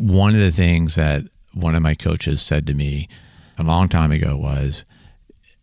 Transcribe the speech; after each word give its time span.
one 0.00 0.34
of 0.34 0.40
the 0.40 0.50
things 0.50 0.94
that 0.96 1.24
one 1.52 1.74
of 1.74 1.82
my 1.82 1.94
coaches 1.94 2.42
said 2.42 2.66
to 2.66 2.74
me 2.74 3.08
a 3.58 3.62
long 3.62 3.88
time 3.88 4.12
ago 4.12 4.36
was 4.36 4.84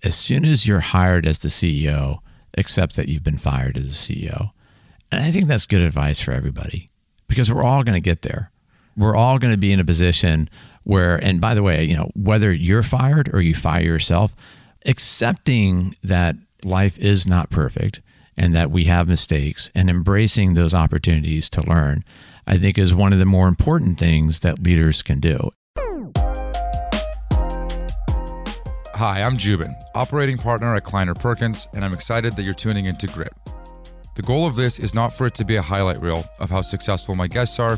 as 0.04 0.16
soon 0.16 0.46
as 0.46 0.67
you're 0.67 0.79
hired 0.79 1.25
as 1.25 1.40
the 1.40 1.48
CEO, 1.48 2.20
accept 2.58 2.96
that 2.96 3.10
you've 3.10 3.24
been 3.24 3.38
fired 3.38 3.78
as 3.78 3.86
the 3.86 3.92
CEO. 3.92 4.52
And 5.12 5.24
I 5.24 5.32
think 5.32 5.48
that's 5.48 5.66
good 5.66 5.82
advice 5.82 6.22
for 6.22 6.32
everybody 6.32 6.90
because 7.28 7.52
we're 7.52 7.64
all 7.64 7.84
going 7.84 7.96
to 7.96 8.02
get 8.02 8.21
there. 8.21 8.52
We're 8.96 9.16
all 9.16 9.38
going 9.38 9.54
to 9.54 9.58
be 9.58 9.71
in 9.71 9.80
a 9.80 9.86
position 9.86 10.50
where, 10.84 11.24
and 11.24 11.40
by 11.40 11.54
the 11.54 11.64
way, 11.64 11.84
you 11.84 11.96
know, 11.96 12.12
whether 12.16 12.52
you're 12.52 12.84
fired 12.84 13.30
or 13.34 13.42
you 13.42 13.54
fire 13.54 13.82
yourself, 13.82 14.36
accepting 14.86 15.96
that 16.04 16.36
life 16.64 16.98
is 16.98 17.28
not 17.28 17.50
perfect 17.50 18.02
and 18.36 18.56
that 18.56 18.72
we 18.72 18.86
have 18.86 19.08
mistakes 19.08 19.70
and 19.76 19.90
embracing 19.90 20.54
those 20.54 20.74
opportunities 20.74 21.50
to 21.50 21.62
learn, 21.62 22.04
I 22.50 22.57
think 22.57 22.77
is 22.77 22.95
one 22.95 23.11
of 23.11 23.20
the 23.20 23.25
more 23.25 23.50
important 23.50 24.00
things 24.00 24.39
that 24.39 24.64
leaders 24.64 25.02
can 25.02 25.20
do. 25.20 25.52
Hi, 28.96 29.21
I'm 29.21 29.38
Joubin, 29.38 29.75
operating 29.93 30.38
partner 30.38 30.74
at 30.74 30.86
Kleiner 30.86 31.14
Perkins, 31.14 31.68
and 31.74 31.83
I'm 31.83 31.93
excited 31.93 32.38
that 32.38 32.43
you're 32.43 32.53
tuning 32.53 32.85
into 32.85 33.05
Grit. 33.07 33.33
The 34.15 34.21
goal 34.21 34.47
of 34.47 34.55
this 34.55 34.79
is 34.79 34.95
not 34.95 35.13
for 35.13 35.27
it 35.27 35.35
to 35.35 35.43
be 35.43 35.57
a 35.57 35.61
highlight 35.61 36.02
reel 36.02 36.23
of 36.39 36.49
how 36.49 36.61
successful 36.61 37.15
my 37.15 37.27
guests 37.27 37.59
are, 37.59 37.77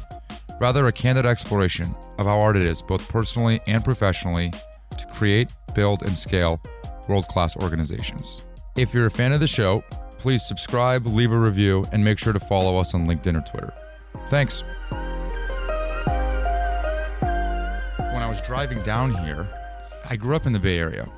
rather, 0.62 0.86
a 0.86 0.92
candid 0.92 1.26
exploration 1.26 1.96
of 2.20 2.28
how 2.28 2.40
hard 2.40 2.56
it 2.56 2.62
is, 2.62 2.84
both 2.84 3.10
personally 3.10 3.60
and 3.66 3.84
professionally, 3.84 4.54
to 5.00 5.08
create, 5.08 5.52
build, 5.74 6.04
and 6.04 6.16
scale 6.16 6.62
world 7.08 7.28
class 7.28 7.58
organizations. 7.58 8.46
If 8.78 8.94
you're 8.94 9.08
a 9.08 9.12
fan 9.12 9.34
of 9.34 9.40
the 9.40 9.48
show, 9.48 9.84
please 10.20 10.48
subscribe, 10.48 11.08
leave 11.08 11.32
a 11.32 11.40
review, 11.40 11.86
and 11.92 12.06
make 12.06 12.20
sure 12.20 12.34
to 12.34 12.40
follow 12.40 12.78
us 12.78 12.94
on 12.94 13.08
LinkedIn 13.08 13.36
or 13.36 13.50
Twitter. 13.50 13.74
Thanks. 14.30 14.62
When 18.14 18.22
I 18.22 18.28
was 18.30 18.40
driving 18.42 18.84
down 18.84 19.12
here, 19.26 19.50
I 20.08 20.18
grew 20.18 20.36
up 20.36 20.46
in 20.46 20.54
the 20.54 20.60
Bay 20.60 20.78
Area 20.78 21.10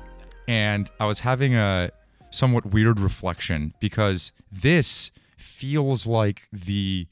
and 0.48 0.90
I 0.98 1.04
was 1.04 1.20
having 1.20 1.54
a 1.54 1.90
somewhat 2.30 2.64
weird 2.66 2.98
reflection 2.98 3.74
because 3.80 4.32
this 4.50 5.12
feels 5.36 6.06
like 6.06 6.48
the 6.50 7.06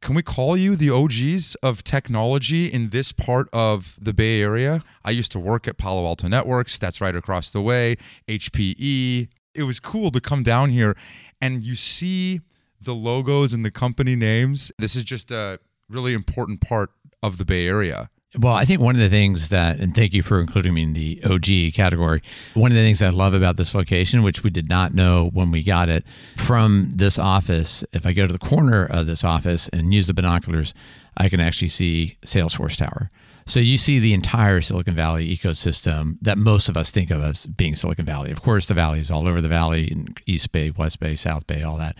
can 0.00 0.16
we 0.16 0.22
call 0.22 0.56
you 0.56 0.74
the 0.74 0.90
OGs 0.90 1.54
of 1.62 1.82
technology 1.84 2.66
in 2.66 2.90
this 2.90 3.12
part 3.12 3.48
of 3.52 3.96
the 3.98 4.12
Bay 4.12 4.42
Area? 4.42 4.82
I 5.04 5.12
used 5.12 5.30
to 5.32 5.38
work 5.38 5.68
at 5.68 5.78
Palo 5.78 6.04
Alto 6.04 6.26
Networks, 6.26 6.78
that's 6.78 7.00
right 7.00 7.14
across 7.14 7.50
the 7.52 7.62
way, 7.62 7.96
HPE. 8.28 9.28
It 9.54 9.62
was 9.62 9.78
cool 9.78 10.10
to 10.10 10.20
come 10.20 10.42
down 10.42 10.70
here 10.70 10.96
and 11.40 11.64
you 11.64 11.76
see 11.76 12.40
the 12.84 12.94
logos 12.94 13.52
and 13.52 13.64
the 13.64 13.70
company 13.70 14.16
names. 14.16 14.72
This 14.78 14.96
is 14.96 15.04
just 15.04 15.30
a 15.30 15.58
really 15.88 16.14
important 16.14 16.60
part 16.60 16.90
of 17.22 17.38
the 17.38 17.44
Bay 17.44 17.66
Area. 17.66 18.10
Well, 18.36 18.54
I 18.54 18.64
think 18.64 18.80
one 18.80 18.96
of 18.96 19.00
the 19.00 19.08
things 19.08 19.50
that, 19.50 19.78
and 19.78 19.94
thank 19.94 20.12
you 20.12 20.20
for 20.20 20.40
including 20.40 20.74
me 20.74 20.82
in 20.82 20.92
the 20.92 21.22
OG 21.24 21.74
category. 21.74 22.20
One 22.54 22.72
of 22.72 22.76
the 22.76 22.82
things 22.82 23.00
I 23.00 23.10
love 23.10 23.32
about 23.32 23.56
this 23.56 23.76
location, 23.76 24.24
which 24.24 24.42
we 24.42 24.50
did 24.50 24.68
not 24.68 24.92
know 24.92 25.30
when 25.32 25.52
we 25.52 25.62
got 25.62 25.88
it, 25.88 26.04
from 26.36 26.90
this 26.96 27.16
office, 27.16 27.84
if 27.92 28.04
I 28.04 28.12
go 28.12 28.26
to 28.26 28.32
the 28.32 28.38
corner 28.40 28.84
of 28.84 29.06
this 29.06 29.22
office 29.22 29.68
and 29.68 29.94
use 29.94 30.08
the 30.08 30.14
binoculars, 30.14 30.74
I 31.16 31.28
can 31.28 31.38
actually 31.38 31.68
see 31.68 32.16
Salesforce 32.26 32.76
Tower. 32.76 33.08
So 33.46 33.60
you 33.60 33.78
see 33.78 34.00
the 34.00 34.14
entire 34.14 34.60
Silicon 34.62 34.94
Valley 34.94 35.28
ecosystem 35.36 36.16
that 36.22 36.38
most 36.38 36.68
of 36.68 36.76
us 36.76 36.90
think 36.90 37.12
of 37.12 37.22
as 37.22 37.46
being 37.46 37.76
Silicon 37.76 38.06
Valley. 38.06 38.32
Of 38.32 38.42
course, 38.42 38.66
the 38.66 38.74
valley 38.74 38.98
is 38.98 39.10
all 39.12 39.28
over 39.28 39.40
the 39.40 39.48
valley, 39.48 40.06
East 40.26 40.50
Bay, 40.50 40.70
West 40.70 40.98
Bay, 40.98 41.14
South 41.14 41.46
Bay, 41.46 41.62
all 41.62 41.76
that. 41.76 41.96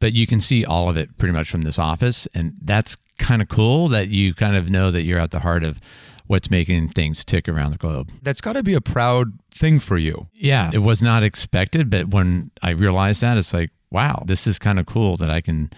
But 0.00 0.14
you 0.14 0.26
can 0.26 0.40
see 0.40 0.64
all 0.64 0.88
of 0.88 0.96
it 0.96 1.16
pretty 1.18 1.32
much 1.32 1.50
from 1.50 1.62
this 1.62 1.78
office. 1.78 2.26
And 2.34 2.54
that's 2.62 2.96
kind 3.18 3.42
of 3.42 3.48
cool 3.48 3.88
that 3.88 4.08
you 4.08 4.34
kind 4.34 4.56
of 4.56 4.70
know 4.70 4.90
that 4.90 5.02
you're 5.02 5.20
at 5.20 5.30
the 5.30 5.40
heart 5.40 5.62
of 5.62 5.78
what's 6.26 6.50
making 6.50 6.88
things 6.88 7.24
tick 7.24 7.48
around 7.48 7.72
the 7.72 7.78
globe. 7.78 8.10
That's 8.22 8.40
got 8.40 8.54
to 8.54 8.62
be 8.62 8.74
a 8.74 8.80
proud 8.80 9.38
thing 9.52 9.78
for 9.78 9.98
you. 9.98 10.28
Yeah, 10.32 10.70
it 10.72 10.78
was 10.78 11.02
not 11.02 11.22
expected, 11.22 11.90
but 11.90 12.08
when 12.08 12.50
I 12.62 12.70
realized 12.70 13.20
that, 13.20 13.36
it's 13.36 13.52
like, 13.52 13.70
wow, 13.90 14.22
this 14.24 14.46
is 14.46 14.58
kind 14.58 14.78
of 14.78 14.86
cool 14.86 15.16
that 15.16 15.30
I 15.30 15.40
can 15.40 15.70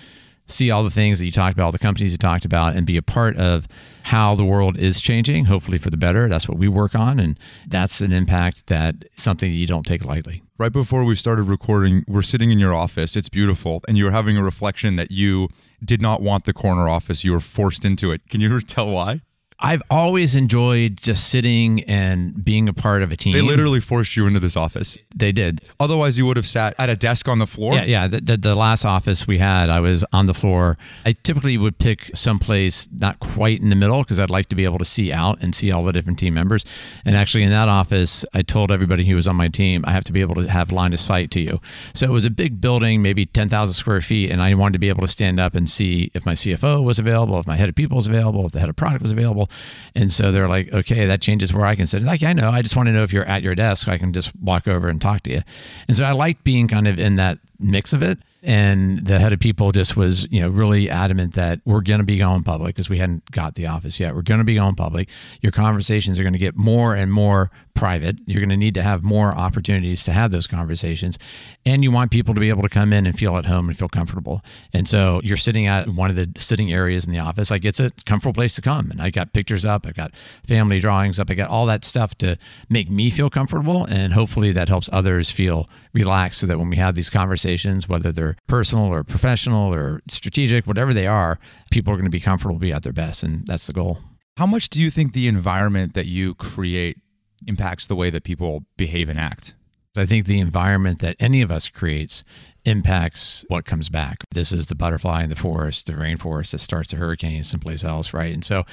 see 0.46 0.70
all 0.70 0.82
the 0.82 0.90
things 0.90 1.18
that 1.18 1.24
you 1.24 1.32
talked 1.32 1.54
about, 1.54 1.64
all 1.64 1.72
the 1.72 1.78
companies 1.78 2.12
you 2.12 2.18
talked 2.18 2.44
about, 2.44 2.76
and 2.76 2.86
be 2.86 2.98
a 2.98 3.02
part 3.02 3.36
of 3.38 3.66
how 4.04 4.34
the 4.34 4.44
world 4.44 4.76
is 4.76 5.00
changing, 5.00 5.46
hopefully 5.46 5.78
for 5.78 5.88
the 5.88 5.96
better. 5.96 6.28
That's 6.28 6.48
what 6.48 6.58
we 6.58 6.68
work 6.68 6.94
on. 6.94 7.18
And 7.18 7.38
that's 7.66 8.00
an 8.02 8.12
impact 8.12 8.66
that 8.66 8.96
something 9.14 9.50
that 9.50 9.58
you 9.58 9.66
don't 9.66 9.86
take 9.86 10.04
lightly. 10.04 10.41
Right 10.58 10.72
before 10.72 11.04
we 11.04 11.16
started 11.16 11.44
recording, 11.44 12.04
we're 12.06 12.20
sitting 12.20 12.50
in 12.50 12.58
your 12.58 12.74
office. 12.74 13.16
It's 13.16 13.30
beautiful. 13.30 13.80
And 13.88 13.96
you 13.96 14.04
were 14.04 14.10
having 14.10 14.36
a 14.36 14.44
reflection 14.44 14.96
that 14.96 15.10
you 15.10 15.48
did 15.82 16.02
not 16.02 16.20
want 16.20 16.44
the 16.44 16.52
corner 16.52 16.90
office. 16.90 17.24
You 17.24 17.32
were 17.32 17.40
forced 17.40 17.86
into 17.86 18.12
it. 18.12 18.28
Can 18.28 18.42
you 18.42 18.60
tell 18.60 18.90
why? 18.90 19.22
I've 19.64 19.82
always 19.88 20.34
enjoyed 20.34 21.00
just 21.00 21.28
sitting 21.28 21.84
and 21.84 22.44
being 22.44 22.68
a 22.68 22.72
part 22.72 23.04
of 23.04 23.12
a 23.12 23.16
team. 23.16 23.32
They 23.32 23.42
literally 23.42 23.78
forced 23.78 24.16
you 24.16 24.26
into 24.26 24.40
this 24.40 24.56
office. 24.56 24.98
They 25.14 25.30
did. 25.30 25.60
Otherwise, 25.78 26.18
you 26.18 26.26
would 26.26 26.36
have 26.36 26.48
sat 26.48 26.74
at 26.80 26.90
a 26.90 26.96
desk 26.96 27.28
on 27.28 27.38
the 27.38 27.46
floor. 27.46 27.74
Yeah, 27.74 27.84
yeah. 27.84 28.08
The, 28.08 28.20
the, 28.20 28.36
the 28.36 28.54
last 28.56 28.84
office 28.84 29.28
we 29.28 29.38
had, 29.38 29.70
I 29.70 29.78
was 29.78 30.04
on 30.12 30.26
the 30.26 30.34
floor. 30.34 30.76
I 31.06 31.12
typically 31.12 31.56
would 31.56 31.78
pick 31.78 32.10
someplace 32.12 32.88
not 32.90 33.20
quite 33.20 33.62
in 33.62 33.70
the 33.70 33.76
middle 33.76 34.02
because 34.02 34.18
I'd 34.18 34.30
like 34.30 34.46
to 34.48 34.56
be 34.56 34.64
able 34.64 34.78
to 34.78 34.84
see 34.84 35.12
out 35.12 35.40
and 35.40 35.54
see 35.54 35.70
all 35.70 35.84
the 35.84 35.92
different 35.92 36.18
team 36.18 36.34
members. 36.34 36.64
And 37.04 37.16
actually, 37.16 37.44
in 37.44 37.50
that 37.50 37.68
office, 37.68 38.24
I 38.34 38.42
told 38.42 38.72
everybody 38.72 39.04
who 39.04 39.14
was 39.14 39.28
on 39.28 39.36
my 39.36 39.46
team, 39.46 39.84
I 39.86 39.92
have 39.92 40.04
to 40.04 40.12
be 40.12 40.22
able 40.22 40.34
to 40.34 40.50
have 40.50 40.72
line 40.72 40.92
of 40.92 40.98
sight 40.98 41.30
to 41.32 41.40
you. 41.40 41.60
So 41.94 42.06
it 42.06 42.10
was 42.12 42.24
a 42.24 42.30
big 42.30 42.60
building, 42.60 43.00
maybe 43.00 43.26
10,000 43.26 43.74
square 43.74 44.00
feet, 44.00 44.32
and 44.32 44.42
I 44.42 44.52
wanted 44.54 44.72
to 44.72 44.78
be 44.80 44.88
able 44.88 45.02
to 45.02 45.08
stand 45.08 45.38
up 45.38 45.54
and 45.54 45.70
see 45.70 46.10
if 46.14 46.26
my 46.26 46.34
CFO 46.34 46.82
was 46.82 46.98
available, 46.98 47.38
if 47.38 47.46
my 47.46 47.56
head 47.56 47.68
of 47.68 47.76
people 47.76 47.96
was 47.96 48.08
available, 48.08 48.44
if 48.46 48.50
the 48.50 48.58
head 48.58 48.68
of 48.68 48.74
product 48.74 49.02
was 49.02 49.12
available. 49.12 49.48
And 49.94 50.12
so 50.12 50.32
they're 50.32 50.48
like, 50.48 50.72
okay, 50.72 51.06
that 51.06 51.20
changes 51.20 51.52
where 51.52 51.66
I 51.66 51.74
can 51.74 51.86
sit. 51.86 52.02
Like, 52.02 52.22
I 52.22 52.32
know, 52.32 52.50
I 52.50 52.62
just 52.62 52.76
want 52.76 52.86
to 52.88 52.92
know 52.92 53.02
if 53.02 53.12
you're 53.12 53.24
at 53.24 53.42
your 53.42 53.54
desk. 53.54 53.86
So 53.86 53.92
I 53.92 53.98
can 53.98 54.12
just 54.12 54.34
walk 54.36 54.66
over 54.66 54.88
and 54.88 55.00
talk 55.00 55.22
to 55.22 55.30
you. 55.30 55.42
And 55.88 55.96
so 55.96 56.04
I 56.04 56.12
liked 56.12 56.44
being 56.44 56.68
kind 56.68 56.88
of 56.88 56.98
in 56.98 57.16
that 57.16 57.38
mix 57.58 57.92
of 57.92 58.02
it. 58.02 58.18
And 58.44 59.06
the 59.06 59.20
head 59.20 59.32
of 59.32 59.38
people 59.38 59.70
just 59.70 59.96
was, 59.96 60.26
you 60.32 60.40
know, 60.40 60.48
really 60.48 60.90
adamant 60.90 61.34
that 61.34 61.60
we're 61.64 61.80
going 61.80 62.00
to 62.00 62.06
be 62.06 62.18
going 62.18 62.42
public 62.42 62.74
because 62.74 62.90
we 62.90 62.98
hadn't 62.98 63.30
got 63.30 63.54
the 63.54 63.68
office 63.68 64.00
yet. 64.00 64.16
We're 64.16 64.22
going 64.22 64.40
to 64.40 64.44
be 64.44 64.56
going 64.56 64.74
public. 64.74 65.08
Your 65.42 65.52
conversations 65.52 66.18
are 66.18 66.24
going 66.24 66.32
to 66.32 66.40
get 66.40 66.56
more 66.56 66.94
and 66.96 67.12
more 67.12 67.52
private. 67.74 68.16
You're 68.26 68.40
going 68.40 68.50
to 68.50 68.56
need 68.56 68.74
to 68.74 68.82
have 68.82 69.02
more 69.02 69.36
opportunities 69.36 70.04
to 70.04 70.12
have 70.12 70.30
those 70.30 70.46
conversations. 70.46 71.18
And 71.64 71.82
you 71.82 71.90
want 71.90 72.10
people 72.10 72.34
to 72.34 72.40
be 72.40 72.48
able 72.48 72.62
to 72.62 72.68
come 72.68 72.92
in 72.92 73.06
and 73.06 73.18
feel 73.18 73.36
at 73.36 73.46
home 73.46 73.68
and 73.68 73.78
feel 73.78 73.88
comfortable. 73.88 74.42
And 74.72 74.86
so 74.88 75.20
you're 75.24 75.36
sitting 75.36 75.66
at 75.66 75.88
one 75.88 76.10
of 76.10 76.16
the 76.16 76.28
sitting 76.40 76.72
areas 76.72 77.06
in 77.06 77.12
the 77.12 77.18
office. 77.18 77.50
Like 77.50 77.64
it's 77.64 77.80
a 77.80 77.90
comfortable 78.04 78.34
place 78.34 78.54
to 78.56 78.62
come. 78.62 78.90
And 78.90 79.00
I 79.00 79.10
got 79.10 79.32
pictures 79.32 79.64
up, 79.64 79.86
I've 79.86 79.94
got 79.94 80.12
family 80.46 80.80
drawings 80.80 81.18
up, 81.18 81.30
I 81.30 81.34
got 81.34 81.50
all 81.50 81.66
that 81.66 81.84
stuff 81.84 82.14
to 82.18 82.36
make 82.68 82.90
me 82.90 83.10
feel 83.10 83.30
comfortable. 83.30 83.84
And 83.86 84.12
hopefully 84.12 84.52
that 84.52 84.68
helps 84.68 84.88
others 84.92 85.30
feel 85.30 85.66
relaxed 85.94 86.40
so 86.40 86.46
that 86.46 86.58
when 86.58 86.70
we 86.70 86.76
have 86.76 86.94
these 86.94 87.10
conversations, 87.10 87.88
whether 87.88 88.12
they're 88.12 88.36
personal 88.46 88.86
or 88.86 89.04
professional 89.04 89.74
or 89.74 90.00
strategic, 90.08 90.66
whatever 90.66 90.94
they 90.94 91.06
are, 91.06 91.38
people 91.70 91.92
are 91.92 91.96
going 91.96 92.04
to 92.04 92.10
be 92.10 92.20
comfortable, 92.20 92.58
be 92.58 92.72
at 92.72 92.82
their 92.82 92.92
best. 92.92 93.22
And 93.22 93.46
that's 93.46 93.66
the 93.66 93.72
goal. 93.72 93.98
How 94.38 94.46
much 94.46 94.70
do 94.70 94.82
you 94.82 94.88
think 94.88 95.12
the 95.12 95.28
environment 95.28 95.92
that 95.92 96.06
you 96.06 96.34
create 96.34 97.01
impacts 97.46 97.86
the 97.86 97.96
way 97.96 98.10
that 98.10 98.24
people 98.24 98.64
behave 98.76 99.08
and 99.08 99.18
act? 99.18 99.54
I 99.96 100.06
think 100.06 100.24
the 100.24 100.40
environment 100.40 101.00
that 101.00 101.16
any 101.20 101.42
of 101.42 101.52
us 101.52 101.68
creates 101.68 102.24
impacts 102.64 103.44
what 103.48 103.64
comes 103.64 103.88
back. 103.88 104.24
This 104.30 104.52
is 104.52 104.68
the 104.68 104.74
butterfly 104.74 105.22
in 105.24 105.30
the 105.30 105.36
forest, 105.36 105.86
the 105.86 105.92
rainforest 105.94 106.52
that 106.52 106.60
starts 106.60 106.92
a 106.92 106.96
hurricane 106.96 107.44
someplace 107.44 107.84
else, 107.84 108.14
right? 108.14 108.32
And 108.32 108.44
so 108.44 108.64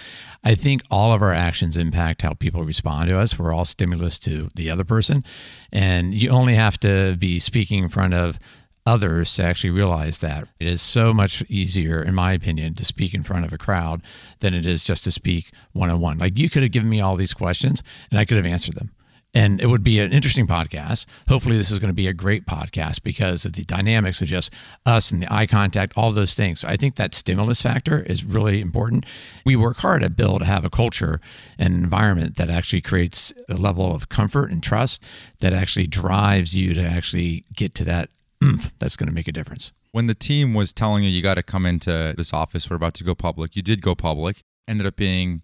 I 0.44 0.56
think 0.56 0.84
all 0.90 1.12
of 1.12 1.22
our 1.22 1.34
actions 1.34 1.76
impact 1.76 2.22
how 2.22 2.34
people 2.34 2.64
respond 2.64 3.10
to 3.10 3.18
us. 3.18 3.38
We're 3.38 3.54
all 3.54 3.66
stimulus 3.66 4.20
to 4.20 4.50
the 4.56 4.70
other 4.70 4.84
person. 4.84 5.26
And 5.72 6.14
you 6.14 6.30
only 6.30 6.56
have 6.56 6.80
to 6.82 7.18
be 7.18 7.40
speaking 7.40 7.84
in 7.84 7.90
front 7.90 8.14
of 8.14 8.40
others 8.90 9.36
to 9.36 9.44
actually 9.44 9.70
realize 9.70 10.20
that. 10.20 10.48
It 10.60 10.68
is 10.68 10.82
so 10.82 11.14
much 11.14 11.44
easier, 11.48 12.02
in 12.02 12.16
my 12.16 12.32
opinion, 12.34 12.74
to 12.76 12.86
speak 12.86 13.14
in 13.14 13.24
front 13.24 13.46
of 13.46 13.54
a 13.54 13.58
crowd 13.58 14.02
than 14.40 14.54
it 14.54 14.66
is 14.66 14.84
just 14.84 15.04
to 15.04 15.12
speak 15.12 15.52
one 15.74 15.90
on 15.92 16.02
one. 16.02 16.18
Like 16.18 16.40
you 16.40 16.50
could 16.50 16.64
have 16.64 16.72
given 16.72 16.90
me 16.90 17.00
all 17.00 17.16
these 17.16 17.34
questions 17.34 17.84
and 18.10 18.20
I 18.20 18.26
could 18.26 18.38
have 18.38 18.46
answered 18.46 18.76
them 18.76 18.92
and 19.34 19.62
it 19.62 19.68
would 19.68 19.84
be 19.84 20.00
an 20.00 20.12
interesting 20.12 20.48
podcast. 20.48 21.06
Hopefully, 21.28 21.56
this 21.56 21.72
is 21.72 21.80
going 21.80 21.90
to 21.90 21.96
be 21.96 22.08
a 22.08 22.14
great 22.14 22.46
podcast 22.46 23.04
because 23.04 23.46
of 23.46 23.54
the 23.54 23.64
dynamics 23.64 24.22
of 24.22 24.28
just 24.28 24.52
us 24.86 25.12
and 25.12 25.22
the 25.22 25.32
eye 25.32 25.46
contact, 25.46 25.94
all 25.96 26.12
those 26.12 26.34
things. 26.34 26.66
I 26.66 26.76
think 26.76 26.96
that 26.96 27.14
stimulus 27.14 27.62
factor 27.62 28.00
is 28.00 28.24
really 28.24 28.60
important. 28.60 29.06
We 29.46 29.56
work 29.56 29.78
hard 29.78 30.04
at 30.04 30.16
Bill 30.16 30.40
to 30.40 30.46
have 30.46 30.66
a 30.66 30.70
culture 30.70 31.20
and 31.60 31.76
environment 31.76 32.38
that 32.38 32.50
actually 32.50 32.82
creates 32.82 33.32
a 33.48 33.54
level 33.54 33.94
of 33.94 34.10
comfort 34.10 34.50
and 34.52 34.64
trust 34.64 35.04
that 35.42 35.54
actually 35.54 35.88
drives 35.88 36.56
you 36.56 36.74
to 36.74 36.84
actually 36.84 37.46
get 37.56 37.76
to 37.76 37.86
that 37.86 38.10
Mm, 38.42 38.72
that's 38.80 38.96
going 38.96 39.08
to 39.08 39.14
make 39.14 39.28
a 39.28 39.34
difference. 39.34 39.74
When 39.92 40.08
the 40.08 40.16
team 40.16 40.54
was 40.54 40.72
telling 40.72 41.04
you 41.04 41.10
you 41.10 41.22
got 41.22 41.36
to 41.36 41.44
come 41.44 41.66
into 41.66 42.14
this 42.16 42.34
office, 42.34 42.70
we're 42.70 42.78
about 42.78 42.94
to 42.96 43.04
go 43.04 43.16
public, 43.16 43.56
you 43.56 43.62
did 43.62 43.82
go 43.82 43.96
public, 43.96 44.44
ended 44.68 44.88
up 44.88 44.96
being, 44.96 45.42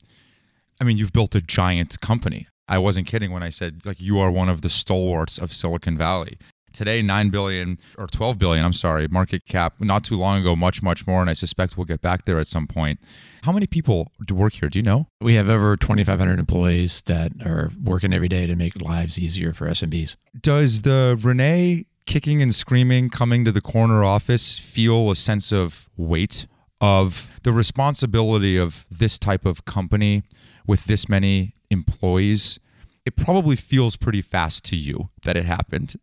I 0.80 0.84
mean, 0.86 0.98
you've 0.98 1.12
built 1.12 1.36
a 1.36 1.42
giant 1.42 2.00
company. 2.00 2.48
I 2.68 2.78
wasn't 2.78 3.08
kidding 3.08 3.32
when 3.32 3.44
I 3.44 3.50
said 3.50 3.86
like 3.86 4.00
you 4.00 4.18
are 4.20 4.32
one 4.32 4.50
of 4.50 4.62
the 4.62 4.70
stalwarts 4.70 5.38
of 5.38 5.54
Silicon 5.54 5.98
Valley. 5.98 6.38
today 6.74 7.02
9 7.02 7.30
billion 7.30 7.80
or 7.98 8.08
12 8.08 8.38
billion, 8.38 8.66
I'm 8.66 8.74
sorry, 8.74 9.08
market 9.08 9.46
cap. 9.46 9.76
Not 9.80 10.04
too 10.04 10.16
long 10.16 10.40
ago, 10.40 10.56
much, 10.56 10.82
much 10.82 11.06
more. 11.06 11.22
And 11.22 11.30
I 11.30 11.34
suspect 11.34 11.78
we'll 11.78 11.86
get 11.86 12.02
back 12.02 12.24
there 12.24 12.40
at 12.40 12.48
some 12.48 12.66
point. 12.66 13.00
How 13.44 13.52
many 13.52 13.68
people 13.68 14.12
do 14.26 14.36
work 14.36 14.54
here? 14.54 14.70
Do 14.70 14.80
you 14.80 14.84
know? 14.84 15.08
We 15.22 15.36
have 15.36 15.48
over 15.50 15.78
2,500 15.78 16.40
employees 16.40 17.02
that 17.04 17.32
are 17.46 17.70
working 17.82 18.14
every 18.14 18.28
day 18.28 18.46
to 18.48 18.56
make 18.56 18.82
lives 18.82 19.20
easier 19.20 19.54
for 19.54 19.68
SMBs. 19.68 20.16
Does 20.42 20.82
the 20.82 21.18
René 21.20 21.86
kicking 22.06 22.42
and 22.42 22.54
screaming 22.54 23.10
coming 23.10 23.46
to 23.46 23.52
the 23.52 23.62
corner 23.62 24.04
office 24.04 24.58
feel 24.58 25.12
a 25.12 25.16
sense 25.16 25.52
of 25.52 25.88
weight 25.98 26.48
of 26.82 27.32
the 27.44 27.52
responsibility 27.52 28.58
of 28.58 28.86
this 28.92 29.18
type 29.18 29.46
of 29.46 29.66
company 29.66 30.24
with 30.68 30.86
this 30.86 31.10
many 31.10 31.54
employees? 31.70 32.60
It 33.06 33.16
probably 33.16 33.56
feels 33.56 33.96
pretty 33.96 34.22
fast 34.22 34.66
to 34.66 34.76
you 34.76 35.10
that 35.24 35.38
it 35.38 35.46
happened. 35.46 35.96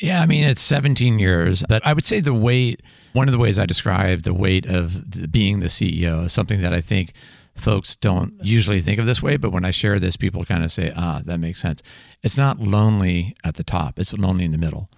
Yeah, 0.00 0.22
I 0.22 0.26
mean, 0.26 0.44
it's 0.44 0.60
17 0.60 1.18
years, 1.18 1.64
but 1.68 1.84
I 1.84 1.92
would 1.92 2.04
say 2.04 2.20
the 2.20 2.32
weight, 2.32 2.80
one 3.12 3.26
of 3.26 3.32
the 3.32 3.38
ways 3.38 3.58
I 3.58 3.66
describe 3.66 4.22
the 4.22 4.34
weight 4.34 4.66
of 4.66 5.32
being 5.32 5.58
the 5.58 5.66
CEO 5.66 6.26
is 6.26 6.32
something 6.32 6.60
that 6.62 6.72
I 6.72 6.80
think 6.80 7.12
folks 7.56 7.96
don't 7.96 8.34
usually 8.40 8.80
think 8.80 9.00
of 9.00 9.06
this 9.06 9.20
way, 9.20 9.36
but 9.36 9.50
when 9.50 9.64
I 9.64 9.72
share 9.72 9.98
this, 9.98 10.16
people 10.16 10.44
kind 10.44 10.62
of 10.62 10.70
say, 10.70 10.92
ah, 10.96 11.22
that 11.24 11.40
makes 11.40 11.60
sense. 11.60 11.82
It's 12.22 12.38
not 12.38 12.60
lonely 12.60 13.36
at 13.42 13.56
the 13.56 13.64
top, 13.64 13.98
it's 13.98 14.16
lonely 14.16 14.44
in 14.44 14.52
the 14.52 14.58
middle. 14.58 14.88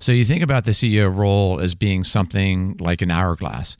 So 0.00 0.12
you 0.12 0.24
think 0.24 0.42
about 0.42 0.64
the 0.64 0.70
CEO 0.70 1.14
role 1.14 1.60
as 1.60 1.74
being 1.74 2.04
something 2.04 2.76
like 2.80 3.02
an 3.02 3.10
hourglass, 3.10 3.76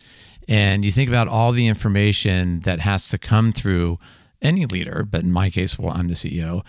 and 0.46 0.84
you 0.84 0.90
think 0.90 1.08
about 1.08 1.28
all 1.28 1.52
the 1.52 1.66
information 1.66 2.60
that 2.60 2.80
has 2.80 3.08
to 3.08 3.18
come 3.18 3.52
through 3.52 3.98
any 4.42 4.66
leader, 4.66 5.06
but 5.08 5.22
in 5.22 5.32
my 5.32 5.50
case, 5.50 5.78
well, 5.78 5.96
I'm 5.96 6.08
the 6.08 6.14
CEO, 6.14 6.64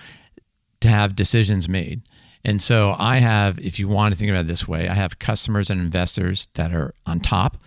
to 0.79 0.89
have 0.89 1.15
decisions 1.15 1.67
made. 1.67 2.01
And 2.43 2.61
so 2.61 2.95
I 2.97 3.17
have, 3.17 3.59
if 3.59 3.77
you 3.77 3.87
want 3.87 4.13
to 4.13 4.19
think 4.19 4.31
about 4.31 4.41
it 4.41 4.47
this 4.47 4.67
way, 4.67 4.87
I 4.87 4.93
have 4.93 5.19
customers 5.19 5.69
and 5.69 5.79
investors 5.79 6.47
that 6.55 6.73
are 6.73 6.93
on 7.05 7.19
top 7.19 7.57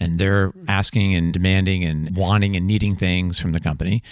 and 0.00 0.18
they're 0.18 0.52
asking 0.66 1.14
and 1.14 1.32
demanding 1.32 1.84
and 1.84 2.16
wanting 2.16 2.56
and 2.56 2.66
needing 2.66 2.96
things 2.96 3.40
from 3.40 3.52
the 3.52 3.60
company. 3.60 4.02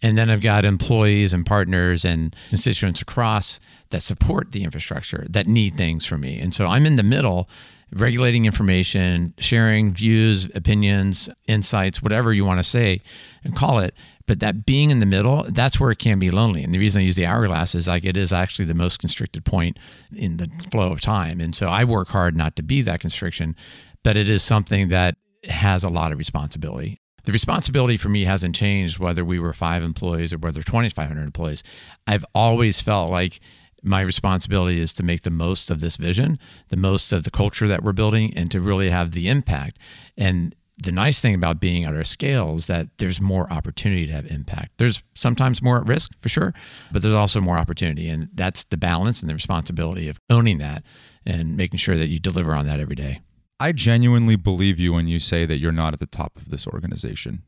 And 0.00 0.16
then 0.16 0.30
I've 0.30 0.40
got 0.40 0.64
employees 0.64 1.32
and 1.32 1.44
partners 1.44 2.04
and 2.04 2.34
constituents 2.50 3.02
across 3.02 3.58
that 3.90 4.02
support 4.02 4.52
the 4.52 4.62
infrastructure 4.62 5.26
that 5.30 5.46
need 5.46 5.76
things 5.76 6.06
from 6.06 6.20
me. 6.20 6.38
And 6.38 6.54
so 6.54 6.66
I'm 6.66 6.86
in 6.86 6.96
the 6.96 7.02
middle, 7.02 7.48
regulating 7.92 8.46
information, 8.46 9.34
sharing 9.38 9.92
views, 9.92 10.48
opinions, 10.54 11.28
insights, 11.48 12.00
whatever 12.00 12.32
you 12.32 12.44
want 12.44 12.60
to 12.60 12.64
say 12.64 13.00
and 13.42 13.56
call 13.56 13.80
it. 13.80 13.94
But 14.26 14.40
that 14.40 14.66
being 14.66 14.90
in 14.90 15.00
the 15.00 15.06
middle, 15.06 15.44
that's 15.48 15.80
where 15.80 15.90
it 15.90 15.98
can 15.98 16.18
be 16.18 16.30
lonely. 16.30 16.62
And 16.62 16.74
the 16.74 16.78
reason 16.78 17.00
I 17.00 17.04
use 17.04 17.16
the 17.16 17.26
hourglass 17.26 17.74
is 17.74 17.88
like 17.88 18.04
it 18.04 18.16
is 18.16 18.32
actually 18.32 18.66
the 18.66 18.74
most 18.74 18.98
constricted 18.98 19.44
point 19.44 19.78
in 20.14 20.36
the 20.36 20.50
flow 20.70 20.92
of 20.92 21.00
time. 21.00 21.40
And 21.40 21.54
so 21.54 21.68
I 21.68 21.84
work 21.84 22.08
hard 22.08 22.36
not 22.36 22.54
to 22.56 22.62
be 22.62 22.82
that 22.82 23.00
constriction, 23.00 23.56
but 24.04 24.18
it 24.18 24.28
is 24.28 24.42
something 24.42 24.88
that 24.88 25.16
has 25.44 25.82
a 25.82 25.88
lot 25.88 26.12
of 26.12 26.18
responsibility. 26.18 27.00
The 27.24 27.32
responsibility 27.32 27.96
for 27.96 28.08
me 28.08 28.24
hasn't 28.24 28.54
changed 28.54 28.98
whether 28.98 29.24
we 29.24 29.38
were 29.38 29.52
five 29.52 29.82
employees 29.82 30.32
or 30.32 30.38
whether 30.38 30.62
2,500 30.62 31.22
employees. 31.22 31.62
I've 32.06 32.24
always 32.34 32.80
felt 32.80 33.10
like 33.10 33.40
my 33.82 34.00
responsibility 34.00 34.80
is 34.80 34.92
to 34.94 35.02
make 35.02 35.22
the 35.22 35.30
most 35.30 35.70
of 35.70 35.80
this 35.80 35.96
vision, 35.96 36.38
the 36.68 36.76
most 36.76 37.12
of 37.12 37.24
the 37.24 37.30
culture 37.30 37.68
that 37.68 37.82
we're 37.82 37.92
building, 37.92 38.36
and 38.36 38.50
to 38.50 38.60
really 38.60 38.90
have 38.90 39.12
the 39.12 39.28
impact. 39.28 39.78
And 40.16 40.54
the 40.82 40.92
nice 40.92 41.20
thing 41.20 41.34
about 41.34 41.60
being 41.60 41.84
at 41.84 41.94
our 41.94 42.04
scale 42.04 42.54
is 42.54 42.68
that 42.68 42.86
there's 42.98 43.20
more 43.20 43.52
opportunity 43.52 44.06
to 44.06 44.12
have 44.12 44.26
impact. 44.26 44.72
There's 44.78 45.02
sometimes 45.14 45.60
more 45.60 45.80
at 45.80 45.86
risk 45.86 46.12
for 46.18 46.28
sure, 46.28 46.54
but 46.92 47.02
there's 47.02 47.14
also 47.14 47.40
more 47.40 47.58
opportunity. 47.58 48.08
And 48.08 48.28
that's 48.32 48.64
the 48.64 48.76
balance 48.76 49.20
and 49.20 49.28
the 49.28 49.34
responsibility 49.34 50.08
of 50.08 50.20
owning 50.30 50.58
that 50.58 50.84
and 51.26 51.56
making 51.56 51.78
sure 51.78 51.96
that 51.96 52.08
you 52.08 52.20
deliver 52.20 52.54
on 52.54 52.66
that 52.66 52.80
every 52.80 52.94
day. 52.94 53.20
I 53.60 53.72
genuinely 53.72 54.36
believe 54.36 54.78
you 54.78 54.92
when 54.92 55.08
you 55.08 55.18
say 55.18 55.44
that 55.46 55.58
you're 55.58 55.72
not 55.72 55.92
at 55.92 56.00
the 56.00 56.06
top 56.06 56.36
of 56.36 56.50
this 56.50 56.66
organization. 56.66 57.42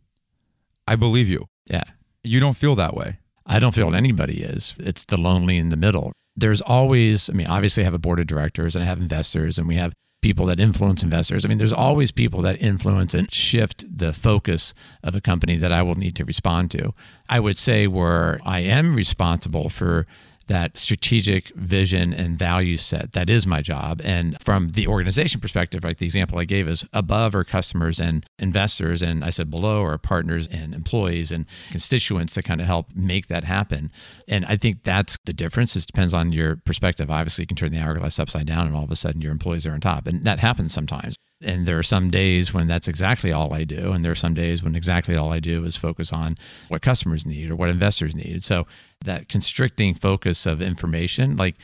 I 0.87 0.97
believe 0.97 1.29
you. 1.29 1.47
Yeah. 1.67 1.85
You 2.25 2.41
don't 2.41 2.57
feel 2.57 2.75
that 2.75 2.95
way. 2.95 3.19
I 3.47 3.59
don't 3.59 3.75
feel 3.75 3.95
anybody 3.95 4.43
is. 4.43 4.75
It's 4.79 5.05
the 5.05 5.17
lonely 5.17 5.57
in 5.57 5.69
the 5.69 5.77
middle. 5.77 6.12
There's 6.37 6.61
always, 6.61 7.31
I 7.31 7.33
mean, 7.33 7.47
obviously 7.47 7.83
I 7.83 7.85
have 7.85 7.95
a 7.95 7.99
board 7.99 8.21
of 8.21 8.27
directors 8.27 8.75
and 8.75 8.83
I 8.83 8.87
have 8.87 8.99
investors 8.99 9.59
and 9.59 9.69
we 9.69 9.77
have 9.77 9.93
people 10.23 10.47
that 10.47 10.61
influence 10.61 11.03
investors. 11.03 11.45
I 11.45 11.49
mean, 11.49 11.59
there's 11.59 11.73
always 11.73 12.11
people 12.11 12.43
that 12.43 12.61
influence 12.61 13.15
and 13.15 13.33
shift 13.33 13.85
the 13.89 14.13
focus 14.13 14.75
of 15.03 15.15
a 15.15 15.21
company 15.21 15.56
that 15.56 15.73
I 15.73 15.83
will 15.83 15.95
need 15.95 16.15
to 16.17 16.25
respond 16.25 16.71
to. 16.73 16.93
I 17.29 17.41
would 17.41 17.56
say 17.56 17.87
where 17.87 18.39
I 18.45 18.61
am 18.61 18.95
responsible 18.95 19.69
for 19.69 20.06
that 20.50 20.76
strategic 20.76 21.47
vision 21.55 22.12
and 22.12 22.37
value 22.37 22.76
set. 22.76 23.12
That 23.12 23.31
is 23.31 23.47
my 23.47 23.62
job. 23.62 24.00
And 24.02 24.37
from 24.43 24.73
the 24.73 24.88
organization 24.88 25.41
perspective, 25.41 25.85
like 25.85 25.99
the 25.99 26.06
example 26.06 26.41
I 26.41 26.44
gave 26.44 26.67
is 26.67 26.85
above 26.93 27.37
are 27.37 27.44
customers 27.44 28.00
and 28.00 28.26
investors. 28.37 29.00
And 29.00 29.25
I 29.25 29.31
said 29.31 29.49
below 29.49 29.85
are 29.85 29.97
partners 29.97 30.49
and 30.49 30.75
employees 30.75 31.31
and 31.31 31.47
constituents 31.70 32.35
to 32.35 32.43
kind 32.43 32.61
of 32.61 32.67
help 32.67 32.88
make 32.97 33.29
that 33.29 33.44
happen. 33.44 33.93
And 34.26 34.44
I 34.44 34.56
think 34.56 34.82
that's 34.82 35.17
the 35.25 35.32
difference. 35.32 35.76
It 35.76 35.87
depends 35.87 36.12
on 36.12 36.32
your 36.32 36.56
perspective. 36.56 37.12
Obviously, 37.12 37.44
you 37.44 37.46
can 37.46 37.56
turn 37.56 37.70
the 37.70 37.79
hourglass 37.79 38.19
upside 38.19 38.46
down 38.46 38.67
and 38.67 38.75
all 38.75 38.82
of 38.82 38.91
a 38.91 38.96
sudden 38.96 39.20
your 39.20 39.31
employees 39.31 39.69
are 39.69 39.73
on 39.73 39.81
top. 39.81 40.08
And 40.08 40.25
that 40.25 40.41
happens 40.41 40.75
sometimes. 40.75 41.14
And 41.43 41.67
there 41.67 41.79
are 41.79 41.83
some 41.83 42.11
days 42.11 42.53
when 42.53 42.67
that's 42.67 42.89
exactly 42.89 43.33
all 43.33 43.55
I 43.55 43.65
do. 43.65 43.93
And 43.93 44.05
there 44.05 44.13
are 44.13 44.17
some 44.17 44.35
days 44.35 44.63
when 44.63 44.77
exactly 44.77 45.17
all 45.17 45.33
I 45.33 45.41
do 45.41 45.65
is 45.65 45.77
focus 45.77 46.13
on 46.13 46.37
what 46.69 46.83
customers 46.83 47.25
need 47.25 47.51
or 47.51 47.57
what 47.57 47.71
investors 47.71 48.15
need. 48.15 48.45
So 48.45 48.67
that 49.05 49.29
constricting 49.29 49.95
focus 49.95 50.45
of 50.45 50.61
information, 50.61 51.37
like 51.37 51.57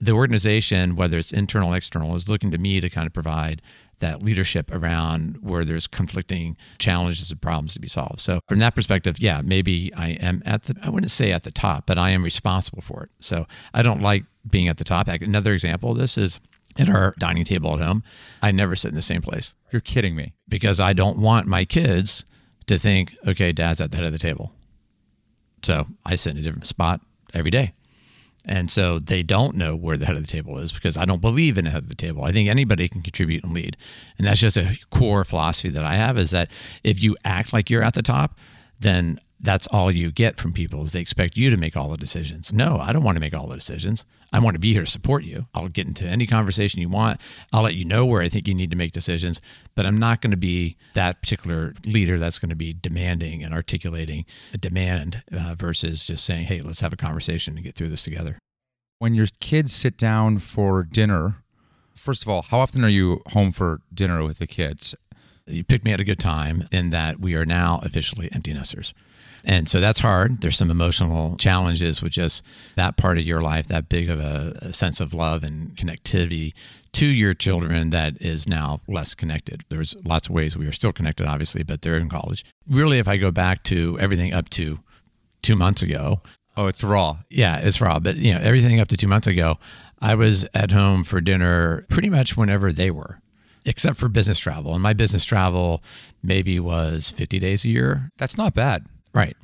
the 0.00 0.12
organization, 0.12 0.96
whether 0.96 1.18
it's 1.18 1.32
internal 1.32 1.72
external, 1.72 2.16
is 2.16 2.28
looking 2.28 2.50
to 2.50 2.58
me 2.58 2.80
to 2.80 2.90
kind 2.90 3.06
of 3.06 3.12
provide 3.12 3.62
that 4.00 4.20
leadership 4.20 4.68
around 4.72 5.38
where 5.42 5.64
there's 5.64 5.86
conflicting 5.86 6.56
challenges 6.78 7.30
and 7.30 7.40
problems 7.40 7.74
to 7.74 7.80
be 7.80 7.86
solved. 7.86 8.18
So 8.18 8.40
from 8.48 8.58
that 8.58 8.74
perspective, 8.74 9.20
yeah, 9.20 9.40
maybe 9.44 9.94
I 9.94 10.08
am 10.10 10.42
at 10.44 10.64
the 10.64 10.74
I 10.82 10.90
wouldn't 10.90 11.12
say 11.12 11.30
at 11.30 11.44
the 11.44 11.52
top, 11.52 11.86
but 11.86 11.98
I 11.98 12.10
am 12.10 12.24
responsible 12.24 12.82
for 12.82 13.04
it. 13.04 13.10
So 13.20 13.46
I 13.72 13.82
don't 13.82 14.02
like 14.02 14.24
being 14.50 14.66
at 14.66 14.78
the 14.78 14.84
top. 14.84 15.06
Another 15.06 15.52
example 15.54 15.92
of 15.92 15.98
this 15.98 16.18
is 16.18 16.40
at 16.78 16.88
our 16.88 17.14
dining 17.18 17.44
table 17.44 17.74
at 17.74 17.80
home, 17.80 18.02
I 18.42 18.50
never 18.50 18.76
sit 18.76 18.88
in 18.88 18.94
the 18.94 19.02
same 19.02 19.22
place. 19.22 19.54
You're 19.70 19.80
kidding 19.80 20.14
me. 20.16 20.34
Because 20.48 20.80
I 20.80 20.92
don't 20.92 21.18
want 21.18 21.46
my 21.46 21.64
kids 21.64 22.24
to 22.66 22.78
think, 22.78 23.16
okay, 23.26 23.52
dad's 23.52 23.80
at 23.80 23.90
the 23.90 23.96
head 23.96 24.06
of 24.06 24.12
the 24.12 24.18
table. 24.18 24.52
So 25.62 25.86
I 26.04 26.16
sit 26.16 26.32
in 26.32 26.38
a 26.38 26.42
different 26.42 26.66
spot 26.66 27.00
every 27.34 27.50
day. 27.50 27.72
And 28.44 28.70
so 28.70 28.98
they 28.98 29.22
don't 29.22 29.54
know 29.54 29.76
where 29.76 29.96
the 29.96 30.06
head 30.06 30.16
of 30.16 30.22
the 30.22 30.30
table 30.30 30.58
is 30.58 30.72
because 30.72 30.96
I 30.96 31.04
don't 31.04 31.20
believe 31.20 31.56
in 31.56 31.64
the 31.64 31.70
head 31.70 31.84
of 31.84 31.88
the 31.88 31.94
table. 31.94 32.24
I 32.24 32.32
think 32.32 32.48
anybody 32.48 32.88
can 32.88 33.00
contribute 33.02 33.44
and 33.44 33.54
lead. 33.54 33.76
And 34.18 34.26
that's 34.26 34.40
just 34.40 34.56
a 34.56 34.78
core 34.90 35.24
philosophy 35.24 35.68
that 35.70 35.84
I 35.84 35.94
have 35.94 36.18
is 36.18 36.32
that 36.32 36.50
if 36.82 37.02
you 37.02 37.16
act 37.24 37.52
like 37.52 37.70
you're 37.70 37.84
at 37.84 37.94
the 37.94 38.02
top, 38.02 38.36
then 38.80 39.20
that's 39.42 39.66
all 39.66 39.90
you 39.90 40.12
get 40.12 40.38
from 40.38 40.52
people 40.52 40.84
is 40.84 40.92
they 40.92 41.00
expect 41.00 41.36
you 41.36 41.50
to 41.50 41.56
make 41.56 41.76
all 41.76 41.88
the 41.88 41.96
decisions. 41.96 42.52
No, 42.52 42.78
I 42.78 42.92
don't 42.92 43.02
want 43.02 43.16
to 43.16 43.20
make 43.20 43.34
all 43.34 43.48
the 43.48 43.56
decisions. 43.56 44.06
I 44.32 44.38
want 44.38 44.54
to 44.54 44.60
be 44.60 44.72
here 44.72 44.84
to 44.84 44.90
support 44.90 45.24
you. 45.24 45.46
I'll 45.52 45.68
get 45.68 45.86
into 45.86 46.04
any 46.04 46.26
conversation 46.26 46.80
you 46.80 46.88
want. 46.88 47.20
I'll 47.52 47.62
let 47.62 47.74
you 47.74 47.84
know 47.84 48.06
where 48.06 48.22
I 48.22 48.28
think 48.28 48.46
you 48.46 48.54
need 48.54 48.70
to 48.70 48.76
make 48.76 48.92
decisions, 48.92 49.40
but 49.74 49.84
I'm 49.84 49.98
not 49.98 50.22
going 50.22 50.30
to 50.30 50.36
be 50.36 50.76
that 50.94 51.20
particular 51.20 51.74
leader 51.84 52.18
that's 52.18 52.38
going 52.38 52.50
to 52.50 52.56
be 52.56 52.72
demanding 52.72 53.42
and 53.42 53.52
articulating 53.52 54.24
a 54.54 54.58
demand 54.58 55.22
uh, 55.32 55.54
versus 55.58 56.04
just 56.04 56.24
saying, 56.24 56.46
"Hey, 56.46 56.62
let's 56.62 56.80
have 56.80 56.92
a 56.92 56.96
conversation 56.96 57.56
and 57.56 57.64
get 57.64 57.74
through 57.74 57.88
this 57.88 58.04
together." 58.04 58.38
When 59.00 59.14
your 59.14 59.26
kids 59.40 59.74
sit 59.74 59.98
down 59.98 60.38
for 60.38 60.84
dinner, 60.84 61.42
first 61.96 62.22
of 62.22 62.28
all, 62.28 62.42
how 62.42 62.58
often 62.58 62.84
are 62.84 62.88
you 62.88 63.20
home 63.32 63.50
for 63.50 63.80
dinner 63.92 64.22
with 64.22 64.38
the 64.38 64.46
kids? 64.46 64.94
You 65.46 65.64
picked 65.64 65.84
me 65.84 65.92
at 65.92 66.00
a 66.00 66.04
good 66.04 66.20
time 66.20 66.64
in 66.70 66.90
that 66.90 67.18
we 67.18 67.34
are 67.34 67.44
now 67.44 67.80
officially 67.82 68.28
empty 68.32 68.54
nesters. 68.54 68.94
And 69.44 69.68
so 69.68 69.80
that's 69.80 69.98
hard. 69.98 70.40
There's 70.40 70.56
some 70.56 70.70
emotional 70.70 71.36
challenges 71.36 72.00
with 72.02 72.12
just 72.12 72.44
that 72.76 72.96
part 72.96 73.18
of 73.18 73.24
your 73.24 73.42
life, 73.42 73.66
that 73.66 73.88
big 73.88 74.08
of 74.08 74.20
a, 74.20 74.56
a, 74.62 74.72
sense 74.72 75.00
of 75.00 75.12
love 75.12 75.42
and 75.42 75.74
connectivity 75.76 76.54
to 76.92 77.06
your 77.06 77.34
children 77.34 77.90
that 77.90 78.20
is 78.20 78.48
now 78.48 78.80
less 78.86 79.14
connected. 79.14 79.64
There's 79.68 79.96
lots 80.04 80.28
of 80.28 80.34
ways 80.34 80.56
we 80.56 80.66
are 80.66 80.72
still 80.72 80.92
connected, 80.92 81.26
obviously, 81.26 81.62
but 81.62 81.82
they're 81.82 81.96
in 81.96 82.08
college. 82.08 82.44
Really, 82.68 82.98
if 82.98 83.08
I 83.08 83.16
go 83.16 83.30
back 83.30 83.62
to 83.64 83.98
everything 83.98 84.32
up 84.32 84.48
to 84.50 84.78
two 85.42 85.56
months 85.56 85.82
ago. 85.82 86.20
Oh, 86.56 86.66
it's 86.66 86.84
raw. 86.84 87.18
Yeah, 87.30 87.58
it's 87.58 87.80
raw. 87.80 87.98
But, 87.98 88.16
you 88.16 88.32
know, 88.34 88.40
everything 88.40 88.78
up 88.78 88.88
to 88.88 88.96
two 88.96 89.08
months 89.08 89.26
ago, 89.26 89.58
I 90.00 90.14
was 90.14 90.46
at 90.54 90.70
home 90.70 91.02
for 91.02 91.20
dinner 91.20 91.86
pretty 91.88 92.10
much 92.10 92.36
whenever 92.36 92.72
they 92.72 92.90
were 92.90 93.18
except 93.64 93.96
for 93.96 94.08
business 94.08 94.38
travel. 94.38 94.74
And 94.74 94.82
my 94.82 94.92
business 94.92 95.24
travel 95.24 95.82
maybe 96.22 96.58
was 96.58 97.10
50 97.10 97.38
days 97.38 97.64
a 97.64 97.68
year. 97.68 98.10
That's 98.18 98.36
not 98.36 98.54
bad. 98.54 98.86
Right. 99.14 99.36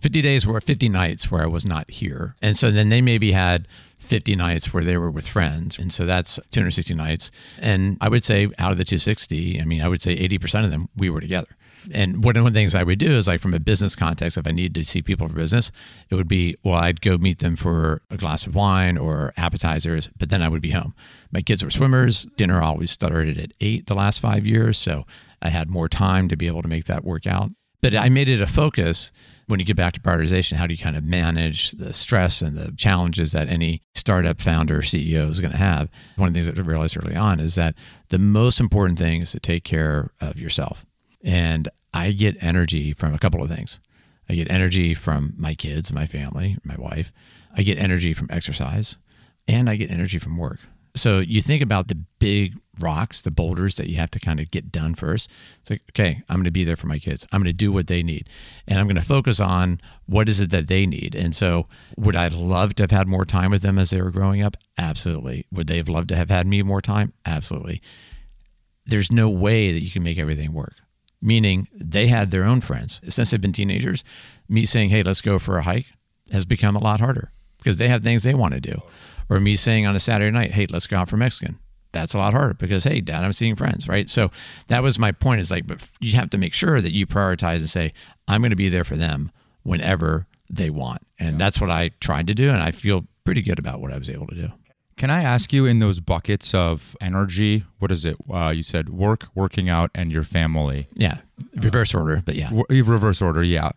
50 0.00 0.22
days 0.22 0.46
were 0.46 0.60
50 0.60 0.88
nights 0.88 1.30
where 1.30 1.42
I 1.42 1.46
was 1.46 1.66
not 1.66 1.90
here. 1.90 2.34
And 2.40 2.56
so 2.56 2.70
then 2.70 2.88
they 2.88 3.02
maybe 3.02 3.32
had 3.32 3.68
50 3.98 4.34
nights 4.34 4.72
where 4.72 4.82
they 4.82 4.96
were 4.96 5.10
with 5.10 5.28
friends. 5.28 5.78
And 5.78 5.92
so 5.92 6.06
that's 6.06 6.36
260 6.50 6.94
nights. 6.94 7.30
And 7.58 7.98
I 8.00 8.08
would 8.08 8.24
say 8.24 8.44
out 8.58 8.72
of 8.72 8.78
the 8.78 8.84
260, 8.84 9.60
I 9.60 9.64
mean, 9.64 9.82
I 9.82 9.88
would 9.88 10.00
say 10.00 10.16
80% 10.16 10.64
of 10.64 10.70
them 10.70 10.88
we 10.96 11.10
were 11.10 11.20
together. 11.20 11.48
And 11.92 12.24
one 12.24 12.36
of 12.36 12.44
the 12.44 12.50
things 12.50 12.74
I 12.74 12.82
would 12.82 12.98
do 12.98 13.12
is 13.12 13.28
like 13.28 13.40
from 13.40 13.54
a 13.54 13.60
business 13.60 13.96
context, 13.96 14.36
if 14.36 14.46
I 14.46 14.50
needed 14.50 14.74
to 14.74 14.84
see 14.84 15.02
people 15.02 15.28
for 15.28 15.34
business, 15.34 15.70
it 16.10 16.14
would 16.14 16.28
be, 16.28 16.56
well, 16.62 16.74
I'd 16.74 17.00
go 17.00 17.16
meet 17.16 17.38
them 17.38 17.56
for 17.56 18.02
a 18.10 18.16
glass 18.16 18.46
of 18.46 18.54
wine 18.54 18.98
or 18.98 19.32
appetizers, 19.36 20.10
but 20.18 20.30
then 20.30 20.42
I 20.42 20.48
would 20.48 20.62
be 20.62 20.72
home. 20.72 20.94
My 21.30 21.42
kids 21.42 21.64
were 21.64 21.70
swimmers. 21.70 22.24
Dinner 22.36 22.62
always 22.62 22.90
started 22.90 23.38
at 23.38 23.52
eight 23.60 23.86
the 23.86 23.94
last 23.94 24.20
five 24.20 24.46
years. 24.46 24.78
So 24.78 25.04
I 25.40 25.50
had 25.50 25.70
more 25.70 25.88
time 25.88 26.28
to 26.28 26.36
be 26.36 26.46
able 26.46 26.62
to 26.62 26.68
make 26.68 26.84
that 26.84 27.04
work 27.04 27.26
out. 27.26 27.50
But 27.82 27.94
I 27.94 28.08
made 28.08 28.28
it 28.28 28.40
a 28.40 28.46
focus 28.46 29.10
when 29.46 29.58
you 29.58 29.66
get 29.66 29.76
back 29.76 29.94
to 29.94 30.00
prioritization. 30.00 30.56
How 30.56 30.66
do 30.66 30.74
you 30.74 30.78
kind 30.78 30.96
of 30.96 31.04
manage 31.04 31.72
the 31.72 31.92
stress 31.92 32.42
and 32.42 32.56
the 32.56 32.72
challenges 32.76 33.32
that 33.32 33.48
any 33.48 33.82
startup 33.94 34.40
founder 34.40 34.78
or 34.78 34.82
CEO 34.82 35.28
is 35.28 35.40
going 35.40 35.52
to 35.52 35.58
have? 35.58 35.88
One 36.16 36.28
of 36.28 36.34
the 36.34 36.40
things 36.40 36.54
that 36.54 36.62
I 36.62 36.66
realized 36.66 36.96
early 36.96 37.16
on 37.16 37.40
is 37.40 37.54
that 37.54 37.74
the 38.08 38.18
most 38.18 38.60
important 38.60 38.98
thing 38.98 39.22
is 39.22 39.32
to 39.32 39.40
take 39.40 39.64
care 39.64 40.10
of 40.20 40.38
yourself. 40.38 40.84
And 41.24 41.68
I 41.92 42.12
get 42.12 42.36
energy 42.40 42.92
from 42.92 43.14
a 43.14 43.18
couple 43.18 43.42
of 43.42 43.50
things. 43.50 43.80
I 44.28 44.34
get 44.34 44.50
energy 44.50 44.94
from 44.94 45.34
my 45.36 45.54
kids, 45.54 45.92
my 45.92 46.06
family, 46.06 46.56
my 46.62 46.76
wife. 46.78 47.12
I 47.56 47.62
get 47.62 47.78
energy 47.78 48.14
from 48.14 48.28
exercise, 48.30 48.96
and 49.48 49.68
I 49.68 49.74
get 49.74 49.90
energy 49.90 50.18
from 50.18 50.36
work. 50.36 50.60
So 50.96 51.18
you 51.18 51.40
think 51.42 51.62
about 51.62 51.88
the 51.88 52.02
big 52.18 52.56
rocks, 52.80 53.22
the 53.22 53.30
boulders 53.30 53.76
that 53.76 53.88
you 53.88 53.96
have 53.96 54.10
to 54.10 54.18
kind 54.18 54.40
of 54.40 54.50
get 54.50 54.72
done 54.72 54.94
first. 54.94 55.30
It's 55.60 55.70
like, 55.70 55.82
okay, 55.90 56.22
I'm 56.28 56.36
going 56.36 56.44
to 56.44 56.50
be 56.50 56.64
there 56.64 56.76
for 56.76 56.86
my 56.86 56.98
kids. 56.98 57.26
I'm 57.30 57.40
going 57.42 57.52
to 57.52 57.56
do 57.56 57.70
what 57.70 57.86
they 57.86 58.02
need. 58.02 58.28
And 58.66 58.78
I'm 58.78 58.86
going 58.86 58.96
to 58.96 59.02
focus 59.02 59.38
on 59.40 59.80
what 60.06 60.28
is 60.28 60.40
it 60.40 60.50
that 60.50 60.68
they 60.68 60.86
need. 60.86 61.14
And 61.14 61.34
so, 61.34 61.68
would 61.96 62.16
I 62.16 62.28
love 62.28 62.74
to 62.76 62.84
have 62.84 62.90
had 62.90 63.08
more 63.08 63.24
time 63.24 63.50
with 63.50 63.62
them 63.62 63.78
as 63.78 63.90
they 63.90 64.00
were 64.00 64.10
growing 64.10 64.42
up? 64.42 64.56
Absolutely. 64.78 65.46
Would 65.52 65.66
they 65.66 65.76
have 65.76 65.88
loved 65.88 66.08
to 66.08 66.16
have 66.16 66.30
had 66.30 66.46
me 66.46 66.62
more 66.62 66.80
time? 66.80 67.12
Absolutely. 67.24 67.82
There's 68.86 69.12
no 69.12 69.28
way 69.28 69.72
that 69.72 69.84
you 69.84 69.90
can 69.90 70.02
make 70.02 70.18
everything 70.18 70.52
work. 70.52 70.74
Meaning, 71.22 71.68
they 71.74 72.06
had 72.06 72.30
their 72.30 72.44
own 72.44 72.62
friends. 72.62 73.00
Since 73.08 73.30
they've 73.30 73.40
been 73.40 73.52
teenagers, 73.52 74.02
me 74.48 74.64
saying, 74.64 74.88
hey, 74.88 75.02
let's 75.02 75.20
go 75.20 75.38
for 75.38 75.58
a 75.58 75.62
hike 75.62 75.92
has 76.32 76.44
become 76.44 76.76
a 76.76 76.80
lot 76.80 77.00
harder 77.00 77.32
because 77.58 77.76
they 77.78 77.88
have 77.88 78.02
things 78.02 78.22
they 78.22 78.34
want 78.34 78.54
to 78.54 78.60
do. 78.60 78.80
Or 79.30 79.40
me 79.40 79.56
saying 79.56 79.86
on 79.86 79.94
a 79.96 80.00
Saturday 80.00 80.32
night, 80.32 80.50
hey, 80.50 80.66
let's 80.68 80.88
go 80.88 80.98
out 80.98 81.08
for 81.08 81.16
Mexican. 81.16 81.58
That's 81.92 82.14
a 82.14 82.18
lot 82.18 82.32
harder 82.32 82.54
because 82.54 82.84
hey 82.84 83.00
dad 83.00 83.24
i'm 83.24 83.32
seeing 83.32 83.56
friends 83.56 83.88
right? 83.88 84.08
So 84.08 84.30
that 84.68 84.82
was 84.82 84.98
my 84.98 85.12
point 85.12 85.40
is 85.40 85.50
like 85.50 85.66
but 85.66 85.88
you 86.00 86.12
have 86.12 86.30
to 86.30 86.38
make 86.38 86.54
sure 86.54 86.80
that 86.80 86.94
you 86.94 87.06
prioritize 87.06 87.58
and 87.58 87.70
say 87.70 87.92
i'm 88.28 88.40
going 88.40 88.50
to 88.50 88.56
be 88.56 88.68
there 88.68 88.84
for 88.84 88.96
them 88.96 89.30
whenever 89.62 90.26
they 90.48 90.70
want. 90.70 91.02
And 91.18 91.40
that's 91.40 91.60
what 91.60 91.70
i 91.70 91.90
tried 92.00 92.26
to 92.28 92.34
do 92.34 92.50
and 92.50 92.62
i 92.62 92.70
feel 92.70 93.06
pretty 93.24 93.42
good 93.42 93.58
about 93.58 93.80
what 93.80 93.92
i 93.92 93.98
was 93.98 94.08
able 94.08 94.26
to 94.28 94.34
do. 94.34 94.52
Can 94.96 95.10
i 95.10 95.22
ask 95.22 95.52
you 95.52 95.66
in 95.66 95.80
those 95.80 95.98
buckets 95.98 96.54
of 96.54 96.96
energy 97.00 97.64
what 97.80 97.90
is 97.90 98.04
it 98.04 98.16
uh, 98.32 98.50
you 98.54 98.62
said 98.62 98.90
work 98.90 99.26
working 99.34 99.68
out 99.68 99.90
and 99.94 100.12
your 100.12 100.22
family? 100.22 100.88
Yeah 100.94 101.18
reverse 101.56 101.92
order 101.92 102.22
but 102.24 102.36
yeah. 102.36 102.50
Reverse 102.68 103.20
order 103.20 103.42
yeah. 103.42 103.70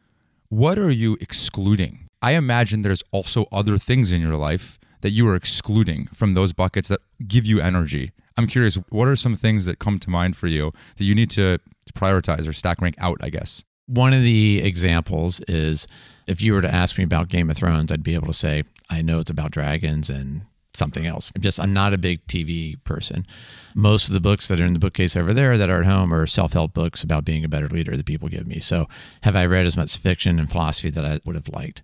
What 0.49 0.77
are 0.77 0.91
you 0.91 1.17
excluding? 1.19 2.09
I 2.21 2.33
imagine 2.33 2.83
there's 2.83 3.03
also 3.11 3.47
other 3.51 3.79
things 3.79 4.13
in 4.13 4.21
your 4.21 4.35
life 4.35 4.77
that 5.03 5.11
you 5.11 5.27
are 5.27 5.35
excluding 5.35 6.07
from 6.07 6.33
those 6.33 6.53
buckets 6.53 6.87
that 6.87 7.01
give 7.27 7.45
you 7.45 7.59
energy? 7.59 8.11
I'm 8.37 8.47
curious, 8.47 8.75
what 8.89 9.07
are 9.07 9.15
some 9.15 9.35
things 9.35 9.65
that 9.65 9.77
come 9.77 9.99
to 9.99 10.09
mind 10.09 10.35
for 10.35 10.47
you 10.47 10.71
that 10.97 11.03
you 11.03 11.13
need 11.13 11.29
to 11.31 11.59
prioritize 11.93 12.47
or 12.47 12.53
stack 12.53 12.81
rank 12.81 12.95
out, 12.97 13.17
I 13.21 13.29
guess? 13.29 13.63
One 13.85 14.13
of 14.13 14.23
the 14.23 14.61
examples 14.63 15.41
is 15.41 15.87
if 16.25 16.41
you 16.41 16.53
were 16.53 16.61
to 16.61 16.73
ask 16.73 16.97
me 16.97 17.03
about 17.03 17.27
Game 17.27 17.49
of 17.49 17.57
Thrones, 17.57 17.91
I'd 17.91 18.01
be 18.01 18.15
able 18.15 18.27
to 18.27 18.33
say, 18.33 18.63
I 18.89 19.01
know 19.01 19.19
it's 19.19 19.29
about 19.29 19.51
dragons 19.51 20.09
and 20.09 20.43
something 20.73 21.05
else. 21.05 21.31
I'm 21.35 21.41
just, 21.41 21.59
I'm 21.59 21.73
not 21.73 21.93
a 21.93 21.97
big 21.97 22.25
TV 22.27 22.81
person. 22.85 23.27
Most 23.75 24.07
of 24.07 24.13
the 24.13 24.21
books 24.21 24.47
that 24.47 24.59
are 24.59 24.65
in 24.65 24.73
the 24.73 24.79
bookcase 24.79 25.17
over 25.17 25.33
there 25.33 25.57
that 25.57 25.69
are 25.69 25.81
at 25.81 25.85
home 25.85 26.13
are 26.13 26.25
self 26.25 26.53
help 26.53 26.73
books 26.73 27.03
about 27.03 27.25
being 27.25 27.43
a 27.43 27.49
better 27.49 27.67
leader 27.67 27.97
that 27.97 28.05
people 28.05 28.29
give 28.29 28.47
me. 28.47 28.59
So, 28.59 28.87
have 29.21 29.35
I 29.35 29.45
read 29.45 29.65
as 29.65 29.77
much 29.77 29.97
fiction 29.97 30.39
and 30.39 30.49
philosophy 30.49 30.89
that 30.89 31.05
I 31.05 31.19
would 31.25 31.35
have 31.35 31.49
liked? 31.49 31.83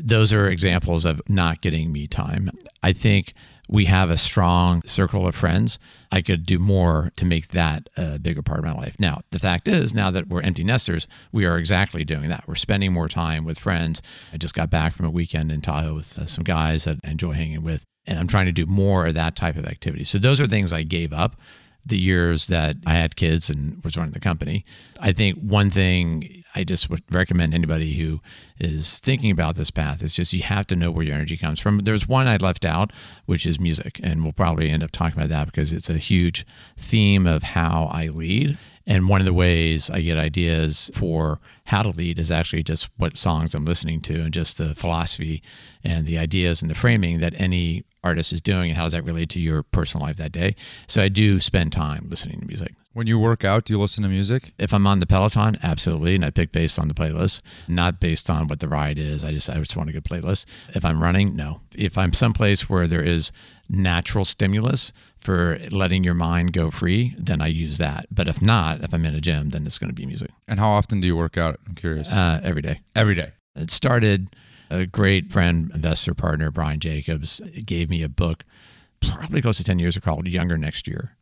Those 0.00 0.32
are 0.32 0.48
examples 0.48 1.04
of 1.04 1.20
not 1.28 1.60
getting 1.60 1.92
me 1.92 2.06
time. 2.06 2.50
I 2.82 2.92
think 2.92 3.34
we 3.68 3.86
have 3.86 4.10
a 4.10 4.16
strong 4.16 4.82
circle 4.82 5.26
of 5.26 5.34
friends. 5.34 5.78
I 6.12 6.22
could 6.22 6.46
do 6.46 6.58
more 6.58 7.10
to 7.16 7.24
make 7.24 7.48
that 7.48 7.88
a 7.96 8.18
bigger 8.18 8.42
part 8.42 8.60
of 8.60 8.64
my 8.64 8.72
life. 8.72 8.96
Now, 8.98 9.22
the 9.30 9.38
fact 9.38 9.66
is, 9.66 9.92
now 9.92 10.10
that 10.12 10.28
we're 10.28 10.42
empty 10.42 10.62
nesters, 10.62 11.08
we 11.32 11.44
are 11.44 11.58
exactly 11.58 12.04
doing 12.04 12.28
that. 12.28 12.44
We're 12.46 12.54
spending 12.54 12.92
more 12.92 13.08
time 13.08 13.44
with 13.44 13.58
friends. 13.58 14.02
I 14.32 14.36
just 14.36 14.54
got 14.54 14.70
back 14.70 14.92
from 14.92 15.06
a 15.06 15.10
weekend 15.10 15.50
in 15.50 15.62
Tahoe 15.62 15.96
with 15.96 16.18
uh, 16.18 16.26
some 16.26 16.44
guys 16.44 16.84
that 16.84 16.98
I 17.04 17.10
enjoy 17.10 17.32
hanging 17.32 17.62
with, 17.62 17.84
and 18.06 18.18
I'm 18.18 18.28
trying 18.28 18.46
to 18.46 18.52
do 18.52 18.66
more 18.66 19.06
of 19.06 19.14
that 19.14 19.34
type 19.34 19.56
of 19.56 19.66
activity. 19.66 20.04
So, 20.04 20.18
those 20.18 20.40
are 20.40 20.46
things 20.46 20.72
I 20.72 20.82
gave 20.82 21.12
up 21.12 21.36
the 21.84 21.98
years 21.98 22.48
that 22.48 22.76
I 22.84 22.94
had 22.94 23.14
kids 23.14 23.48
and 23.48 23.82
was 23.84 23.96
running 23.96 24.12
the 24.12 24.20
company. 24.20 24.64
I 25.00 25.12
think 25.12 25.38
one 25.38 25.70
thing 25.70 26.42
I 26.56 26.64
just 26.64 26.88
would 26.88 27.02
recommend 27.10 27.52
anybody 27.52 27.94
who 27.94 28.20
is 28.58 28.98
thinking 29.00 29.30
about 29.30 29.56
this 29.56 29.70
path 29.70 30.02
is 30.02 30.14
just 30.14 30.32
you 30.32 30.42
have 30.42 30.66
to 30.68 30.76
know 30.76 30.90
where 30.90 31.04
your 31.04 31.14
energy 31.14 31.36
comes 31.36 31.60
from. 31.60 31.78
There's 31.80 32.08
one 32.08 32.26
I 32.26 32.38
left 32.38 32.64
out, 32.64 32.92
which 33.26 33.46
is 33.46 33.60
music, 33.60 34.00
and 34.02 34.22
we'll 34.22 34.32
probably 34.32 34.70
end 34.70 34.82
up 34.82 34.90
talking 34.90 35.18
about 35.18 35.28
that 35.28 35.46
because 35.46 35.70
it's 35.70 35.90
a 35.90 35.98
huge 35.98 36.46
theme 36.78 37.26
of 37.26 37.42
how 37.42 37.90
I 37.92 38.06
lead. 38.06 38.56
And 38.86 39.08
one 39.08 39.20
of 39.20 39.26
the 39.26 39.34
ways 39.34 39.90
I 39.90 40.00
get 40.00 40.16
ideas 40.16 40.90
for 40.94 41.40
how 41.66 41.82
to 41.82 41.90
lead 41.90 42.18
is 42.18 42.30
actually 42.30 42.62
just 42.62 42.88
what 42.96 43.18
songs 43.18 43.54
I'm 43.54 43.64
listening 43.64 44.00
to 44.02 44.22
and 44.22 44.32
just 44.32 44.56
the 44.56 44.74
philosophy 44.74 45.42
and 45.84 46.06
the 46.06 46.16
ideas 46.16 46.62
and 46.62 46.70
the 46.70 46.74
framing 46.74 47.18
that 47.18 47.34
any 47.36 47.84
artist 48.02 48.32
is 48.32 48.40
doing 48.40 48.70
and 48.70 48.78
how 48.78 48.84
does 48.84 48.92
that 48.92 49.04
relate 49.04 49.28
to 49.30 49.40
your 49.40 49.62
personal 49.62 50.06
life 50.06 50.16
that 50.16 50.32
day. 50.32 50.54
So 50.86 51.02
I 51.02 51.08
do 51.08 51.40
spend 51.40 51.72
time 51.72 52.06
listening 52.08 52.40
to 52.40 52.46
music. 52.46 52.74
When 52.96 53.06
you 53.06 53.18
work 53.18 53.44
out, 53.44 53.66
do 53.66 53.74
you 53.74 53.78
listen 53.78 54.04
to 54.04 54.08
music? 54.08 54.54
If 54.56 54.72
I'm 54.72 54.86
on 54.86 55.00
the 55.00 55.06
Peloton, 55.06 55.58
absolutely, 55.62 56.14
and 56.14 56.24
I 56.24 56.30
pick 56.30 56.50
based 56.50 56.78
on 56.78 56.88
the 56.88 56.94
playlist, 56.94 57.42
not 57.68 58.00
based 58.00 58.30
on 58.30 58.48
what 58.48 58.60
the 58.60 58.68
ride 58.68 58.96
is. 58.96 59.22
I 59.22 59.34
just 59.34 59.50
I 59.50 59.56
just 59.56 59.76
want 59.76 59.90
a 59.90 59.92
good 59.92 60.04
playlist. 60.04 60.46
If 60.70 60.82
I'm 60.82 61.02
running, 61.02 61.36
no. 61.36 61.60
If 61.74 61.98
I'm 61.98 62.14
someplace 62.14 62.70
where 62.70 62.86
there 62.86 63.02
is 63.02 63.32
natural 63.68 64.24
stimulus 64.24 64.94
for 65.18 65.58
letting 65.70 66.04
your 66.04 66.14
mind 66.14 66.54
go 66.54 66.70
free, 66.70 67.14
then 67.18 67.42
I 67.42 67.48
use 67.48 67.76
that. 67.76 68.06
But 68.10 68.28
if 68.28 68.40
not, 68.40 68.82
if 68.82 68.94
I'm 68.94 69.04
in 69.04 69.14
a 69.14 69.20
gym, 69.20 69.50
then 69.50 69.66
it's 69.66 69.78
going 69.78 69.90
to 69.90 69.94
be 69.94 70.06
music. 70.06 70.30
And 70.48 70.58
how 70.58 70.70
often 70.70 71.02
do 71.02 71.06
you 71.06 71.16
work 71.18 71.36
out? 71.36 71.60
I'm 71.68 71.74
curious. 71.74 72.10
Uh, 72.10 72.40
every 72.42 72.62
day. 72.62 72.80
Every 72.94 73.14
day. 73.14 73.32
It 73.54 73.70
started 73.70 74.34
a 74.70 74.86
great 74.86 75.30
friend, 75.30 75.70
investor 75.74 76.14
partner, 76.14 76.50
Brian 76.50 76.80
Jacobs, 76.80 77.42
gave 77.66 77.90
me 77.90 78.02
a 78.02 78.08
book 78.08 78.42
probably 79.02 79.42
close 79.42 79.58
to 79.58 79.64
10 79.64 79.78
years 79.80 79.98
ago 79.98 80.12
called 80.12 80.26
Younger 80.28 80.56
Next 80.56 80.88
Year. 80.88 81.14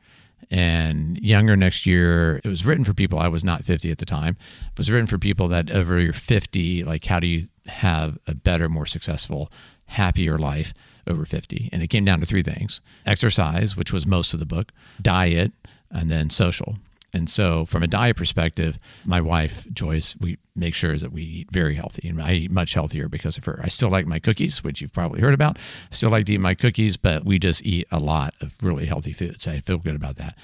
And 0.50 1.18
Younger 1.18 1.56
Next 1.56 1.86
Year, 1.86 2.40
it 2.44 2.48
was 2.48 2.64
written 2.64 2.84
for 2.84 2.94
people, 2.94 3.18
I 3.18 3.28
was 3.28 3.44
not 3.44 3.64
50 3.64 3.90
at 3.90 3.98
the 3.98 4.06
time, 4.06 4.36
it 4.70 4.78
was 4.78 4.90
written 4.90 5.06
for 5.06 5.18
people 5.18 5.48
that 5.48 5.70
over 5.70 5.98
your 5.98 6.12
50, 6.12 6.84
like 6.84 7.04
how 7.06 7.20
do 7.20 7.26
you 7.26 7.48
have 7.66 8.18
a 8.26 8.34
better, 8.34 8.68
more 8.68 8.86
successful, 8.86 9.50
happier 9.86 10.38
life 10.38 10.74
over 11.08 11.24
50? 11.24 11.70
And 11.72 11.82
it 11.82 11.88
came 11.88 12.04
down 12.04 12.20
to 12.20 12.26
three 12.26 12.42
things 12.42 12.80
exercise, 13.06 13.76
which 13.76 13.92
was 13.92 14.06
most 14.06 14.34
of 14.34 14.40
the 14.40 14.46
book, 14.46 14.72
diet, 15.00 15.52
and 15.90 16.10
then 16.10 16.30
social. 16.30 16.76
And 17.14 17.30
so, 17.30 17.64
from 17.64 17.84
a 17.84 17.86
diet 17.86 18.16
perspective, 18.16 18.76
my 19.04 19.20
wife, 19.20 19.68
Joyce, 19.72 20.16
we 20.20 20.38
make 20.56 20.74
sure 20.74 20.98
that 20.98 21.12
we 21.12 21.22
eat 21.22 21.50
very 21.52 21.76
healthy. 21.76 22.08
And 22.08 22.20
I 22.20 22.32
eat 22.32 22.50
much 22.50 22.74
healthier 22.74 23.08
because 23.08 23.38
of 23.38 23.44
her. 23.44 23.60
I 23.62 23.68
still 23.68 23.88
like 23.88 24.04
my 24.04 24.18
cookies, 24.18 24.64
which 24.64 24.80
you've 24.80 24.92
probably 24.92 25.20
heard 25.20 25.32
about. 25.32 25.56
I 25.56 25.94
still 25.94 26.10
like 26.10 26.26
to 26.26 26.34
eat 26.34 26.40
my 26.40 26.54
cookies, 26.54 26.96
but 26.96 27.24
we 27.24 27.38
just 27.38 27.64
eat 27.64 27.86
a 27.92 28.00
lot 28.00 28.34
of 28.40 28.56
really 28.62 28.86
healthy 28.86 29.12
foods. 29.12 29.46
I 29.46 29.60
feel 29.60 29.78
good 29.78 29.94
about 29.94 30.16
that. 30.16 30.36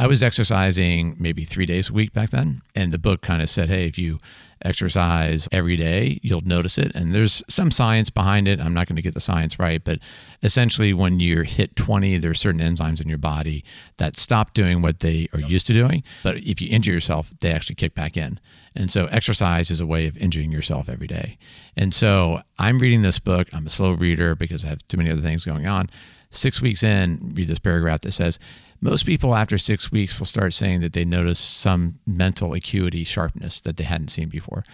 I 0.00 0.06
was 0.06 0.22
exercising 0.22 1.16
maybe 1.18 1.44
three 1.44 1.66
days 1.66 1.90
a 1.90 1.92
week 1.92 2.12
back 2.12 2.30
then. 2.30 2.62
And 2.76 2.92
the 2.92 2.98
book 2.98 3.20
kind 3.20 3.42
of 3.42 3.50
said, 3.50 3.68
hey, 3.68 3.86
if 3.86 3.98
you 3.98 4.20
exercise 4.64 5.48
every 5.50 5.76
day, 5.76 6.20
you'll 6.22 6.40
notice 6.42 6.78
it. 6.78 6.92
And 6.94 7.14
there's 7.14 7.42
some 7.48 7.72
science 7.72 8.08
behind 8.08 8.46
it. 8.46 8.60
I'm 8.60 8.72
not 8.72 8.86
going 8.86 8.96
to 8.96 9.02
get 9.02 9.14
the 9.14 9.20
science 9.20 9.58
right, 9.58 9.82
but 9.82 9.98
essentially, 10.42 10.92
when 10.92 11.18
you're 11.18 11.44
hit 11.44 11.74
20, 11.76 12.18
there's 12.18 12.40
certain 12.40 12.60
enzymes 12.60 13.00
in 13.00 13.08
your 13.08 13.18
body 13.18 13.64
that 13.96 14.16
stop 14.16 14.54
doing 14.54 14.82
what 14.82 15.00
they 15.00 15.28
are 15.32 15.40
used 15.40 15.66
to 15.68 15.74
doing. 15.74 16.02
But 16.22 16.38
if 16.38 16.60
you 16.60 16.68
injure 16.70 16.92
yourself, 16.92 17.30
they 17.40 17.52
actually 17.52 17.76
kick 17.76 17.94
back 17.94 18.16
in. 18.16 18.38
And 18.76 18.90
so, 18.90 19.06
exercise 19.06 19.70
is 19.70 19.80
a 19.80 19.86
way 19.86 20.06
of 20.06 20.16
injuring 20.16 20.52
yourself 20.52 20.88
every 20.88 21.08
day. 21.08 21.38
And 21.76 21.92
so, 21.92 22.40
I'm 22.58 22.78
reading 22.78 23.02
this 23.02 23.18
book. 23.18 23.48
I'm 23.52 23.66
a 23.66 23.70
slow 23.70 23.92
reader 23.92 24.34
because 24.34 24.64
I 24.64 24.68
have 24.68 24.86
too 24.88 24.96
many 24.96 25.10
other 25.10 25.22
things 25.22 25.44
going 25.44 25.66
on. 25.66 25.88
Six 26.30 26.60
weeks 26.60 26.82
in, 26.82 27.32
read 27.34 27.48
this 27.48 27.58
paragraph 27.58 28.00
that 28.02 28.12
says, 28.12 28.38
most 28.80 29.06
people 29.06 29.34
after 29.34 29.58
six 29.58 29.90
weeks 29.90 30.18
will 30.18 30.26
start 30.26 30.54
saying 30.54 30.80
that 30.80 30.92
they 30.92 31.04
notice 31.04 31.38
some 31.38 31.98
mental 32.06 32.54
acuity 32.54 33.02
sharpness 33.02 33.60
that 33.60 33.76
they 33.76 33.84
hadn't 33.84 34.08
seen 34.08 34.28
before. 34.28 34.64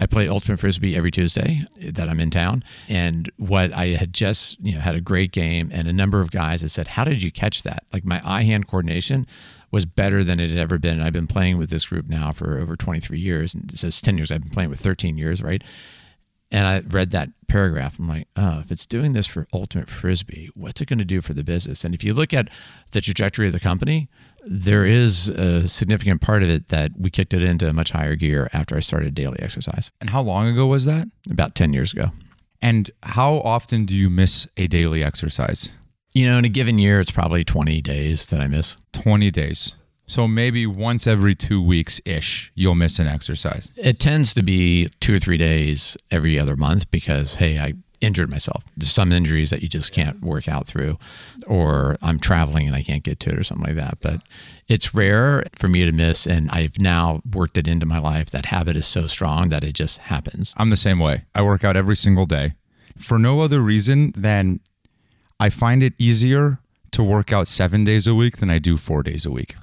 I 0.00 0.06
play 0.06 0.28
ultimate 0.28 0.60
frisbee 0.60 0.96
every 0.96 1.10
Tuesday 1.10 1.64
that 1.80 2.08
I'm 2.08 2.20
in 2.20 2.30
town, 2.30 2.62
and 2.88 3.28
what 3.36 3.72
I 3.72 3.88
had 3.88 4.12
just 4.12 4.64
you 4.64 4.74
know 4.74 4.80
had 4.80 4.94
a 4.94 5.00
great 5.00 5.32
game, 5.32 5.70
and 5.72 5.88
a 5.88 5.92
number 5.92 6.20
of 6.20 6.30
guys 6.30 6.60
had 6.60 6.70
said, 6.70 6.88
"How 6.88 7.02
did 7.02 7.20
you 7.20 7.32
catch 7.32 7.64
that?" 7.64 7.82
Like 7.92 8.04
my 8.04 8.22
eye-hand 8.24 8.68
coordination 8.68 9.26
was 9.70 9.84
better 9.84 10.24
than 10.24 10.40
it 10.40 10.50
had 10.50 10.58
ever 10.58 10.78
been. 10.78 10.94
And 10.94 11.02
I've 11.02 11.12
been 11.12 11.26
playing 11.26 11.58
with 11.58 11.70
this 11.70 11.86
group 11.86 12.08
now 12.08 12.32
for 12.32 12.58
over 12.58 12.76
23 12.76 13.18
years, 13.18 13.54
and 13.54 13.70
it 13.70 13.76
says 13.76 14.00
10 14.00 14.16
years. 14.16 14.32
I've 14.32 14.42
been 14.42 14.50
playing 14.50 14.70
with 14.70 14.80
13 14.80 15.18
years, 15.18 15.42
right? 15.42 15.62
And 16.50 16.66
I 16.66 16.80
read 16.80 17.10
that 17.10 17.28
paragraph. 17.46 17.98
I'm 17.98 18.08
like, 18.08 18.26
oh, 18.36 18.60
if 18.60 18.70
it's 18.70 18.86
doing 18.86 19.12
this 19.12 19.26
for 19.26 19.46
Ultimate 19.52 19.88
Frisbee, 19.88 20.50
what's 20.54 20.80
it 20.80 20.88
going 20.88 20.98
to 20.98 21.04
do 21.04 21.20
for 21.20 21.34
the 21.34 21.44
business? 21.44 21.84
And 21.84 21.94
if 21.94 22.02
you 22.02 22.14
look 22.14 22.32
at 22.32 22.48
the 22.92 23.00
trajectory 23.00 23.46
of 23.48 23.52
the 23.52 23.60
company, 23.60 24.08
there 24.46 24.86
is 24.86 25.28
a 25.28 25.68
significant 25.68 26.22
part 26.22 26.42
of 26.42 26.48
it 26.48 26.68
that 26.68 26.92
we 26.98 27.10
kicked 27.10 27.34
it 27.34 27.42
into 27.42 27.68
a 27.68 27.72
much 27.72 27.90
higher 27.90 28.14
gear 28.16 28.48
after 28.54 28.76
I 28.76 28.80
started 28.80 29.14
daily 29.14 29.38
exercise 29.40 29.90
And 30.00 30.10
how 30.10 30.22
long 30.22 30.46
ago 30.48 30.66
was 30.66 30.84
that? 30.86 31.08
about 31.30 31.54
10 31.54 31.72
years 31.74 31.92
ago. 31.92 32.12
And 32.62 32.90
how 33.02 33.34
often 33.40 33.84
do 33.84 33.96
you 33.96 34.08
miss 34.10 34.48
a 34.56 34.66
daily 34.66 35.04
exercise? 35.04 35.72
You 36.14 36.26
know, 36.26 36.38
in 36.38 36.44
a 36.44 36.48
given 36.48 36.78
year, 36.78 36.98
it's 36.98 37.10
probably 37.10 37.44
20 37.44 37.80
days 37.82 38.26
that 38.26 38.40
I 38.40 38.48
miss. 38.48 38.76
20 38.92 39.30
days. 39.30 39.74
So 40.08 40.26
maybe 40.26 40.66
once 40.66 41.06
every 41.06 41.34
two 41.34 41.62
weeks 41.62 42.00
ish, 42.06 42.50
you'll 42.54 42.74
miss 42.74 42.98
an 42.98 43.06
exercise. 43.06 43.70
It 43.76 44.00
tends 44.00 44.32
to 44.34 44.42
be 44.42 44.88
two 45.00 45.14
or 45.14 45.18
three 45.18 45.36
days 45.36 45.98
every 46.10 46.38
other 46.38 46.56
month 46.56 46.90
because, 46.90 47.34
hey, 47.36 47.58
I 47.58 47.74
injured 48.00 48.30
myself. 48.30 48.64
There's 48.74 48.90
some 48.90 49.12
injuries 49.12 49.50
that 49.50 49.60
you 49.60 49.68
just 49.68 49.92
can't 49.92 50.22
work 50.22 50.48
out 50.48 50.66
through, 50.66 50.98
or 51.46 51.98
I'm 52.00 52.18
traveling 52.18 52.66
and 52.66 52.74
I 52.74 52.82
can't 52.82 53.02
get 53.02 53.20
to 53.20 53.30
it 53.30 53.38
or 53.38 53.42
something 53.42 53.66
like 53.66 53.76
that. 53.76 53.98
But 54.00 54.22
it's 54.66 54.94
rare 54.94 55.44
for 55.54 55.68
me 55.68 55.84
to 55.84 55.92
miss. 55.92 56.26
And 56.26 56.50
I've 56.50 56.80
now 56.80 57.20
worked 57.30 57.58
it 57.58 57.68
into 57.68 57.84
my 57.84 57.98
life. 57.98 58.30
That 58.30 58.46
habit 58.46 58.76
is 58.76 58.86
so 58.86 59.06
strong 59.08 59.50
that 59.50 59.62
it 59.62 59.72
just 59.72 59.98
happens. 59.98 60.54
I'm 60.56 60.70
the 60.70 60.76
same 60.76 60.98
way. 60.98 61.24
I 61.34 61.42
work 61.42 61.64
out 61.64 61.76
every 61.76 61.96
single 61.96 62.24
day 62.24 62.54
for 62.96 63.18
no 63.18 63.40
other 63.40 63.60
reason 63.60 64.12
than 64.16 64.60
I 65.38 65.50
find 65.50 65.82
it 65.82 65.92
easier 65.98 66.60
to 66.92 67.04
work 67.04 67.30
out 67.30 67.46
seven 67.46 67.84
days 67.84 68.06
a 68.06 68.14
week 68.14 68.38
than 68.38 68.48
I 68.48 68.58
do 68.58 68.78
four 68.78 69.02
days 69.02 69.26
a 69.26 69.30
week. 69.30 69.54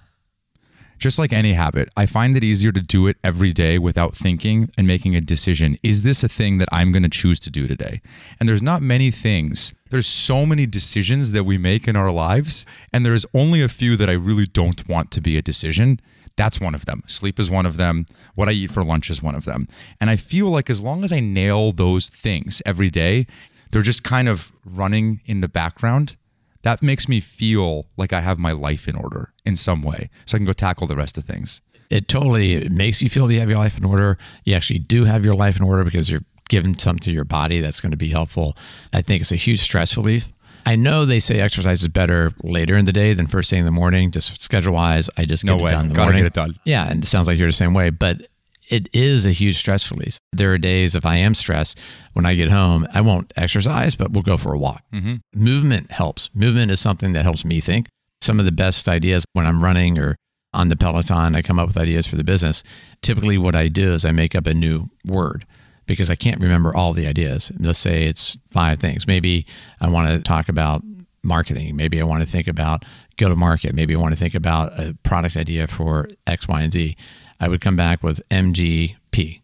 Just 1.06 1.20
like 1.20 1.32
any 1.32 1.54
habit, 1.54 1.90
I 1.96 2.08
find 2.08 2.36
it 2.36 2.44
easier 2.44 2.72
to 2.72 2.82
do 2.82 3.06
it 3.06 3.18
every 3.24 3.54
day 3.54 3.78
without 3.78 4.16
thinking 4.16 4.72
and 4.76 4.88
making 4.88 5.16
a 5.16 5.22
decision. 5.22 5.76
Is 5.84 6.02
this 6.02 6.24
a 6.24 6.28
thing 6.28 6.58
that 6.58 6.68
I'm 6.72 6.92
going 6.92 7.04
to 7.04 7.10
choose 7.10 7.40
to 7.42 7.52
do 7.52 7.68
today? 7.68 8.02
And 8.40 8.50
there's 8.50 8.64
not 8.64 8.82
many 8.82 9.12
things. 9.12 9.72
There's 9.92 10.08
so 10.08 10.48
many 10.48 10.66
decisions 10.66 11.32
that 11.34 11.44
we 11.44 11.60
make 11.60 11.88
in 11.88 11.96
our 11.96 12.10
lives, 12.10 12.66
and 12.92 13.06
there's 13.06 13.24
only 13.36 13.62
a 13.62 13.68
few 13.68 13.96
that 13.98 14.10
I 14.10 14.14
really 14.14 14.48
don't 14.48 14.90
want 14.90 15.12
to 15.12 15.22
be 15.22 15.38
a 15.38 15.44
decision. 15.44 16.00
That's 16.38 16.60
one 16.60 16.74
of 16.74 16.88
them. 16.88 17.04
Sleep 17.06 17.40
is 17.40 17.52
one 17.52 17.68
of 17.68 17.78
them. 17.78 18.08
What 18.34 18.50
I 18.50 18.54
eat 18.54 18.72
for 18.72 18.84
lunch 18.84 19.12
is 19.12 19.22
one 19.22 19.36
of 19.36 19.46
them. 19.46 19.68
And 20.02 20.10
I 20.10 20.16
feel 20.16 20.48
like 20.48 20.72
as 20.72 20.82
long 20.82 21.04
as 21.04 21.14
I 21.14 21.20
nail 21.20 21.72
those 21.72 22.10
things 22.10 22.64
every 22.66 22.90
day, 22.90 23.28
they're 23.70 23.84
just 23.84 24.04
kind 24.04 24.28
of 24.28 24.52
running 24.66 25.22
in 25.26 25.42
the 25.42 25.48
background 25.48 26.16
that 26.64 26.82
makes 26.82 27.08
me 27.08 27.20
feel 27.20 27.86
like 27.96 28.12
I 28.12 28.22
have 28.22 28.40
my 28.40 28.52
life 28.52 28.88
in 28.88 28.96
order 28.96 29.35
in 29.46 29.56
some 29.56 29.82
way 29.82 30.10
so 30.26 30.36
I 30.36 30.40
can 30.40 30.46
go 30.46 30.54
tackle 30.54 30.88
the 30.88 30.96
rest 30.96 31.18
of 31.18 31.24
things. 31.24 31.62
It 31.90 32.08
totally 32.08 32.68
makes 32.70 33.02
you 33.02 33.10
feel 33.10 33.28
that 33.28 33.34
you 33.34 33.40
have 33.40 33.50
your 33.50 33.60
life 33.60 33.78
in 33.78 33.86
order. 33.86 34.18
You 34.44 34.56
actually 34.56 34.80
do 34.80 35.06
have 35.06 35.24
your 35.24 35.36
life 35.36 35.58
in 35.58 35.64
order 35.64 35.84
because 35.84 36.10
you're 36.10 36.22
giving 36.50 36.78
something 36.78 37.00
to 37.02 37.12
your 37.12 37.26
body 37.26 37.60
that's 37.62 37.80
going 37.80 37.92
to 37.92 37.98
be 37.98 38.10
helpful. 38.10 38.56
I 38.94 39.02
think 39.02 39.22
it's 39.22 39.32
a 39.32 39.36
huge 39.36 39.60
stress 39.62 39.96
relief. 39.96 40.32
I 40.68 40.76
know 40.76 41.06
they 41.06 41.20
say 41.20 41.40
exercise 41.40 41.84
is 41.84 41.90
better 41.90 42.32
later 42.44 42.76
in 42.76 42.86
the 42.86 42.92
day 42.92 43.14
than 43.14 43.28
first 43.28 43.52
thing 43.52 43.60
in 43.60 43.66
the 43.66 43.72
morning, 43.72 44.10
just 44.10 44.42
schedule 44.42 44.74
wise. 44.74 45.12
I 45.16 45.26
just 45.26 45.44
get 45.44 45.52
No 45.52 45.58
it 45.60 45.64
way. 45.64 45.70
done 45.72 45.82
in 45.86 45.90
the 45.90 45.96
Gotta 45.96 46.06
morning. 46.08 46.22
get 46.24 46.28
it 46.28 46.34
done. 46.34 46.56
Yeah, 46.66 46.90
and 46.90 47.04
it 47.04 47.08
sounds 47.08 47.28
like 47.28 47.38
you're 47.38 47.48
the 47.48 47.54
same 47.54 47.76
way, 47.76 47.92
but 47.92 48.28
it 48.72 48.90
is 48.94 49.28
a 49.28 49.32
huge 49.32 49.58
stress 49.58 49.92
release. 49.92 50.18
There 50.34 50.52
are 50.54 50.58
days 50.58 50.96
if 50.96 51.06
I 51.06 51.18
am 51.18 51.36
stressed, 51.36 51.80
when 52.14 52.26
I 52.26 52.34
get 52.34 52.50
home, 52.50 52.88
I 52.96 53.02
won't 53.02 53.32
exercise, 53.36 53.94
but 53.96 54.10
we'll 54.12 54.24
go 54.24 54.38
for 54.38 54.54
a 54.56 54.58
walk. 54.58 54.82
Mhm. 54.92 55.20
Movement 55.36 55.92
helps. 55.92 56.32
Movement 56.34 56.72
is 56.72 56.80
something 56.80 57.14
that 57.14 57.22
helps 57.24 57.46
me 57.46 57.60
think. 57.60 57.86
Some 58.26 58.40
of 58.40 58.46
the 58.46 58.52
best 58.52 58.90
ideas 58.90 59.24
when 59.34 59.46
I'm 59.46 59.64
running 59.64 60.00
or 60.00 60.16
on 60.52 60.70
the 60.70 60.76
Peloton, 60.76 61.36
I 61.36 61.44
come 61.44 61.60
up 61.60 61.68
with 61.68 61.78
ideas 61.78 62.08
for 62.08 62.16
the 62.16 62.24
business. 62.24 62.64
Typically, 63.04 63.38
what 63.38 63.56
I 63.56 63.68
do 63.68 63.94
is 63.94 64.04
I 64.04 64.12
make 64.14 64.34
up 64.34 64.48
a 64.48 64.54
new 64.56 64.88
word 65.06 65.46
because 65.86 66.10
I 66.10 66.16
can't 66.16 66.42
remember 66.42 66.76
all 66.76 66.92
the 66.92 67.06
ideas. 67.06 67.52
Let's 67.60 67.78
say 67.78 68.06
it's 68.06 68.36
five 68.48 68.80
things. 68.80 69.06
Maybe 69.06 69.46
I 69.80 69.90
want 69.90 70.10
to 70.10 70.20
talk 70.24 70.50
about 70.50 70.82
marketing. 71.24 71.76
Maybe 71.76 72.02
I 72.02 72.04
want 72.04 72.24
to 72.24 72.28
think 72.28 72.48
about 72.48 72.84
go 73.18 73.30
to 73.30 73.36
market. 73.36 73.76
Maybe 73.76 73.94
I 73.94 74.00
want 74.00 74.14
to 74.14 74.20
think 74.20 74.34
about 74.34 74.72
a 74.80 74.98
product 75.04 75.38
idea 75.38 75.68
for 75.68 76.08
X, 76.26 76.48
Y, 76.48 76.62
and 76.64 76.74
Z. 76.74 76.98
I 77.40 77.48
would 77.48 77.62
come 77.62 77.76
back 77.76 78.02
with 78.02 78.28
MGP. 78.30 79.42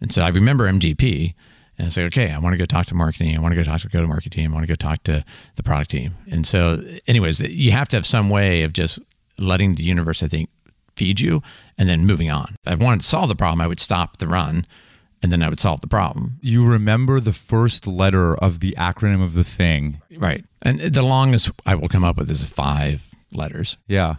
And 0.00 0.10
so 0.10 0.22
I 0.22 0.28
remember 0.28 0.64
MGP 0.64 1.34
and 1.78 1.92
say, 1.92 2.04
okay, 2.04 2.30
I 2.30 2.38
want 2.38 2.54
to 2.54 2.58
go 2.58 2.64
talk 2.64 2.86
to 2.86 2.94
marketing. 2.94 3.36
I 3.36 3.40
want 3.40 3.52
to 3.52 3.56
go 3.56 3.64
talk 3.64 3.80
to 3.80 3.88
the 3.88 3.92
go 3.92 4.00
to 4.00 4.06
market 4.06 4.32
team. 4.32 4.52
I 4.52 4.54
want 4.54 4.66
to 4.66 4.72
go 4.72 4.76
talk 4.76 5.02
to 5.04 5.24
the 5.56 5.62
product 5.62 5.90
team. 5.90 6.14
And 6.30 6.46
so, 6.46 6.82
anyways, 7.06 7.40
you 7.40 7.72
have 7.72 7.88
to 7.88 7.96
have 7.96 8.06
some 8.06 8.30
way 8.30 8.62
of 8.62 8.72
just 8.72 8.98
letting 9.38 9.74
the 9.74 9.82
universe, 9.82 10.22
I 10.22 10.28
think, 10.28 10.48
feed 10.96 11.20
you 11.20 11.42
and 11.76 11.88
then 11.88 12.06
moving 12.06 12.30
on. 12.30 12.56
If 12.66 12.80
I 12.80 12.84
wanted 12.84 13.02
to 13.02 13.06
solve 13.06 13.28
the 13.28 13.36
problem, 13.36 13.60
I 13.60 13.66
would 13.66 13.80
stop 13.80 14.16
the 14.16 14.26
run 14.26 14.66
and 15.22 15.32
then 15.32 15.42
I 15.42 15.48
would 15.48 15.60
solve 15.60 15.80
the 15.80 15.88
problem. 15.88 16.38
You 16.40 16.66
remember 16.66 17.20
the 17.20 17.32
first 17.32 17.86
letter 17.86 18.34
of 18.34 18.60
the 18.60 18.74
acronym 18.78 19.22
of 19.22 19.34
the 19.34 19.44
thing. 19.44 20.00
Right. 20.16 20.44
And 20.62 20.80
the 20.80 21.02
longest 21.02 21.50
I 21.64 21.74
will 21.74 21.88
come 21.88 22.04
up 22.04 22.16
with 22.16 22.30
is 22.30 22.44
five 22.44 23.10
letters. 23.32 23.76
Yeah. 23.88 24.16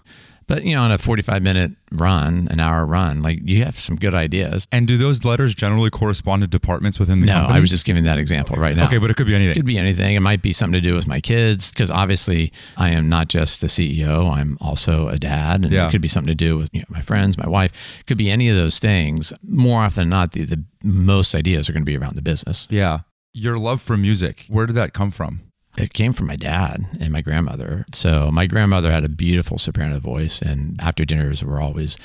But, 0.48 0.64
you 0.64 0.76
know, 0.76 0.82
on 0.84 0.94
a 0.94 0.98
45 0.98 1.42
minute 1.44 1.72
run, 1.92 2.48
an 2.50 2.60
hour 2.62 2.86
run, 2.86 3.22
like 3.22 3.40
you 3.44 3.66
have 3.66 3.78
some 3.78 3.98
good 3.98 4.16
ideas. 4.16 4.66
And 4.72 4.88
do 4.88 4.96
those 4.98 5.26
letters 5.26 5.54
generally 5.54 5.90
correspond 5.90 6.42
to 6.44 6.48
departments 6.48 7.00
within 7.00 7.20
the 7.20 7.26
No, 7.26 7.34
company? 7.34 7.58
I 7.58 7.60
was 7.60 7.70
just 7.70 7.84
giving 7.84 8.06
that 8.06 8.18
example 8.18 8.56
right 8.56 8.76
now. 8.76 8.86
Okay, 8.86 8.98
but 8.98 9.12
it 9.12 9.16
could 9.18 9.28
be 9.28 9.36
anything. 9.36 9.52
It 9.52 9.56
could 9.56 9.66
be 9.66 9.78
anything. 9.78 10.16
It 10.16 10.22
might 10.22 10.42
be 10.42 10.54
something 10.54 10.82
to 10.82 10.88
do 10.88 10.96
with 10.96 11.06
my 11.06 11.20
kids 11.20 11.72
because 11.74 11.92
obviously 11.92 12.54
I 12.78 12.92
am 12.92 13.10
not 13.10 13.28
just 13.28 13.62
a 13.64 13.68
CEO. 13.68 14.32
I'm 14.34 14.58
also 14.62 15.10
a 15.10 15.18
dad, 15.18 15.66
and 15.66 15.74
Yeah. 15.74 15.88
it 15.88 15.92
could 15.92 16.02
be 16.02 16.08
something 16.08 16.32
to 16.32 16.36
do 16.36 16.58
with 16.58 16.70
you 16.74 16.80
know, 16.80 16.86
my 16.90 17.02
friends, 17.02 17.38
my 17.38 17.48
wife. 17.48 17.74
It 18.00 18.06
could 18.06 18.18
be 18.18 18.30
any 18.32 18.48
of 18.48 18.56
those 18.56 18.80
things. 18.80 19.34
More 19.44 19.82
often 19.82 20.04
than 20.04 20.10
not, 20.10 20.32
the, 20.32 20.46
the 20.46 20.64
most 20.82 21.36
ideas 21.36 21.68
are 21.70 21.74
going 21.74 21.84
to 21.84 21.86
be 21.92 21.98
around 21.98 22.16
the 22.16 22.22
business. 22.22 22.68
Yeah. 22.70 23.00
Your 23.34 23.58
love 23.60 23.82
for 23.82 23.98
music, 23.98 24.46
where 24.48 24.66
did 24.66 24.74
that 24.78 24.94
come 24.94 25.12
from? 25.12 25.42
It 25.78 25.94
came 25.94 26.12
from 26.12 26.28
my 26.28 26.36
dad 26.36 26.86
and 27.00 27.14
my 27.14 27.22
grandmother. 27.22 27.86
So 27.94 28.32
my 28.32 28.48
grandmother 28.48 28.92
had 28.92 29.06
a 29.06 29.10
beautiful 29.10 29.58
soprano 29.58 30.00
voice, 30.00 30.42
and 30.42 30.80
after 30.82 31.06
dinners 31.06 31.44
were 31.44 31.62
always 31.62 31.98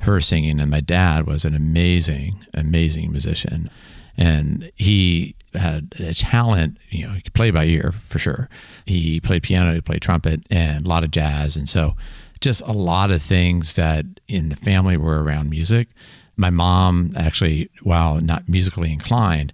her 0.00 0.20
singing. 0.20 0.60
And 0.60 0.70
my 0.70 0.80
dad 0.80 1.26
was 1.26 1.44
an 1.44 1.54
amazing, 1.54 2.44
amazing 2.52 3.12
musician, 3.12 3.70
and 4.16 4.72
he 4.74 5.36
had 5.54 5.92
a 6.00 6.12
talent. 6.14 6.78
You 6.90 7.06
know, 7.06 7.14
he 7.14 7.20
could 7.20 7.34
play 7.34 7.50
by 7.50 7.64
ear 7.64 7.92
for 7.92 8.18
sure. 8.18 8.48
He 8.86 9.20
played 9.20 9.44
piano, 9.44 9.74
he 9.74 9.80
played 9.80 10.02
trumpet, 10.02 10.40
and 10.50 10.84
a 10.84 10.88
lot 10.88 11.04
of 11.04 11.12
jazz, 11.12 11.56
and 11.56 11.68
so 11.68 11.94
just 12.40 12.62
a 12.62 12.72
lot 12.72 13.12
of 13.12 13.22
things 13.22 13.76
that 13.76 14.04
in 14.26 14.48
the 14.48 14.56
family 14.56 14.96
were 14.96 15.22
around 15.22 15.48
music. 15.48 15.88
My 16.36 16.50
mom 16.50 17.12
actually, 17.16 17.70
while 17.82 18.20
not 18.20 18.48
musically 18.48 18.92
inclined, 18.92 19.52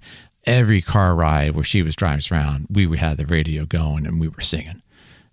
every 0.49 0.81
car 0.81 1.15
ride 1.15 1.55
where 1.55 1.65
she 1.65 1.83
was 1.83 1.95
driving 1.95 2.19
us 2.19 2.33
around, 2.33 2.67
we 2.71 2.97
had 2.97 3.19
the 3.19 3.27
radio 3.27 3.67
going 3.67 4.07
and 4.07 4.19
we 4.19 4.29
were 4.29 4.41
singing. 4.41 4.83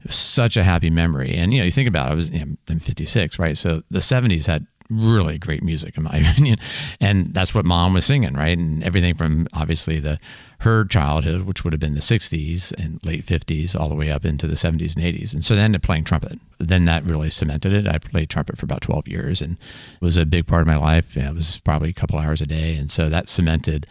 It 0.02 0.08
was 0.08 0.16
such 0.16 0.58
a 0.58 0.64
happy 0.64 0.90
memory. 0.90 1.34
And 1.34 1.54
you 1.54 1.60
know, 1.60 1.66
you 1.66 1.72
think 1.72 1.88
about 1.88 2.10
it, 2.10 2.12
I 2.12 2.16
was 2.16 2.30
you 2.30 2.46
know, 2.46 2.56
I'm 2.70 2.80
56, 2.80 3.40
right? 3.40 3.58
So 3.58 3.82
the 3.90 4.00
70s 4.00 4.46
had 4.46 4.68
really 4.90 5.40
great 5.40 5.64
music 5.64 5.98
in 5.98 6.04
my 6.04 6.12
opinion, 6.32 6.58
and 7.00 7.34
that's 7.34 7.56
what 7.56 7.66
mom 7.66 7.94
was 7.94 8.06
singing, 8.06 8.34
right? 8.34 8.58
And 8.58 8.84
everything 8.84 9.16
from 9.16 9.48
obviously 9.54 10.00
the 10.00 10.20
her 10.60 10.86
childhood, 10.86 11.44
which 11.44 11.64
would 11.64 11.74
have 11.74 11.80
been 11.80 11.96
the 11.96 12.00
60s 12.00 12.72
and 12.74 13.04
late 13.06 13.26
50s, 13.26 13.80
all 13.80 13.90
the 13.90 13.96
way 13.96 14.12
up 14.12 14.26
into 14.26 14.48
the 14.48 14.56
70s 14.56 14.96
and 14.96 15.06
80s. 15.06 15.34
And 15.34 15.44
so 15.44 15.56
then 15.56 15.74
to 15.74 15.80
playing 15.80 16.06
trumpet, 16.06 16.40
then 16.60 16.86
that 16.86 17.04
really 17.04 17.30
cemented 17.30 17.74
it. 17.74 17.88
I 17.88 17.98
played 17.98 18.30
trumpet 18.30 18.58
for 18.58 18.66
about 18.66 18.82
12 18.82 19.08
years, 19.08 19.42
and 19.42 19.54
it 19.54 20.06
was 20.06 20.18
a 20.18 20.26
big 20.26 20.48
part 20.48 20.62
of 20.62 20.68
my 20.68 20.78
life. 20.78 21.18
It 21.18 21.34
was 21.34 21.60
probably 21.62 21.90
a 21.90 21.94
couple 21.94 22.20
hours 22.20 22.42
a 22.42 22.46
day, 22.46 22.76
and 22.76 22.92
so 22.92 23.10
that 23.10 23.28
cemented 23.28 23.86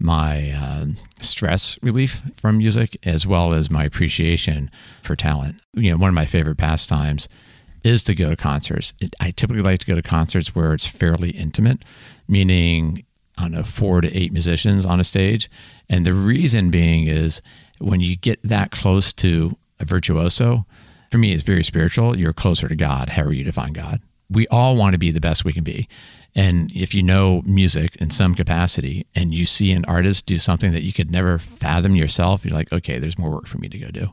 my 0.00 0.50
um, 0.52 0.96
stress 1.20 1.78
relief 1.82 2.22
from 2.34 2.58
music 2.58 2.96
as 3.04 3.26
well 3.26 3.52
as 3.52 3.70
my 3.70 3.84
appreciation 3.84 4.70
for 5.02 5.14
talent. 5.14 5.60
You 5.74 5.90
know, 5.90 5.98
one 5.98 6.08
of 6.08 6.14
my 6.14 6.26
favorite 6.26 6.56
pastimes 6.56 7.28
is 7.84 8.02
to 8.04 8.14
go 8.14 8.30
to 8.30 8.36
concerts. 8.36 8.94
It, 9.00 9.14
I 9.20 9.30
typically 9.30 9.62
like 9.62 9.78
to 9.80 9.86
go 9.86 9.94
to 9.94 10.02
concerts 10.02 10.54
where 10.54 10.72
it's 10.72 10.86
fairly 10.86 11.30
intimate, 11.30 11.84
meaning 12.26 13.04
I 13.38 13.42
don't 13.42 13.52
know 13.52 13.62
four 13.62 14.00
to 14.00 14.14
eight 14.16 14.32
musicians 14.32 14.84
on 14.84 15.00
a 15.00 15.04
stage, 15.04 15.50
and 15.88 16.04
the 16.04 16.14
reason 16.14 16.70
being 16.70 17.06
is 17.06 17.42
when 17.78 18.00
you 18.00 18.16
get 18.16 18.42
that 18.42 18.70
close 18.70 19.12
to 19.14 19.56
a 19.78 19.84
virtuoso, 19.84 20.66
for 21.10 21.18
me, 21.18 21.32
it's 21.32 21.42
very 21.42 21.64
spiritual. 21.64 22.18
You're 22.18 22.32
closer 22.32 22.68
to 22.68 22.76
God, 22.76 23.10
however 23.10 23.32
you 23.32 23.44
define 23.44 23.72
God. 23.72 24.00
We 24.28 24.46
all 24.48 24.76
want 24.76 24.92
to 24.92 24.98
be 24.98 25.10
the 25.10 25.20
best 25.20 25.44
we 25.44 25.52
can 25.52 25.64
be. 25.64 25.88
And 26.34 26.70
if 26.72 26.94
you 26.94 27.02
know 27.02 27.42
music 27.44 27.96
in 27.96 28.10
some 28.10 28.34
capacity 28.34 29.06
and 29.14 29.34
you 29.34 29.46
see 29.46 29.72
an 29.72 29.84
artist 29.86 30.26
do 30.26 30.38
something 30.38 30.72
that 30.72 30.82
you 30.82 30.92
could 30.92 31.10
never 31.10 31.38
fathom 31.38 31.96
yourself, 31.96 32.44
you're 32.44 32.56
like, 32.56 32.72
okay, 32.72 32.98
there's 32.98 33.18
more 33.18 33.30
work 33.30 33.46
for 33.46 33.58
me 33.58 33.68
to 33.68 33.78
go 33.78 33.88
do. 33.88 34.12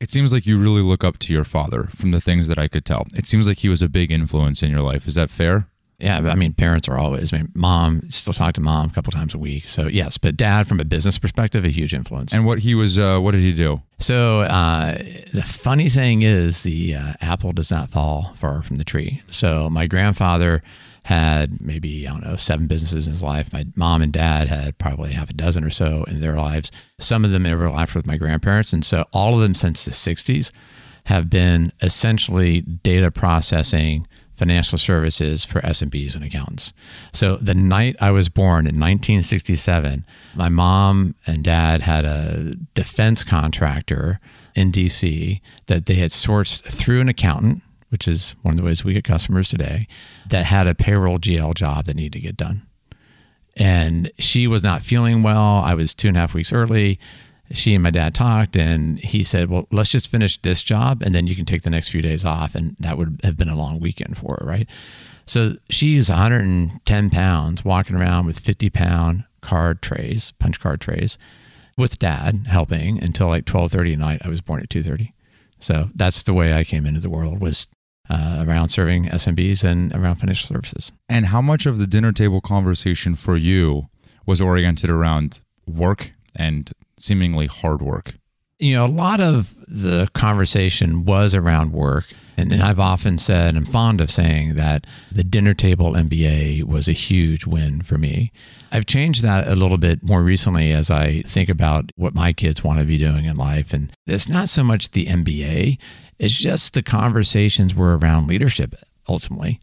It 0.00 0.10
seems 0.10 0.32
like 0.32 0.46
you 0.46 0.58
really 0.58 0.82
look 0.82 1.04
up 1.04 1.18
to 1.20 1.32
your 1.32 1.44
father 1.44 1.84
from 1.84 2.10
the 2.10 2.20
things 2.20 2.48
that 2.48 2.58
I 2.58 2.68
could 2.68 2.84
tell. 2.84 3.06
It 3.14 3.26
seems 3.26 3.46
like 3.46 3.58
he 3.58 3.68
was 3.68 3.82
a 3.82 3.88
big 3.88 4.10
influence 4.10 4.62
in 4.62 4.70
your 4.70 4.80
life. 4.80 5.06
Is 5.06 5.14
that 5.14 5.30
fair? 5.30 5.68
Yeah, 6.00 6.16
I 6.18 6.34
mean, 6.34 6.52
parents 6.52 6.88
are 6.88 6.98
always. 6.98 7.32
I 7.32 7.38
mean, 7.38 7.52
mom 7.54 8.10
still 8.10 8.32
talk 8.32 8.54
to 8.54 8.60
mom 8.60 8.90
a 8.90 8.92
couple 8.92 9.12
times 9.12 9.32
a 9.32 9.38
week. 9.38 9.68
So 9.68 9.86
yes, 9.86 10.18
but 10.18 10.36
dad, 10.36 10.66
from 10.66 10.80
a 10.80 10.84
business 10.84 11.18
perspective, 11.18 11.64
a 11.64 11.68
huge 11.68 11.94
influence. 11.94 12.34
And 12.34 12.44
what 12.44 12.58
he 12.58 12.74
was, 12.74 12.98
uh, 12.98 13.20
what 13.20 13.30
did 13.30 13.42
he 13.42 13.52
do? 13.52 13.80
So 14.00 14.40
uh, 14.40 14.94
the 15.32 15.44
funny 15.46 15.88
thing 15.88 16.22
is, 16.22 16.64
the 16.64 16.96
uh, 16.96 17.12
apple 17.20 17.52
does 17.52 17.70
not 17.70 17.90
fall 17.90 18.32
far 18.34 18.60
from 18.62 18.78
the 18.78 18.84
tree. 18.84 19.22
So 19.28 19.70
my 19.70 19.86
grandfather 19.86 20.62
had 21.04 21.60
maybe 21.60 22.08
I 22.08 22.12
don't 22.12 22.24
know 22.24 22.36
seven 22.36 22.66
businesses 22.66 23.06
in 23.06 23.12
his 23.12 23.22
life. 23.22 23.52
My 23.52 23.66
mom 23.76 24.02
and 24.02 24.12
dad 24.12 24.48
had 24.48 24.78
probably 24.78 25.12
half 25.12 25.30
a 25.30 25.34
dozen 25.34 25.64
or 25.64 25.70
so 25.70 26.04
in 26.04 26.20
their 26.20 26.36
lives. 26.36 26.72
Some 26.98 27.24
of 27.24 27.30
them 27.30 27.46
overlapped 27.46 27.94
with 27.94 28.06
my 28.06 28.16
grandparents, 28.16 28.72
and 28.72 28.84
so 28.84 29.04
all 29.12 29.34
of 29.34 29.40
them 29.40 29.54
since 29.54 29.84
the 29.84 29.92
'60s 29.92 30.50
have 31.06 31.28
been 31.28 31.72
essentially 31.82 32.62
data 32.62 33.10
processing 33.10 34.06
financial 34.34 34.78
services 34.78 35.44
for 35.44 35.60
SMBs 35.60 36.14
and 36.14 36.24
accountants. 36.24 36.72
So 37.12 37.36
the 37.36 37.54
night 37.54 37.96
I 38.00 38.10
was 38.10 38.28
born 38.28 38.66
in 38.66 38.80
1967, 38.80 40.04
my 40.34 40.48
mom 40.48 41.14
and 41.26 41.44
dad 41.44 41.82
had 41.82 42.04
a 42.04 42.54
defense 42.74 43.22
contractor 43.22 44.20
in 44.54 44.72
DC 44.72 45.40
that 45.66 45.86
they 45.86 45.94
had 45.94 46.10
sourced 46.10 46.64
through 46.64 47.00
an 47.00 47.08
accountant, 47.08 47.62
which 47.94 48.08
is 48.08 48.34
one 48.42 48.54
of 48.54 48.58
the 48.58 48.64
ways 48.66 48.82
we 48.82 48.92
get 48.92 49.04
customers 49.04 49.48
today, 49.48 49.86
that 50.28 50.46
had 50.46 50.66
a 50.66 50.74
payroll 50.74 51.20
GL 51.20 51.54
job 51.54 51.84
that 51.84 51.94
needed 51.94 52.14
to 52.14 52.18
get 52.20 52.36
done. 52.36 52.66
And 53.56 54.10
she 54.18 54.48
was 54.48 54.64
not 54.64 54.82
feeling 54.82 55.22
well. 55.22 55.60
I 55.60 55.74
was 55.74 55.94
two 55.94 56.08
and 56.08 56.16
a 56.16 56.20
half 56.20 56.34
weeks 56.34 56.52
early 56.52 56.98
she 57.52 57.74
and 57.74 57.82
my 57.82 57.90
dad 57.90 58.14
talked 58.14 58.56
and 58.56 58.98
he 58.98 59.22
said, 59.22 59.50
Well, 59.50 59.66
let's 59.70 59.90
just 59.90 60.08
finish 60.08 60.38
this 60.38 60.62
job 60.62 61.02
and 61.02 61.14
then 61.14 61.26
you 61.26 61.36
can 61.36 61.44
take 61.44 61.62
the 61.62 61.70
next 61.70 61.90
few 61.90 62.02
days 62.02 62.24
off. 62.24 62.54
And 62.54 62.76
that 62.80 62.96
would 62.96 63.20
have 63.22 63.36
been 63.36 63.48
a 63.48 63.56
long 63.56 63.80
weekend 63.80 64.16
for 64.16 64.38
her, 64.40 64.46
right? 64.46 64.68
So 65.26 65.54
she's 65.70 66.08
110 66.08 67.10
pounds 67.10 67.64
walking 67.64 67.96
around 67.96 68.26
with 68.26 68.38
50 68.38 68.70
pound 68.70 69.24
card 69.40 69.82
trays, 69.82 70.32
punch 70.38 70.58
card 70.60 70.80
trays, 70.80 71.18
with 71.76 71.98
dad 71.98 72.46
helping 72.48 73.02
until 73.02 73.28
like 73.28 73.44
12:30 73.44 73.94
at 73.94 73.98
night. 73.98 74.22
I 74.24 74.28
was 74.28 74.40
born 74.40 74.60
at 74.62 74.70
2:30. 74.70 75.12
So 75.58 75.88
that's 75.94 76.22
the 76.22 76.34
way 76.34 76.52
I 76.54 76.64
came 76.64 76.86
into 76.86 77.00
the 77.00 77.10
world 77.10 77.40
was 77.40 77.66
uh, 78.08 78.44
around 78.46 78.68
serving 78.68 79.06
SMBs 79.06 79.64
and 79.64 79.94
around 79.94 80.16
financial 80.16 80.48
services. 80.48 80.92
And 81.08 81.26
how 81.26 81.40
much 81.40 81.66
of 81.66 81.78
the 81.78 81.86
dinner 81.86 82.12
table 82.12 82.40
conversation 82.40 83.14
for 83.14 83.36
you 83.36 83.88
was 84.26 84.40
oriented 84.40 84.90
around 84.90 85.42
work 85.66 86.12
and 86.38 86.70
seemingly 86.98 87.46
hard 87.46 87.82
work? 87.82 88.14
You 88.58 88.74
know, 88.76 88.84
a 88.84 88.88
lot 88.88 89.20
of 89.20 89.54
the 89.66 90.08
conversation 90.14 91.04
was 91.04 91.34
around 91.34 91.72
work. 91.72 92.06
And, 92.36 92.52
and, 92.52 92.62
I've 92.62 92.80
often 92.80 93.18
said, 93.18 93.56
I'm 93.56 93.64
fond 93.64 94.00
of 94.00 94.10
saying 94.10 94.54
that 94.56 94.86
the 95.12 95.22
dinner 95.22 95.54
table 95.54 95.92
MBA 95.92 96.64
was 96.64 96.88
a 96.88 96.92
huge 96.92 97.46
win 97.46 97.82
for 97.82 97.96
me. 97.96 98.32
I've 98.72 98.86
changed 98.86 99.22
that 99.22 99.46
a 99.46 99.54
little 99.54 99.78
bit 99.78 100.02
more 100.02 100.22
recently 100.22 100.72
as 100.72 100.90
I 100.90 101.22
think 101.22 101.48
about 101.48 101.90
what 101.94 102.14
my 102.14 102.32
kids 102.32 102.64
want 102.64 102.80
to 102.80 102.84
be 102.84 102.98
doing 102.98 103.24
in 103.24 103.36
life. 103.36 103.72
And 103.72 103.92
it's 104.06 104.28
not 104.28 104.48
so 104.48 104.64
much 104.64 104.90
the 104.90 105.06
MBA, 105.06 105.78
it's 106.18 106.34
just 106.34 106.74
the 106.74 106.82
conversations 106.82 107.74
were 107.74 107.96
around 107.96 108.28
leadership 108.28 108.74
ultimately. 109.08 109.60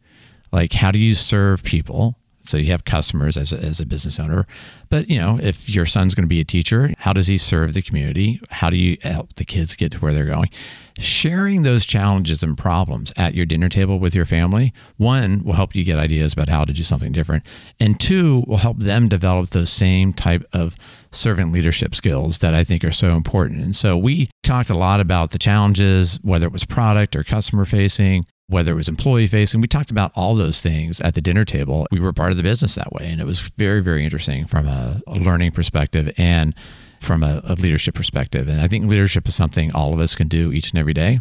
Like, 0.52 0.74
how 0.74 0.92
do 0.92 1.00
you 1.00 1.16
serve 1.16 1.64
people? 1.64 2.18
So 2.44 2.58
you 2.58 2.72
have 2.72 2.86
customers 2.86 3.38
as 3.38 3.54
a, 3.54 3.58
as 3.58 3.80
a 3.80 3.86
business 3.86 4.20
owner, 4.20 4.48
but 4.90 5.10
you 5.10 5.20
know 5.20 5.40
if 5.42 5.70
your 5.70 5.86
son's 5.86 6.16
going 6.16 6.24
to 6.24 6.28
be 6.28 6.40
a 6.40 6.44
teacher, 6.44 6.92
how 6.98 7.14
does 7.14 7.28
he 7.28 7.38
serve 7.38 7.76
the 7.76 7.84
community? 7.84 8.42
How 8.50 8.72
do 8.72 8.78
you 8.78 8.98
help 9.04 9.36
the 9.36 9.46
kids 9.46 9.76
get 9.76 9.92
to 9.92 10.00
where 10.00 10.12
they're 10.12 10.26
going? 10.26 10.50
Sharing 10.98 11.62
those 11.62 11.86
challenges 11.86 12.42
and 12.42 12.58
problems 12.58 13.14
at 13.16 13.36
your 13.36 13.46
dinner 13.46 13.70
table 13.70 14.00
with 14.00 14.16
your 14.16 14.26
family, 14.26 14.74
one 14.98 15.44
will 15.44 15.54
help 15.54 15.76
you 15.76 15.84
get 15.84 16.00
ideas 16.00 16.34
about 16.34 16.50
how 16.50 16.66
to 16.66 16.74
do 16.74 16.84
something 16.84 17.12
different, 17.12 17.46
and 17.80 18.00
two 18.00 18.44
will 18.48 18.58
help 18.58 18.80
them 18.80 19.08
develop 19.08 19.50
those 19.50 19.70
same 19.70 20.12
type 20.12 20.44
of 20.52 20.76
servant 21.12 21.52
leadership 21.52 21.94
skills 21.94 22.40
that 22.40 22.54
I 22.54 22.64
think 22.64 22.84
are 22.84 22.92
so 22.92 23.16
important. 23.16 23.62
And 23.62 23.76
so 23.76 23.98
we 23.98 24.30
talked 24.44 24.70
a 24.70 24.78
lot 24.78 25.00
about 25.00 25.32
the 25.32 25.38
challenges, 25.38 26.20
whether 26.24 26.46
it 26.46 26.54
was 26.54 26.66
product 26.66 27.16
or 27.16 27.24
customer 27.24 27.66
facing, 27.66 28.26
whether 28.48 28.74
it 28.74 28.76
was 28.76 28.90
employee 28.90 29.28
facing. 29.28 29.62
We 29.62 29.68
talked 29.68 29.92
about 29.92 30.12
all 30.16 30.36
those 30.36 30.62
things 30.62 31.02
at 31.02 31.16
the 31.16 31.22
dinner 31.22 31.46
table. 31.46 31.86
We 31.92 32.00
were 32.00 32.14
part 32.14 32.32
of 32.32 32.38
the 32.38 32.44
business 32.44 32.76
that 32.76 32.92
way. 32.94 33.08
And 33.10 33.20
it 33.20 33.26
was 33.26 33.40
very, 33.58 33.82
very 33.82 34.04
interesting 34.04 34.46
from 34.46 34.68
a, 34.68 35.02
a 35.08 35.14
learning 35.14 35.52
perspective 35.52 36.12
and 36.18 36.54
from 37.00 37.24
a, 37.24 37.42
a, 37.46 37.56
leadership 37.56 37.96
perspective. 37.96 38.48
And 38.48 38.62
I 38.62 38.68
think 38.68 38.88
leadership 38.88 39.28
is 39.28 39.36
something 39.36 39.72
all 39.74 39.94
of 39.94 40.00
us 40.00 40.16
can 40.16 40.28
do 40.28 40.52
each 40.52 40.70
and 40.72 40.80
every 40.80 40.94
day. 40.94 41.20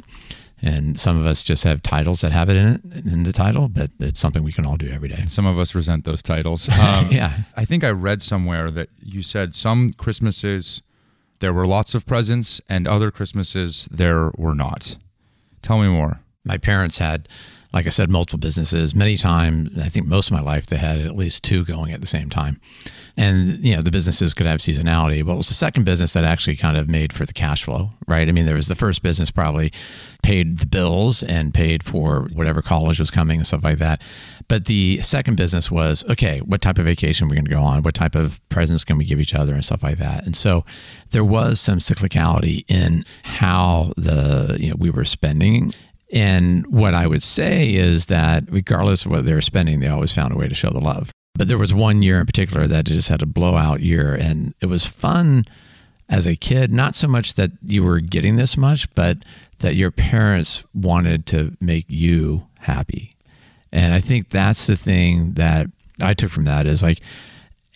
And 0.62 1.01
some 1.01 1.18
of 1.18 1.25
us 1.27 1.42
just 1.42 1.64
have 1.64 1.83
titles 1.83 2.20
that 2.20 2.33
have 2.33 2.51
it 2.51 2.57
in 2.57 2.66
it 2.68 3.07
in 3.07 3.23
the 3.23 3.33
title, 3.33 3.68
but 3.68 3.90
it's 3.99 4.20
something 4.20 4.42
we 4.42 4.53
can 4.53 4.66
all 4.66 4.77
do 4.77 4.90
every 4.90 5.09
day. 5.09 5.25
Some 5.27 5.46
of 5.46 5.59
us 5.59 5.75
resent 5.75 6.05
those 6.05 6.23
titles. 6.23 6.68
Um, 6.81 7.12
yeah. 7.12 7.42
I 7.57 7.64
think 7.64 7.85
I 7.85 7.90
read 7.90 8.23
somewhere 8.23 8.70
that 8.70 8.88
you 9.03 9.23
said 9.23 9.55
some 9.55 9.92
Christmases 9.92 10.83
there 11.40 11.53
were 11.53 11.66
lots 11.66 11.94
of 11.94 12.07
presents 12.07 12.61
and 12.68 12.88
other 12.88 13.11
Christmases 13.11 13.87
there 13.90 14.31
were 14.37 14.55
not. 14.55 14.96
Tell 15.62 15.79
me 15.79 15.88
more 15.88 16.20
my 16.44 16.57
parents 16.57 16.99
had, 16.99 17.29
like 17.73 17.87
I 17.87 17.90
said, 17.90 18.11
multiple 18.11 18.38
businesses. 18.38 18.94
Many 18.94 19.16
times, 19.16 19.70
I 19.83 19.88
think 19.88 20.07
most 20.07 20.29
of 20.29 20.33
my 20.33 20.40
life, 20.40 20.66
they 20.66 20.79
had 20.79 20.99
at 20.99 21.16
least 21.16 21.44
two 21.44 21.64
going 21.64 21.92
at 21.92 22.01
the 22.01 22.07
same 22.07 22.31
time. 22.31 22.61
And, 23.16 23.62
you 23.64 23.75
know, 23.75 23.83
the 23.83 23.90
businesses 23.90 24.35
could 24.35 24.46
have 24.46 24.61
seasonality. 24.61 25.25
But 25.25 25.33
it 25.33 25.37
was 25.37 25.49
the 25.49 25.55
second 25.55 25.85
business 25.85 26.12
that 26.12 26.25
actually 26.25 26.57
kind 26.57 26.77
of 26.77 26.88
made 26.88 27.12
for 27.12 27.25
the 27.25 27.33
cash 27.33 27.64
flow, 27.64 27.90
right? 28.07 28.29
I 28.29 28.33
mean, 28.33 28.46
there 28.46 28.57
was 28.57 28.68
the 28.68 28.75
first 28.75 29.03
business 29.03 29.31
probably 29.31 29.73
paid 30.23 30.59
the 30.59 30.66
bills 30.66 31.23
and 31.23 31.55
paid 31.55 31.83
for 31.83 32.29
whatever 32.33 32.62
college 32.62 32.99
was 32.99 33.11
coming 33.11 33.38
and 33.38 33.46
stuff 33.46 33.64
like 33.64 33.79
that. 33.79 34.03
But 34.49 34.66
the 34.66 35.01
second 35.03 35.37
business 35.37 35.70
was 35.70 36.05
okay, 36.11 36.40
what 36.40 36.61
type 36.61 36.79
of 36.79 36.85
vacation 36.85 37.27
are 37.27 37.29
we're 37.29 37.37
going 37.37 37.44
to 37.44 37.51
go 37.51 37.62
on? 37.62 37.83
What 37.83 37.94
type 37.94 38.14
of 38.14 38.40
presents 38.49 38.85
can 38.85 38.99
we 38.99 39.05
give 39.05 39.20
each 39.20 39.35
other 39.35 39.55
and 39.55 39.64
stuff 39.64 39.83
like 39.83 39.99
that? 39.99 40.27
And 40.27 40.37
so 40.37 40.64
there 41.11 41.25
was 41.25 41.61
some 41.61 41.79
cyclicality 41.79 42.64
in 42.68 43.05
how 43.23 43.92
the, 43.96 44.57
you 44.59 44.70
know, 44.70 44.77
we 44.79 44.90
were 44.90 45.05
spending 45.05 45.73
and 46.12 46.66
what 46.66 46.94
I 46.94 47.07
would 47.07 47.23
say 47.23 47.73
is 47.73 48.07
that 48.07 48.44
regardless 48.51 49.05
of 49.05 49.12
what 49.12 49.25
they 49.25 49.35
were 49.35 49.40
spending, 49.40 49.81
they 49.81 49.88
always 49.88 50.12
found 50.12 50.33
a 50.33 50.37
way 50.37 50.49
to 50.49 50.55
show 50.55 50.70
the 50.70 50.81
love. 50.81 51.12
But 51.34 51.48
there 51.48 51.58
was 51.58 51.72
one 51.72 52.02
year 52.02 52.20
in 52.20 52.26
particular 52.26 52.66
that 52.66 52.86
just 52.86 53.08
had 53.08 53.22
a 53.22 53.26
blowout 53.26 53.80
year. 53.80 54.14
And 54.14 54.54
it 54.60 54.66
was 54.66 54.86
fun 54.86 55.44
as 56.08 56.26
a 56.26 56.36
kid, 56.36 56.72
not 56.72 56.94
so 56.94 57.06
much 57.08 57.34
that 57.34 57.52
you 57.64 57.84
were 57.84 58.00
getting 58.00 58.36
this 58.36 58.56
much, 58.56 58.92
but 58.94 59.18
that 59.60 59.76
your 59.76 59.90
parents 59.90 60.64
wanted 60.74 61.24
to 61.26 61.56
make 61.60 61.86
you 61.88 62.46
happy. 62.58 63.14
And 63.72 63.94
I 63.94 64.00
think 64.00 64.30
that's 64.30 64.66
the 64.66 64.76
thing 64.76 65.34
that 65.34 65.68
I 66.02 66.14
took 66.14 66.30
from 66.30 66.44
that 66.44 66.66
is 66.66 66.82
like 66.82 67.00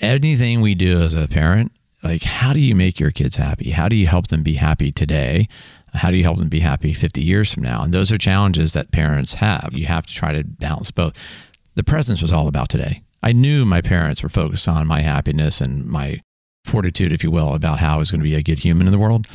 anything 0.01 0.61
we 0.61 0.75
do 0.75 1.01
as 1.01 1.15
a 1.15 1.29
parent, 1.29 1.71
like 2.03 2.23
how 2.23 2.53
do 2.53 2.59
you 2.59 2.75
make 2.75 2.99
your 2.99 3.13
kids 3.13 3.37
happy? 3.37 3.71
How 3.71 3.89
do 3.89 3.95
you 3.95 4.09
help 4.09 4.27
them 4.27 4.43
be 4.43 4.55
happy 4.55 4.91
today? 4.91 5.49
How 5.95 6.11
do 6.11 6.17
you 6.17 6.25
help 6.25 6.39
them 6.39 6.49
be 6.49 6.61
happy 6.61 6.93
50 6.93 7.23
years 7.23 7.55
from 7.55 7.63
now? 7.63 7.83
And 7.83 7.95
those 7.95 8.11
are 8.11 8.19
challenges 8.19 8.73
that 8.73 8.91
parents 8.91 9.35
have. 9.35 9.71
You 9.75 9.87
have 9.87 10.07
to 10.07 10.15
try 10.15 10.33
to 10.33 10.43
balance 10.43 10.91
both. 10.91 11.15
The 11.77 11.85
presence 11.85 12.21
was 12.21 12.33
all 12.33 12.49
about 12.49 12.69
today. 12.69 13.04
I 13.25 13.33
knew 13.33 13.65
my 13.65 13.81
parents 13.81 14.23
were 14.23 14.29
focused 14.29 14.69
on 14.69 14.87
my 14.87 15.01
happiness 15.01 15.63
and 15.63 15.87
my 15.87 16.21
fortitude, 16.67 17.11
if 17.11 17.25
you 17.25 17.31
will, 17.31 17.55
about 17.55 17.79
how 17.79 17.95
I 17.95 17.97
was 17.97 18.11
going 18.11 18.21
to 18.21 18.25
be 18.25 18.35
a 18.35 18.43
good 18.43 18.59
human 18.59 18.87
in 18.87 18.93
the 18.93 18.99
world. 18.99 19.27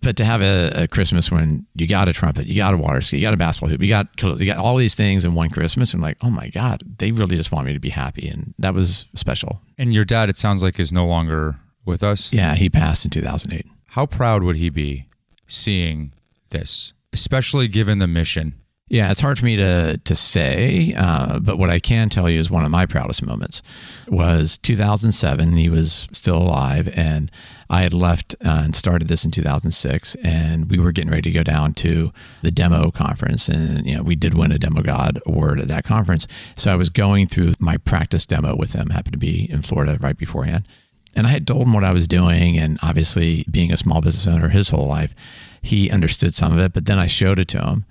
But 0.00 0.16
to 0.18 0.24
have 0.24 0.40
a, 0.40 0.84
a 0.84 0.88
Christmas 0.88 1.28
when 1.28 1.66
you 1.74 1.88
got 1.88 2.08
a 2.08 2.12
trumpet, 2.12 2.46
you 2.46 2.56
got 2.56 2.74
a 2.74 2.76
water 2.76 3.00
ski, 3.00 3.16
you 3.16 3.22
got 3.22 3.34
a 3.34 3.36
basketball 3.36 3.70
hoop, 3.70 3.82
you 3.82 3.88
got 3.88 4.08
you 4.22 4.46
got 4.46 4.56
all 4.56 4.76
these 4.76 4.94
things 4.94 5.24
in 5.24 5.34
one 5.34 5.50
Christmas, 5.50 5.92
and 5.92 6.00
like, 6.00 6.16
oh 6.22 6.30
my 6.30 6.48
God, 6.48 6.82
they 6.98 7.10
really 7.10 7.36
just 7.36 7.50
want 7.50 7.66
me 7.66 7.72
to 7.72 7.80
be 7.80 7.90
happy, 7.90 8.28
and 8.28 8.54
that 8.58 8.72
was 8.72 9.06
special. 9.16 9.62
And 9.78 9.92
your 9.92 10.04
dad, 10.04 10.28
it 10.28 10.36
sounds 10.36 10.62
like, 10.62 10.78
is 10.78 10.92
no 10.92 11.06
longer 11.06 11.56
with 11.84 12.04
us. 12.04 12.32
Yeah, 12.32 12.54
he 12.54 12.70
passed 12.70 13.04
in 13.04 13.10
2008. 13.10 13.66
How 13.90 14.06
proud 14.06 14.44
would 14.44 14.56
he 14.56 14.70
be 14.70 15.08
seeing 15.48 16.12
this, 16.50 16.92
especially 17.12 17.66
given 17.66 17.98
the 17.98 18.06
mission? 18.06 18.61
Yeah, 18.92 19.10
it's 19.10 19.22
hard 19.22 19.38
for 19.38 19.46
me 19.46 19.56
to 19.56 19.96
to 19.96 20.14
say, 20.14 20.92
uh, 20.94 21.38
but 21.38 21.56
what 21.56 21.70
I 21.70 21.78
can 21.78 22.10
tell 22.10 22.28
you 22.28 22.38
is 22.38 22.50
one 22.50 22.66
of 22.66 22.70
my 22.70 22.84
proudest 22.84 23.24
moments 23.24 23.62
was 24.06 24.58
2007. 24.58 25.56
He 25.56 25.70
was 25.70 26.06
still 26.12 26.36
alive, 26.36 26.92
and 26.94 27.30
I 27.70 27.84
had 27.84 27.94
left 27.94 28.34
uh, 28.44 28.64
and 28.64 28.76
started 28.76 29.08
this 29.08 29.24
in 29.24 29.30
2006, 29.30 30.14
and 30.16 30.70
we 30.70 30.78
were 30.78 30.92
getting 30.92 31.10
ready 31.10 31.22
to 31.22 31.30
go 31.30 31.42
down 31.42 31.72
to 31.72 32.12
the 32.42 32.50
demo 32.50 32.90
conference, 32.90 33.48
and 33.48 33.86
you 33.86 33.96
know 33.96 34.02
we 34.02 34.14
did 34.14 34.34
win 34.34 34.52
a 34.52 34.58
Demo 34.58 34.82
God 34.82 35.18
award 35.24 35.58
at 35.58 35.68
that 35.68 35.84
conference. 35.84 36.28
So 36.54 36.70
I 36.70 36.76
was 36.76 36.90
going 36.90 37.28
through 37.28 37.54
my 37.58 37.78
practice 37.78 38.26
demo 38.26 38.54
with 38.54 38.74
him. 38.74 38.90
Happened 38.90 39.14
to 39.14 39.18
be 39.18 39.50
in 39.50 39.62
Florida 39.62 39.96
right 40.02 40.18
beforehand, 40.18 40.68
and 41.16 41.26
I 41.26 41.30
had 41.30 41.46
told 41.46 41.62
him 41.62 41.72
what 41.72 41.82
I 41.82 41.92
was 41.92 42.06
doing. 42.06 42.58
And 42.58 42.78
obviously, 42.82 43.46
being 43.50 43.72
a 43.72 43.78
small 43.78 44.02
business 44.02 44.26
owner 44.26 44.50
his 44.50 44.68
whole 44.68 44.86
life, 44.86 45.14
he 45.62 45.90
understood 45.90 46.34
some 46.34 46.52
of 46.52 46.58
it. 46.58 46.74
But 46.74 46.84
then 46.84 46.98
I 46.98 47.06
showed 47.06 47.38
it 47.38 47.48
to 47.48 47.62
him. 47.62 47.86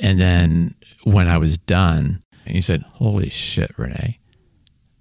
And 0.00 0.20
then 0.20 0.74
when 1.04 1.28
I 1.28 1.38
was 1.38 1.58
done, 1.58 2.22
he 2.46 2.60
said, 2.60 2.82
Holy 2.94 3.30
shit, 3.30 3.76
René, 3.76 4.18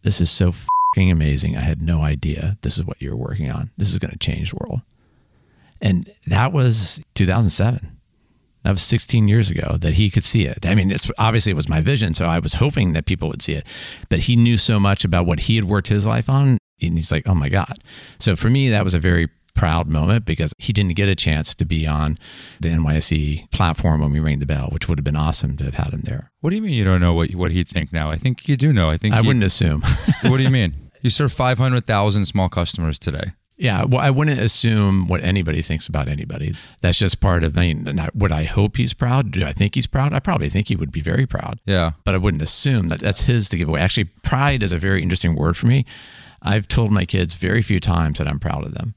this 0.03 0.21
is 0.21 0.29
so 0.29 0.51
fucking 0.51 1.09
amazing. 1.09 1.57
I 1.57 1.61
had 1.61 1.81
no 1.81 2.03
idea 2.03 2.57
this 2.61 2.77
is 2.77 2.85
what 2.85 3.01
you're 3.01 3.15
working 3.15 3.51
on. 3.51 3.71
This 3.77 3.89
is 3.89 3.97
going 3.97 4.11
to 4.11 4.19
change 4.19 4.51
the 4.51 4.57
world. 4.57 4.81
And 5.81 6.09
that 6.27 6.51
was 6.51 7.01
2007. 7.15 7.97
That 8.63 8.71
was 8.71 8.81
16 8.81 9.29
years 9.29 9.49
ago 9.49 9.77
that 9.79 9.93
he 9.93 10.09
could 10.09 10.25
see 10.25 10.45
it. 10.45 10.65
I 10.65 10.75
mean, 10.75 10.91
it's 10.91 11.09
obviously 11.17 11.51
it 11.51 11.55
was 11.55 11.69
my 11.69 11.79
vision, 11.79 12.13
so 12.13 12.25
I 12.25 12.39
was 12.39 12.55
hoping 12.55 12.91
that 12.91 13.05
people 13.05 13.29
would 13.29 13.41
see 13.41 13.53
it. 13.53 13.65
But 14.09 14.19
he 14.19 14.35
knew 14.35 14.57
so 14.57 14.81
much 14.81 15.05
about 15.05 15.25
what 15.25 15.41
he 15.41 15.55
had 15.55 15.63
worked 15.63 15.87
his 15.87 16.05
life 16.05 16.29
on 16.29 16.57
and 16.81 16.95
he's 16.95 17.11
like, 17.11 17.27
oh 17.27 17.35
my 17.35 17.49
God. 17.49 17.77
So 18.19 18.35
for 18.35 18.49
me, 18.49 18.69
that 18.69 18.83
was 18.83 18.93
a 18.93 18.99
very 18.99 19.29
proud 19.59 19.89
moment 19.89 20.23
because 20.23 20.53
he 20.57 20.71
didn't 20.71 20.93
get 20.93 21.09
a 21.09 21.15
chance 21.15 21.53
to 21.53 21.65
be 21.65 21.85
on 21.85 22.17
the 22.61 22.69
NYSE 22.69 23.51
platform 23.51 23.99
when 23.99 24.13
we 24.13 24.19
rang 24.21 24.39
the 24.39 24.45
bell, 24.45 24.69
which 24.71 24.87
would 24.87 24.97
have 24.97 25.03
been 25.03 25.17
awesome 25.17 25.57
to 25.57 25.65
have 25.65 25.75
had 25.75 25.93
him 25.93 26.01
there. 26.05 26.31
What 26.39 26.51
do 26.51 26.55
you 26.55 26.61
mean 26.61 26.71
you 26.71 26.85
don't 26.85 27.01
know 27.01 27.13
what 27.13 27.31
what 27.31 27.51
he'd 27.51 27.67
think 27.67 27.91
now? 27.91 28.09
I 28.09 28.15
think 28.15 28.47
you 28.47 28.55
do 28.55 28.71
know. 28.71 28.89
I 28.89 28.95
think 28.95 29.13
I 29.13 29.21
he, 29.21 29.27
wouldn't 29.27 29.43
assume. 29.43 29.81
what 30.23 30.37
do 30.37 30.43
you 30.43 30.49
mean? 30.49 30.75
You 31.01 31.09
serve 31.09 31.31
500,000 31.31 32.25
small 32.25 32.49
customers 32.49 32.99
today. 32.99 33.31
Yeah, 33.55 33.85
well, 33.85 34.01
I 34.01 34.09
wouldn't 34.09 34.37
assume 34.37 35.07
what 35.07 35.23
anybody 35.23 35.61
thinks 35.61 35.87
about 35.87 36.09
anybody. 36.09 36.55
That's 36.81 36.99
just 36.99 37.21
part 37.21 37.45
of. 37.45 37.57
I 37.57 37.73
mean, 37.73 37.97
would 38.13 38.33
I 38.33 38.43
hope 38.43 38.75
he's 38.75 38.93
proud? 38.93 39.31
Do 39.31 39.45
I 39.45 39.53
think 39.53 39.75
he's 39.75 39.87
proud? 39.87 40.13
I 40.13 40.19
probably 40.19 40.49
think 40.49 40.67
he 40.67 40.75
would 40.75 40.91
be 40.91 40.99
very 40.99 41.25
proud. 41.25 41.61
Yeah. 41.65 41.91
But 42.03 42.15
I 42.15 42.17
wouldn't 42.17 42.43
assume 42.43 42.89
that 42.89 42.99
that's 42.99 43.21
his 43.21 43.47
to 43.47 43.57
give 43.57 43.69
away. 43.69 43.79
Actually, 43.79 44.09
pride 44.23 44.61
is 44.61 44.73
a 44.73 44.77
very 44.77 45.01
interesting 45.01 45.35
word 45.35 45.55
for 45.55 45.67
me. 45.67 45.85
I've 46.41 46.67
told 46.67 46.91
my 46.91 47.05
kids 47.05 47.35
very 47.35 47.61
few 47.61 47.79
times 47.79 48.17
that 48.19 48.27
I'm 48.27 48.39
proud 48.39 48.65
of 48.65 48.73
them. 48.73 48.93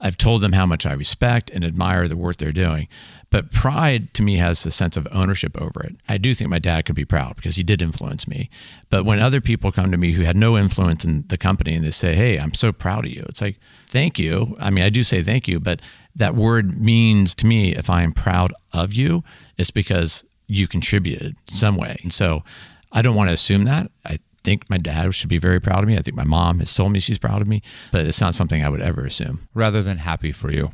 I've 0.00 0.16
told 0.16 0.40
them 0.40 0.52
how 0.52 0.66
much 0.66 0.86
I 0.86 0.92
respect 0.92 1.50
and 1.50 1.64
admire 1.64 2.08
the 2.08 2.16
work 2.16 2.38
they're 2.38 2.52
doing. 2.52 2.88
But 3.30 3.52
pride 3.52 4.12
to 4.14 4.22
me 4.22 4.36
has 4.36 4.64
a 4.66 4.70
sense 4.70 4.96
of 4.96 5.06
ownership 5.12 5.60
over 5.60 5.82
it. 5.82 5.96
I 6.08 6.18
do 6.18 6.34
think 6.34 6.50
my 6.50 6.58
dad 6.58 6.84
could 6.84 6.96
be 6.96 7.04
proud 7.04 7.36
because 7.36 7.56
he 7.56 7.62
did 7.62 7.82
influence 7.82 8.26
me. 8.26 8.50
But 8.88 9.04
when 9.04 9.20
other 9.20 9.40
people 9.40 9.70
come 9.70 9.90
to 9.90 9.96
me 9.96 10.12
who 10.12 10.22
had 10.22 10.36
no 10.36 10.58
influence 10.58 11.04
in 11.04 11.24
the 11.28 11.38
company 11.38 11.74
and 11.74 11.84
they 11.84 11.92
say, 11.92 12.14
Hey, 12.14 12.38
I'm 12.38 12.54
so 12.54 12.72
proud 12.72 13.04
of 13.04 13.12
you, 13.12 13.24
it's 13.28 13.40
like, 13.40 13.58
thank 13.86 14.18
you. 14.18 14.56
I 14.58 14.70
mean, 14.70 14.84
I 14.84 14.88
do 14.88 15.04
say 15.04 15.22
thank 15.22 15.46
you, 15.46 15.60
but 15.60 15.80
that 16.16 16.34
word 16.34 16.80
means 16.80 17.34
to 17.36 17.46
me, 17.46 17.74
if 17.74 17.88
I 17.88 18.02
am 18.02 18.12
proud 18.12 18.52
of 18.72 18.92
you, 18.92 19.22
it's 19.56 19.70
because 19.70 20.24
you 20.48 20.66
contributed 20.66 21.36
some 21.48 21.76
way. 21.76 21.98
And 22.02 22.12
so 22.12 22.42
I 22.90 23.02
don't 23.02 23.14
want 23.14 23.28
to 23.28 23.34
assume 23.34 23.64
that. 23.64 23.90
I 24.04 24.18
think 24.42 24.68
my 24.68 24.78
dad 24.78 25.14
should 25.14 25.28
be 25.28 25.38
very 25.38 25.60
proud 25.60 25.82
of 25.82 25.88
me. 25.88 25.96
I 25.96 26.02
think 26.02 26.16
my 26.16 26.24
mom 26.24 26.60
has 26.60 26.74
told 26.74 26.92
me 26.92 27.00
she's 27.00 27.18
proud 27.18 27.42
of 27.42 27.48
me, 27.48 27.62
but 27.92 28.06
it's 28.06 28.20
not 28.20 28.34
something 28.34 28.64
I 28.64 28.68
would 28.68 28.82
ever 28.82 29.04
assume. 29.04 29.48
Rather 29.54 29.82
than 29.82 29.98
happy 29.98 30.32
for 30.32 30.50
you, 30.50 30.72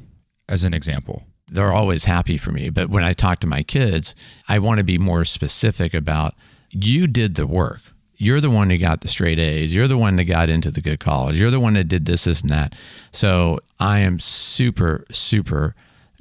as 0.49 0.65
an 0.65 0.75
example 0.75 1.25
they're 1.49 1.73
always 1.73 2.05
happy 2.05 2.37
for 2.37 2.53
me. 2.53 2.71
But 2.71 2.91
when 2.91 3.05
I 3.05 3.13
talk 3.13 3.41
to 3.41 3.47
my 3.47 3.63
kids, 3.63 4.15
I 4.49 4.59
want 4.59 4.79
to 4.79 4.85
be 4.85 4.99
more 4.99 5.25
specific 5.25 5.95
about 5.95 6.35
you 6.71 7.07
did 7.07 7.37
the 7.37 7.47
work. 7.47 7.81
You're 8.17 8.41
the 8.41 8.51
one 8.51 8.71
who 8.71 8.79
got 8.79 9.03
the 9.03 9.09
straight 9.09 9.39
A's. 9.39 9.75
You're 9.75 9.89
the 9.89 9.99
one 9.99 10.17
that 10.17 10.25
got 10.25 10.49
into 10.49 10.71
the 10.71 10.81
good 10.81 11.01
college. 11.01 11.39
You're 11.39 11.51
the 11.51 11.61
one 11.61 11.75
that 11.75 11.89
did 11.89 12.07
this, 12.07 12.25
this, 12.25 12.41
and 12.41 12.51
that. 12.51 12.75
So 13.13 13.61
I 13.79 13.99
am 13.99 14.19
super, 14.19 15.05
super 15.13 15.75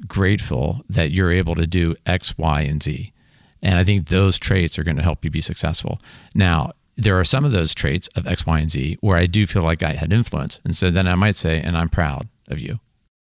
grateful 0.07 0.81
that 0.89 1.11
you're 1.11 1.31
able 1.31 1.55
to 1.55 1.65
do 1.65 1.95
X, 2.05 2.37
Y, 2.37 2.61
and 2.61 2.83
Z. 2.83 3.13
And 3.61 3.79
I 3.79 3.83
think 3.83 4.09
those 4.09 4.37
traits 4.37 4.77
are 4.77 4.83
going 4.83 4.97
to 4.97 5.03
help 5.03 5.23
you 5.23 5.31
be 5.31 5.41
successful. 5.41 5.99
Now, 6.35 6.73
there 6.97 7.19
are 7.19 7.25
some 7.25 7.43
of 7.43 7.51
those 7.51 7.73
traits 7.73 8.07
of 8.15 8.25
X, 8.25 8.45
Y, 8.45 8.59
and 8.59 8.71
Z 8.71 8.97
where 9.01 9.17
I 9.17 9.25
do 9.25 9.45
feel 9.45 9.63
like 9.63 9.83
I 9.83 9.93
had 9.93 10.13
influence. 10.13 10.61
And 10.63 10.75
so 10.75 10.89
then 10.89 11.07
I 11.07 11.15
might 11.15 11.35
say, 11.35 11.61
and 11.61 11.77
I'm 11.77 11.89
proud 11.89 12.27
of 12.47 12.59
you 12.59 12.79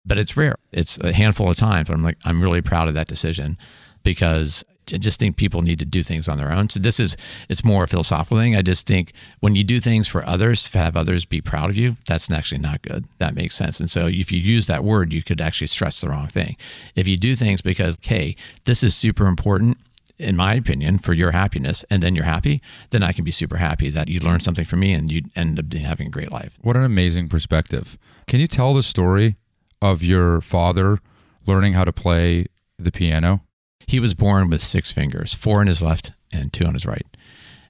but 0.06 0.18
it's 0.18 0.36
rare. 0.36 0.56
It's 0.72 0.98
a 1.00 1.12
handful 1.12 1.50
of 1.50 1.56
times. 1.56 1.88
But 1.88 1.94
I'm 1.94 2.02
like, 2.02 2.18
I'm 2.24 2.40
really 2.40 2.62
proud 2.62 2.88
of 2.88 2.94
that 2.94 3.08
decision 3.08 3.58
because 4.04 4.64
I 4.94 4.98
just 4.98 5.18
think 5.18 5.36
people 5.36 5.62
need 5.62 5.80
to 5.80 5.84
do 5.84 6.04
things 6.04 6.28
on 6.28 6.38
their 6.38 6.52
own. 6.52 6.70
So 6.70 6.78
this 6.78 7.00
is 7.00 7.16
it's 7.48 7.64
more 7.64 7.84
a 7.84 7.88
philosophical 7.88 8.38
thing. 8.38 8.54
I 8.54 8.62
just 8.62 8.86
think 8.86 9.12
when 9.40 9.56
you 9.56 9.64
do 9.64 9.80
things 9.80 10.06
for 10.06 10.24
others, 10.24 10.68
to 10.70 10.78
have 10.78 10.96
others 10.96 11.24
be 11.24 11.40
proud 11.40 11.70
of 11.70 11.76
you, 11.76 11.96
that's 12.06 12.30
actually 12.30 12.60
not 12.60 12.82
good. 12.82 13.04
That 13.18 13.34
makes 13.34 13.56
sense. 13.56 13.80
And 13.80 13.90
so 13.90 14.06
if 14.06 14.30
you 14.30 14.38
use 14.38 14.68
that 14.68 14.84
word, 14.84 15.12
you 15.12 15.24
could 15.24 15.40
actually 15.40 15.66
stress 15.66 16.00
the 16.00 16.08
wrong 16.08 16.28
thing. 16.28 16.56
If 16.94 17.08
you 17.08 17.16
do 17.16 17.34
things 17.34 17.60
because, 17.60 17.98
hey, 18.00 18.36
this 18.64 18.84
is 18.84 18.94
super 18.94 19.26
important, 19.26 19.78
in 20.18 20.37
my 20.37 20.55
opinion, 20.55 20.98
for 20.98 21.12
your 21.12 21.33
happiness, 21.33 21.85
and 21.90 22.02
then 22.02 22.14
you're 22.14 22.24
happy, 22.24 22.62
then 22.90 23.02
I 23.02 23.12
can 23.12 23.24
be 23.24 23.31
super 23.31 23.57
happy 23.57 23.90
that 23.90 24.09
you 24.09 24.20
learned 24.20 24.42
something 24.42 24.64
from 24.64 24.81
me 24.81 24.92
and 24.92 25.11
you 25.11 25.22
end 25.35 25.59
up 25.59 25.72
having 25.72 26.09
a 26.09 26.11
great 26.11 26.33
life. 26.33 26.59
What 26.62 26.76
an 26.76 26.85
amazing 26.85 27.29
perspective. 27.29 27.98
Can 28.26 28.40
you 28.40 28.46
tell 28.46 28.74
the 28.74 28.83
story 28.83 29.37
of 29.83 30.02
your 30.02 30.40
father 30.40 30.98
learning 31.46 31.74
how 31.74 31.85
to 31.85 31.92
play 31.92 32.46
the 32.79 32.92
piano? 32.92 33.42
He 33.87 34.00
was 34.00 34.14
born 34.14 34.50
with 34.50 34.61
six 34.61 34.92
fingers, 34.92 35.35
four 35.35 35.61
on 35.61 35.66
his 35.66 35.83
left 35.83 36.12
and 36.33 36.52
two 36.52 36.64
on 36.64 36.74
his 36.74 36.87
right. 36.87 37.07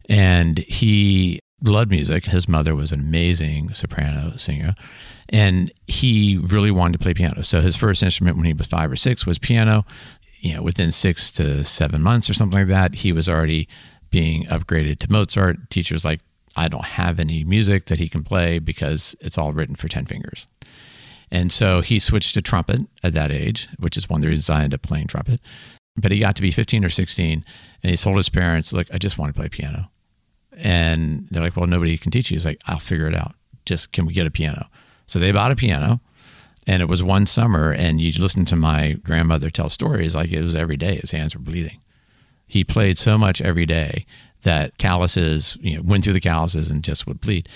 And 0.08 0.58
he 0.58 1.40
loved 1.62 1.90
music. 1.90 2.26
His 2.26 2.48
mother 2.48 2.74
was 2.74 2.92
an 2.92 3.00
amazing 3.00 3.72
soprano 3.74 4.36
singer. 4.36 4.74
And 5.28 5.72
he 5.86 6.38
really 6.40 6.70
wanted 6.70 6.94
to 6.94 6.98
play 7.00 7.12
piano. 7.12 7.42
So 7.42 7.60
his 7.60 7.76
first 7.76 8.02
instrument 8.02 8.36
when 8.36 8.46
he 8.46 8.52
was 8.52 8.66
five 8.66 8.90
or 8.90 8.96
six 8.96 9.26
was 9.26 9.38
piano. 9.38 9.84
You 10.40 10.54
know, 10.54 10.62
within 10.62 10.92
six 10.92 11.30
to 11.32 11.64
seven 11.64 12.02
months 12.02 12.28
or 12.30 12.34
something 12.34 12.60
like 12.60 12.68
that, 12.68 12.96
he 12.96 13.12
was 13.12 13.28
already 13.28 13.68
being 14.10 14.44
upgraded 14.46 14.98
to 15.00 15.12
Mozart. 15.12 15.70
Teachers 15.70 16.04
like, 16.04 16.20
I 16.56 16.68
don't 16.68 16.84
have 16.84 17.20
any 17.20 17.44
music 17.44 17.86
that 17.86 17.98
he 17.98 18.08
can 18.08 18.22
play 18.22 18.58
because 18.58 19.14
it's 19.20 19.36
all 19.36 19.52
written 19.52 19.74
for 19.74 19.88
10 19.88 20.06
fingers. 20.06 20.46
And 21.30 21.50
so 21.50 21.80
he 21.80 21.98
switched 21.98 22.34
to 22.34 22.42
trumpet 22.42 22.82
at 23.02 23.12
that 23.14 23.32
age, 23.32 23.68
which 23.78 23.96
is 23.96 24.08
one 24.08 24.18
of 24.18 24.22
the 24.22 24.28
reasons 24.28 24.48
I 24.48 24.62
ended 24.62 24.74
up 24.74 24.82
playing 24.82 25.08
trumpet. 25.08 25.40
But 25.96 26.12
he 26.12 26.18
got 26.18 26.36
to 26.36 26.42
be 26.42 26.50
15 26.50 26.84
or 26.84 26.88
16 26.88 27.44
and 27.82 27.90
he 27.90 27.96
told 27.96 28.16
his 28.16 28.28
parents, 28.28 28.72
Look, 28.72 28.86
I 28.92 28.98
just 28.98 29.18
want 29.18 29.34
to 29.34 29.40
play 29.40 29.48
piano. 29.48 29.90
And 30.56 31.26
they're 31.28 31.42
like, 31.42 31.56
Well, 31.56 31.66
nobody 31.66 31.96
can 31.98 32.10
teach 32.10 32.30
you. 32.30 32.36
He's 32.36 32.46
like, 32.46 32.60
I'll 32.66 32.78
figure 32.78 33.08
it 33.08 33.14
out. 33.14 33.34
Just 33.64 33.92
can 33.92 34.06
we 34.06 34.12
get 34.12 34.26
a 34.26 34.30
piano? 34.30 34.68
So 35.06 35.18
they 35.18 35.32
bought 35.32 35.50
a 35.50 35.56
piano. 35.56 36.00
And 36.66 36.82
it 36.82 36.88
was 36.88 37.02
one 37.02 37.26
summer, 37.26 37.72
and 37.72 38.00
you 38.00 38.12
listen 38.20 38.44
to 38.46 38.56
my 38.56 38.92
grandmother 39.04 39.50
tell 39.50 39.70
stories 39.70 40.16
like 40.16 40.32
it 40.32 40.42
was 40.42 40.56
every 40.56 40.76
day. 40.76 40.96
His 40.96 41.12
hands 41.12 41.34
were 41.34 41.40
bleeding. 41.40 41.78
He 42.46 42.64
played 42.64 42.98
so 42.98 43.16
much 43.16 43.40
every 43.40 43.66
day 43.66 44.06
that 44.42 44.78
calluses, 44.78 45.56
you 45.60 45.76
know, 45.76 45.82
went 45.82 46.04
through 46.04 46.12
the 46.12 46.20
calluses 46.20 46.70
and 46.70 46.82
just 46.82 47.06
would 47.06 47.20
bleed. 47.20 47.48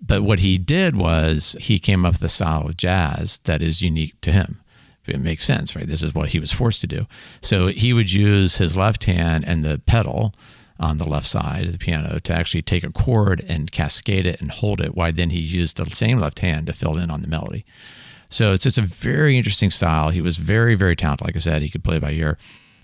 But 0.00 0.22
what 0.22 0.40
he 0.40 0.58
did 0.58 0.96
was 0.96 1.56
he 1.60 1.78
came 1.78 2.04
up 2.04 2.14
with 2.14 2.24
a 2.24 2.28
style 2.28 2.66
of 2.66 2.76
jazz 2.76 3.38
that 3.44 3.62
is 3.62 3.82
unique 3.82 4.20
to 4.22 4.32
him. 4.32 4.60
If 5.02 5.14
it 5.14 5.20
makes 5.20 5.44
sense, 5.44 5.74
right? 5.74 5.86
This 5.86 6.02
is 6.02 6.14
what 6.14 6.30
he 6.30 6.38
was 6.38 6.52
forced 6.52 6.80
to 6.82 6.86
do. 6.86 7.06
So 7.40 7.68
he 7.68 7.92
would 7.92 8.12
use 8.12 8.58
his 8.58 8.76
left 8.76 9.04
hand 9.04 9.44
and 9.46 9.64
the 9.64 9.80
pedal 9.86 10.34
on 10.78 10.98
the 10.98 11.08
left 11.08 11.26
side 11.26 11.66
of 11.66 11.72
the 11.72 11.78
piano 11.78 12.20
to 12.20 12.32
actually 12.32 12.62
take 12.62 12.84
a 12.84 12.92
chord 12.92 13.44
and 13.48 13.72
cascade 13.72 14.26
it 14.26 14.40
and 14.40 14.50
hold 14.50 14.80
it, 14.80 14.94
while 14.94 15.12
then 15.12 15.30
he 15.30 15.40
used 15.40 15.76
the 15.76 15.86
same 15.86 16.18
left 16.18 16.40
hand 16.40 16.66
to 16.66 16.72
fill 16.72 16.98
in 16.98 17.10
on 17.10 17.22
the 17.22 17.28
melody. 17.28 17.64
So 18.30 18.52
it's 18.52 18.64
just 18.64 18.78
a 18.78 18.82
very 18.82 19.36
interesting 19.36 19.70
style. 19.70 20.10
He 20.10 20.20
was 20.20 20.36
very, 20.36 20.74
very 20.74 20.94
talented. 20.96 21.26
Like 21.26 21.36
I 21.36 21.40
said, 21.40 21.62
he 21.62 21.70
could 21.70 21.84
play 21.84 21.98
by 21.98 22.12
ear. 22.12 22.38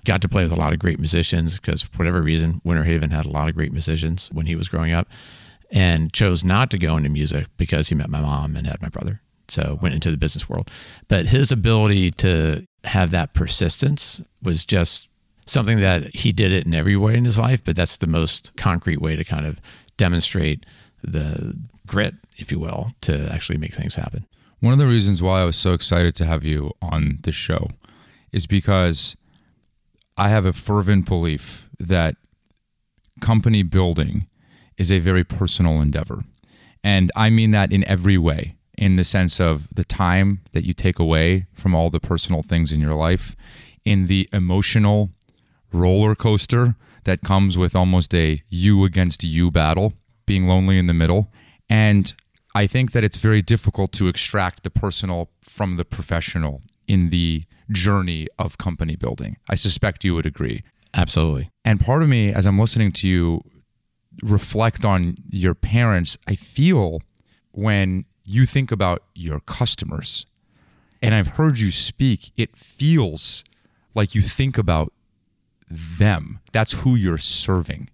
Got 0.04 0.22
to 0.22 0.28
play 0.28 0.42
with 0.42 0.52
a 0.52 0.58
lot 0.58 0.72
of 0.72 0.78
great 0.78 0.98
musicians 0.98 1.58
because, 1.58 1.82
for 1.82 1.96
whatever 1.96 2.22
reason, 2.22 2.60
Winter 2.64 2.84
Haven 2.84 3.10
had 3.10 3.24
a 3.24 3.30
lot 3.30 3.48
of 3.48 3.54
great 3.54 3.72
musicians 3.72 4.28
when 4.32 4.46
he 4.46 4.54
was 4.54 4.68
growing 4.68 4.92
up 4.92 5.08
and 5.70 6.12
chose 6.12 6.44
not 6.44 6.70
to 6.70 6.78
go 6.78 6.96
into 6.96 7.08
music 7.08 7.46
because 7.56 7.88
he 7.88 7.94
met 7.94 8.10
my 8.10 8.20
mom 8.20 8.56
and 8.56 8.66
had 8.66 8.82
my 8.82 8.88
brother. 8.88 9.20
So 9.48 9.78
went 9.80 9.94
into 9.94 10.10
the 10.10 10.16
business 10.16 10.48
world. 10.48 10.70
But 11.08 11.26
his 11.26 11.52
ability 11.52 12.10
to 12.12 12.66
have 12.84 13.10
that 13.10 13.34
persistence 13.34 14.20
was 14.42 14.64
just 14.64 15.08
something 15.46 15.80
that 15.80 16.14
he 16.14 16.32
did 16.32 16.52
it 16.52 16.66
in 16.66 16.74
every 16.74 16.96
way 16.96 17.14
in 17.14 17.24
his 17.24 17.38
life, 17.38 17.62
but 17.62 17.76
that's 17.76 17.98
the 17.98 18.06
most 18.06 18.56
concrete 18.56 19.00
way 19.00 19.16
to 19.16 19.24
kind 19.24 19.46
of 19.46 19.60
demonstrate 19.96 20.64
the 21.02 21.54
grit, 21.86 22.14
if 22.36 22.50
you 22.50 22.58
will, 22.58 22.92
to 23.02 23.30
actually 23.30 23.58
make 23.58 23.72
things 23.72 23.94
happen. 23.94 24.26
One 24.64 24.72
of 24.72 24.78
the 24.78 24.86
reasons 24.86 25.22
why 25.22 25.42
I 25.42 25.44
was 25.44 25.58
so 25.58 25.74
excited 25.74 26.14
to 26.14 26.24
have 26.24 26.42
you 26.42 26.72
on 26.80 27.18
the 27.20 27.32
show 27.32 27.68
is 28.32 28.46
because 28.46 29.14
I 30.16 30.30
have 30.30 30.46
a 30.46 30.54
fervent 30.54 31.04
belief 31.04 31.68
that 31.78 32.16
company 33.20 33.62
building 33.62 34.26
is 34.78 34.90
a 34.90 35.00
very 35.00 35.22
personal 35.22 35.82
endeavor. 35.82 36.24
And 36.82 37.12
I 37.14 37.28
mean 37.28 37.50
that 37.50 37.72
in 37.72 37.86
every 37.86 38.16
way, 38.16 38.56
in 38.78 38.96
the 38.96 39.04
sense 39.04 39.38
of 39.38 39.68
the 39.74 39.84
time 39.84 40.40
that 40.52 40.64
you 40.64 40.72
take 40.72 40.98
away 40.98 41.46
from 41.52 41.74
all 41.74 41.90
the 41.90 42.00
personal 42.00 42.42
things 42.42 42.72
in 42.72 42.80
your 42.80 42.94
life, 42.94 43.36
in 43.84 44.06
the 44.06 44.30
emotional 44.32 45.10
roller 45.74 46.14
coaster 46.14 46.74
that 47.04 47.20
comes 47.20 47.58
with 47.58 47.76
almost 47.76 48.14
a 48.14 48.42
you 48.48 48.86
against 48.86 49.24
you 49.24 49.50
battle, 49.50 49.92
being 50.24 50.46
lonely 50.46 50.78
in 50.78 50.86
the 50.86 50.94
middle. 50.94 51.30
And 51.68 52.14
I 52.54 52.66
think 52.66 52.92
that 52.92 53.02
it's 53.02 53.16
very 53.16 53.42
difficult 53.42 53.92
to 53.92 54.06
extract 54.08 54.62
the 54.62 54.70
personal 54.70 55.30
from 55.42 55.76
the 55.76 55.84
professional 55.84 56.62
in 56.86 57.10
the 57.10 57.44
journey 57.70 58.28
of 58.38 58.58
company 58.58 58.96
building. 58.96 59.36
I 59.48 59.56
suspect 59.56 60.04
you 60.04 60.14
would 60.14 60.26
agree. 60.26 60.62
Absolutely. 60.92 61.50
And 61.64 61.80
part 61.80 62.02
of 62.02 62.08
me, 62.08 62.32
as 62.32 62.46
I'm 62.46 62.58
listening 62.58 62.92
to 62.92 63.08
you 63.08 63.40
reflect 64.22 64.84
on 64.84 65.16
your 65.30 65.54
parents, 65.54 66.16
I 66.28 66.36
feel 66.36 67.00
when 67.50 68.04
you 68.24 68.46
think 68.46 68.70
about 68.70 69.02
your 69.14 69.40
customers, 69.40 70.26
and 71.02 71.14
I've 71.14 71.28
heard 71.28 71.58
you 71.58 71.70
speak, 71.70 72.30
it 72.36 72.56
feels 72.56 73.44
like 73.94 74.14
you 74.14 74.22
think 74.22 74.56
about 74.56 74.92
them. 75.68 76.40
That's 76.52 76.72
who 76.82 76.94
you're 76.94 77.18
serving. 77.18 77.90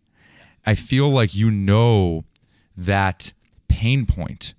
I 0.66 0.74
feel 0.74 1.08
like 1.08 1.34
you 1.34 1.50
know 1.50 2.24
that 2.76 3.32
pain 3.70 4.04
point 4.06 4.54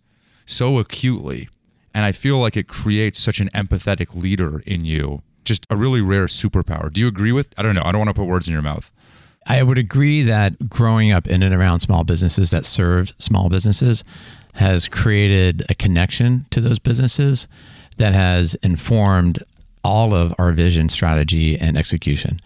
so 0.46 0.80
acutely. 0.80 1.50
And 1.94 2.06
I 2.06 2.12
feel 2.12 2.38
like 2.38 2.56
it 2.56 2.68
creates 2.68 3.20
such 3.20 3.40
an 3.40 3.50
empathetic 3.50 4.16
leader 4.16 4.62
in 4.66 4.86
you, 4.86 5.22
just 5.44 5.68
a 5.70 5.76
really 5.76 6.02
rare 6.02 6.26
superpower. 6.26 6.92
Do 6.92 7.02
you 7.02 7.08
agree 7.08 7.34
with? 7.34 7.54
I 7.58 7.64
don't 7.64 7.76
know. 7.76 7.84
I 7.84 7.92
don't 7.92 8.00
want 8.00 8.10
to 8.10 8.14
put 8.14 8.28
words 8.28 8.48
in 8.48 8.54
your 8.54 8.62
mouth. 8.62 8.92
I 9.48 9.64
would 9.64 9.78
agree 9.78 10.24
that 10.24 10.70
growing 10.70 11.12
up 11.12 11.28
in 11.28 11.44
and 11.44 11.54
around 11.54 11.82
small 11.82 12.04
businesses 12.04 12.52
that 12.52 12.66
served 12.66 13.14
small 13.18 13.50
businesses 13.50 14.04
has 14.56 14.88
created 14.88 15.66
a 15.70 15.76
connection 15.76 16.46
to 16.52 16.62
those 16.62 16.80
businesses 16.80 17.48
that 17.98 18.14
has 18.14 18.56
informed 18.56 19.40
all 19.84 20.14
of 20.14 20.34
our 20.38 20.52
vision, 20.52 20.90
strategy, 20.90 21.58
and 21.58 21.78
execution. 21.78 22.40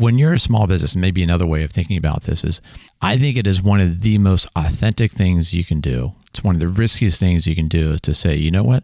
When 0.00 0.16
you're 0.16 0.32
a 0.32 0.38
small 0.38 0.66
business, 0.66 0.96
maybe 0.96 1.22
another 1.22 1.46
way 1.46 1.62
of 1.62 1.72
thinking 1.72 1.98
about 1.98 2.22
this 2.22 2.42
is 2.42 2.62
I 3.02 3.18
think 3.18 3.36
it 3.36 3.46
is 3.46 3.60
one 3.60 3.82
of 3.82 4.00
the 4.00 4.16
most 4.16 4.46
authentic 4.56 5.10
things 5.10 5.52
you 5.52 5.62
can 5.62 5.82
do. 5.82 6.14
It's 6.28 6.42
one 6.42 6.54
of 6.54 6.60
the 6.62 6.68
riskiest 6.68 7.20
things 7.20 7.46
you 7.46 7.54
can 7.54 7.68
do 7.68 7.90
is 7.90 8.00
to 8.02 8.14
say, 8.14 8.34
you 8.34 8.50
know 8.50 8.62
what? 8.62 8.82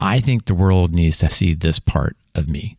I 0.00 0.18
think 0.18 0.46
the 0.46 0.54
world 0.56 0.92
needs 0.92 1.18
to 1.18 1.30
see 1.30 1.54
this 1.54 1.78
part 1.78 2.16
of 2.34 2.48
me. 2.48 2.76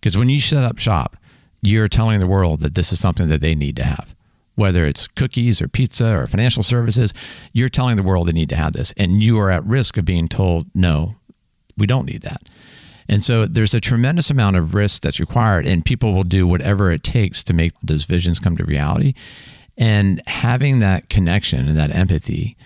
Because 0.00 0.18
when 0.18 0.28
you 0.28 0.40
set 0.40 0.64
up 0.64 0.80
shop, 0.80 1.16
you're 1.62 1.86
telling 1.86 2.18
the 2.18 2.26
world 2.26 2.58
that 2.62 2.74
this 2.74 2.90
is 2.90 2.98
something 2.98 3.28
that 3.28 3.40
they 3.40 3.54
need 3.54 3.76
to 3.76 3.84
have. 3.84 4.16
Whether 4.56 4.84
it's 4.84 5.06
cookies 5.06 5.62
or 5.62 5.68
pizza 5.68 6.08
or 6.08 6.26
financial 6.26 6.64
services, 6.64 7.14
you're 7.52 7.68
telling 7.68 7.98
the 7.98 8.02
world 8.02 8.26
they 8.26 8.32
need 8.32 8.48
to 8.48 8.56
have 8.56 8.72
this. 8.72 8.92
And 8.96 9.22
you 9.22 9.38
are 9.38 9.52
at 9.52 9.64
risk 9.64 9.96
of 9.96 10.04
being 10.04 10.26
told, 10.26 10.66
no, 10.74 11.14
we 11.76 11.86
don't 11.86 12.06
need 12.06 12.22
that. 12.22 12.42
And 13.10 13.24
so 13.24 13.44
there's 13.44 13.74
a 13.74 13.80
tremendous 13.80 14.30
amount 14.30 14.54
of 14.54 14.72
risk 14.72 15.02
that's 15.02 15.18
required, 15.18 15.66
and 15.66 15.84
people 15.84 16.14
will 16.14 16.22
do 16.22 16.46
whatever 16.46 16.92
it 16.92 17.02
takes 17.02 17.42
to 17.42 17.52
make 17.52 17.72
those 17.82 18.04
visions 18.04 18.38
come 18.38 18.56
to 18.56 18.64
reality. 18.64 19.14
And 19.76 20.22
having 20.28 20.78
that 20.78 21.08
connection 21.08 21.66
and 21.66 21.76
that 21.76 21.92
empathy 21.92 22.56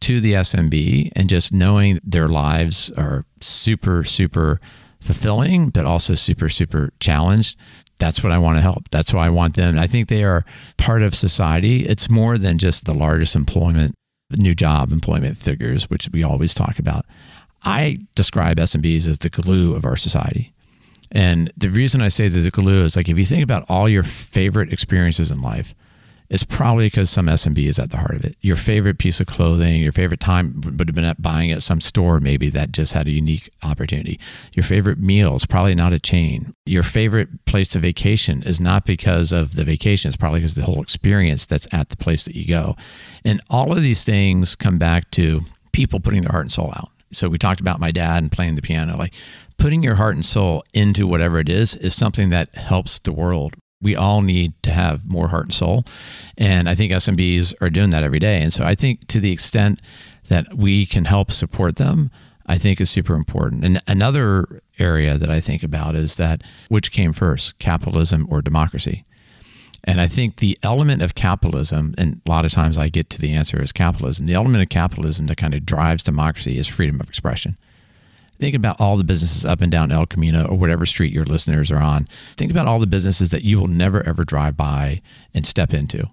to 0.00 0.20
the 0.20 0.34
SMB 0.34 1.10
and 1.16 1.30
just 1.30 1.54
knowing 1.54 2.00
their 2.04 2.28
lives 2.28 2.92
are 2.98 3.24
super, 3.40 4.04
super 4.04 4.60
fulfilling, 5.00 5.70
but 5.70 5.86
also 5.86 6.14
super, 6.14 6.50
super 6.50 6.92
challenged. 7.00 7.56
That's 7.98 8.22
what 8.22 8.32
I 8.32 8.36
want 8.36 8.58
to 8.58 8.62
help. 8.62 8.90
That's 8.90 9.14
why 9.14 9.24
I 9.24 9.30
want 9.30 9.56
them. 9.56 9.78
I 9.78 9.86
think 9.86 10.08
they 10.08 10.24
are 10.24 10.44
part 10.76 11.02
of 11.02 11.14
society. 11.14 11.86
It's 11.86 12.10
more 12.10 12.36
than 12.36 12.58
just 12.58 12.84
the 12.84 12.94
largest 12.94 13.34
employment, 13.34 13.94
new 14.36 14.54
job 14.54 14.92
employment 14.92 15.38
figures, 15.38 15.88
which 15.88 16.10
we 16.12 16.22
always 16.22 16.52
talk 16.52 16.78
about. 16.78 17.06
I 17.64 17.98
describe 18.14 18.58
SMBs 18.58 19.06
as 19.06 19.18
the 19.18 19.30
glue 19.30 19.74
of 19.74 19.84
our 19.84 19.96
society. 19.96 20.52
And 21.10 21.52
the 21.56 21.68
reason 21.68 22.02
I 22.02 22.08
say 22.08 22.28
there's 22.28 22.44
a 22.44 22.50
glue 22.50 22.84
is 22.84 22.96
like 22.96 23.08
if 23.08 23.16
you 23.16 23.24
think 23.24 23.44
about 23.44 23.64
all 23.68 23.88
your 23.88 24.02
favorite 24.02 24.72
experiences 24.72 25.30
in 25.30 25.40
life, 25.40 25.74
it's 26.30 26.42
probably 26.42 26.86
because 26.86 27.10
some 27.10 27.26
SMB 27.26 27.68
is 27.68 27.78
at 27.78 27.90
the 27.90 27.98
heart 27.98 28.16
of 28.16 28.24
it. 28.24 28.36
Your 28.40 28.56
favorite 28.56 28.98
piece 28.98 29.20
of 29.20 29.26
clothing, 29.26 29.82
your 29.82 29.92
favorite 29.92 30.20
time 30.20 30.60
would 30.64 30.88
have 30.88 30.94
been 30.94 31.04
at 31.04 31.20
buying 31.20 31.52
at 31.52 31.62
some 31.62 31.80
store, 31.80 32.18
maybe 32.18 32.48
that 32.48 32.72
just 32.72 32.94
had 32.94 33.06
a 33.06 33.12
unique 33.12 33.50
opportunity. 33.62 34.18
Your 34.54 34.64
favorite 34.64 34.98
meals, 34.98 35.44
probably 35.44 35.74
not 35.74 35.92
a 35.92 35.98
chain. 35.98 36.54
Your 36.64 36.82
favorite 36.82 37.44
place 37.44 37.68
to 37.68 37.78
vacation 37.78 38.42
is 38.42 38.58
not 38.60 38.86
because 38.86 39.32
of 39.32 39.54
the 39.54 39.64
vacation, 39.64 40.08
it's 40.08 40.16
probably 40.16 40.40
because 40.40 40.54
the 40.54 40.64
whole 40.64 40.82
experience 40.82 41.44
that's 41.44 41.68
at 41.72 41.90
the 41.90 41.96
place 41.96 42.24
that 42.24 42.34
you 42.34 42.46
go. 42.46 42.74
And 43.24 43.40
all 43.50 43.70
of 43.70 43.82
these 43.82 44.02
things 44.02 44.56
come 44.56 44.78
back 44.78 45.10
to 45.12 45.42
people 45.72 46.00
putting 46.00 46.22
their 46.22 46.32
heart 46.32 46.44
and 46.44 46.52
soul 46.52 46.72
out. 46.74 46.90
So 47.16 47.28
we 47.28 47.38
talked 47.38 47.60
about 47.60 47.80
my 47.80 47.90
dad 47.90 48.22
and 48.22 48.32
playing 48.32 48.54
the 48.54 48.62
piano. 48.62 48.96
Like 48.96 49.14
putting 49.58 49.82
your 49.82 49.96
heart 49.96 50.14
and 50.14 50.24
soul 50.24 50.64
into 50.72 51.06
whatever 51.06 51.38
it 51.38 51.48
is 51.48 51.74
is 51.76 51.94
something 51.94 52.30
that 52.30 52.54
helps 52.54 52.98
the 52.98 53.12
world. 53.12 53.54
We 53.80 53.94
all 53.94 54.20
need 54.20 54.54
to 54.62 54.72
have 54.72 55.06
more 55.06 55.28
heart 55.28 55.46
and 55.46 55.54
soul. 55.54 55.84
And 56.38 56.68
I 56.68 56.74
think 56.74 56.92
SMBs 56.92 57.54
are 57.60 57.70
doing 57.70 57.90
that 57.90 58.02
every 58.02 58.18
day. 58.18 58.40
And 58.40 58.52
so 58.52 58.64
I 58.64 58.74
think 58.74 59.06
to 59.08 59.20
the 59.20 59.32
extent 59.32 59.80
that 60.28 60.46
we 60.56 60.86
can 60.86 61.04
help 61.04 61.30
support 61.30 61.76
them, 61.76 62.10
I 62.46 62.58
think 62.58 62.80
is 62.80 62.90
super 62.90 63.14
important. 63.14 63.64
And 63.64 63.80
another 63.86 64.62
area 64.78 65.16
that 65.18 65.30
I 65.30 65.40
think 65.40 65.62
about 65.62 65.94
is 65.94 66.16
that 66.16 66.42
which 66.68 66.92
came 66.92 67.12
first, 67.12 67.58
capitalism 67.58 68.26
or 68.30 68.42
democracy? 68.42 69.04
And 69.86 70.00
I 70.00 70.06
think 70.06 70.36
the 70.36 70.58
element 70.62 71.02
of 71.02 71.14
capitalism, 71.14 71.94
and 71.98 72.20
a 72.26 72.30
lot 72.30 72.46
of 72.46 72.52
times 72.52 72.78
I 72.78 72.88
get 72.88 73.10
to 73.10 73.20
the 73.20 73.34
answer 73.34 73.62
is 73.62 73.70
capitalism, 73.70 74.26
the 74.26 74.34
element 74.34 74.62
of 74.62 74.70
capitalism 74.70 75.26
that 75.26 75.36
kind 75.36 75.54
of 75.54 75.66
drives 75.66 76.02
democracy 76.02 76.58
is 76.58 76.66
freedom 76.66 77.00
of 77.00 77.08
expression. 77.08 77.58
Think 78.38 78.54
about 78.54 78.80
all 78.80 78.96
the 78.96 79.04
businesses 79.04 79.44
up 79.44 79.60
and 79.60 79.70
down 79.70 79.92
El 79.92 80.06
Camino 80.06 80.46
or 80.46 80.56
whatever 80.56 80.86
street 80.86 81.12
your 81.12 81.24
listeners 81.24 81.70
are 81.70 81.80
on. 81.80 82.08
Think 82.36 82.50
about 82.50 82.66
all 82.66 82.78
the 82.78 82.86
businesses 82.86 83.30
that 83.30 83.44
you 83.44 83.60
will 83.60 83.68
never 83.68 84.02
ever 84.06 84.24
drive 84.24 84.56
by 84.56 85.02
and 85.34 85.46
step 85.46 85.72
into, 85.72 86.08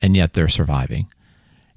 and 0.00 0.16
yet 0.16 0.32
they're 0.32 0.48
surviving. 0.48 1.08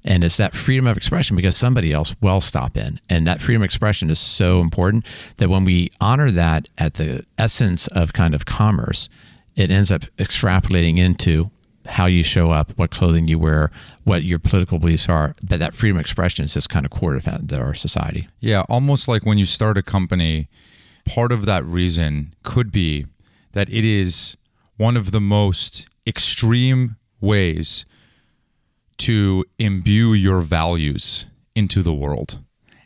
And 0.02 0.24
it's 0.24 0.38
that 0.38 0.56
freedom 0.56 0.86
of 0.86 0.96
expression 0.96 1.36
because 1.36 1.56
somebody 1.56 1.92
else 1.92 2.16
will 2.22 2.40
stop 2.40 2.76
in. 2.76 3.00
And 3.10 3.26
that 3.26 3.42
freedom 3.42 3.60
of 3.60 3.66
expression 3.66 4.08
is 4.08 4.18
so 4.18 4.60
important 4.60 5.04
that 5.36 5.50
when 5.50 5.64
we 5.64 5.92
honor 6.00 6.30
that 6.30 6.68
at 6.78 6.94
the 6.94 7.26
essence 7.36 7.86
of 7.88 8.14
kind 8.14 8.34
of 8.34 8.46
commerce, 8.46 9.10
it 9.56 9.70
ends 9.70 9.90
up 9.92 10.02
extrapolating 10.16 10.98
into 10.98 11.50
how 11.86 12.06
you 12.06 12.22
show 12.22 12.50
up, 12.50 12.72
what 12.76 12.90
clothing 12.90 13.26
you 13.26 13.38
wear, 13.38 13.70
what 14.04 14.22
your 14.22 14.38
political 14.38 14.78
beliefs 14.78 15.08
are. 15.08 15.34
But 15.42 15.58
that 15.58 15.74
freedom 15.74 15.96
of 15.96 16.02
expression 16.02 16.44
is 16.44 16.54
just 16.54 16.68
kind 16.68 16.84
of 16.84 16.90
core 16.90 17.18
to 17.18 17.58
our 17.58 17.74
society. 17.74 18.28
Yeah, 18.38 18.62
almost 18.68 19.08
like 19.08 19.24
when 19.24 19.38
you 19.38 19.46
start 19.46 19.78
a 19.78 19.82
company, 19.82 20.48
part 21.04 21.32
of 21.32 21.46
that 21.46 21.64
reason 21.64 22.34
could 22.42 22.70
be 22.70 23.06
that 23.52 23.68
it 23.70 23.84
is 23.84 24.36
one 24.76 24.96
of 24.96 25.10
the 25.10 25.20
most 25.20 25.86
extreme 26.06 26.96
ways 27.20 27.84
to 28.98 29.44
imbue 29.58 30.12
your 30.12 30.40
values 30.40 31.26
into 31.54 31.82
the 31.82 31.92
world. 31.92 32.40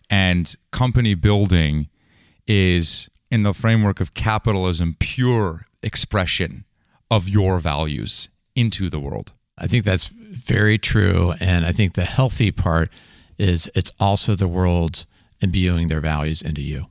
And 0.08 0.54
company 0.70 1.14
building 1.14 1.88
is 2.46 3.08
in 3.30 3.42
the 3.42 3.54
framework 3.54 4.00
of 4.00 4.14
capitalism 4.14 4.96
pure 4.98 5.66
expression 5.84 6.64
of 7.10 7.28
your 7.28 7.58
values 7.58 8.28
into 8.56 8.88
the 8.88 9.00
world. 9.00 9.32
I 9.58 9.66
think 9.66 9.84
that's 9.84 10.06
very 10.06 10.78
true. 10.78 11.34
And 11.40 11.64
I 11.64 11.72
think 11.72 11.94
the 11.94 12.04
healthy 12.04 12.50
part 12.50 12.90
is 13.38 13.70
it's 13.74 13.92
also 14.00 14.34
the 14.34 14.48
world's 14.48 15.06
imbuing 15.40 15.88
their 15.88 16.00
values 16.00 16.42
into 16.42 16.62
you. 16.62 16.86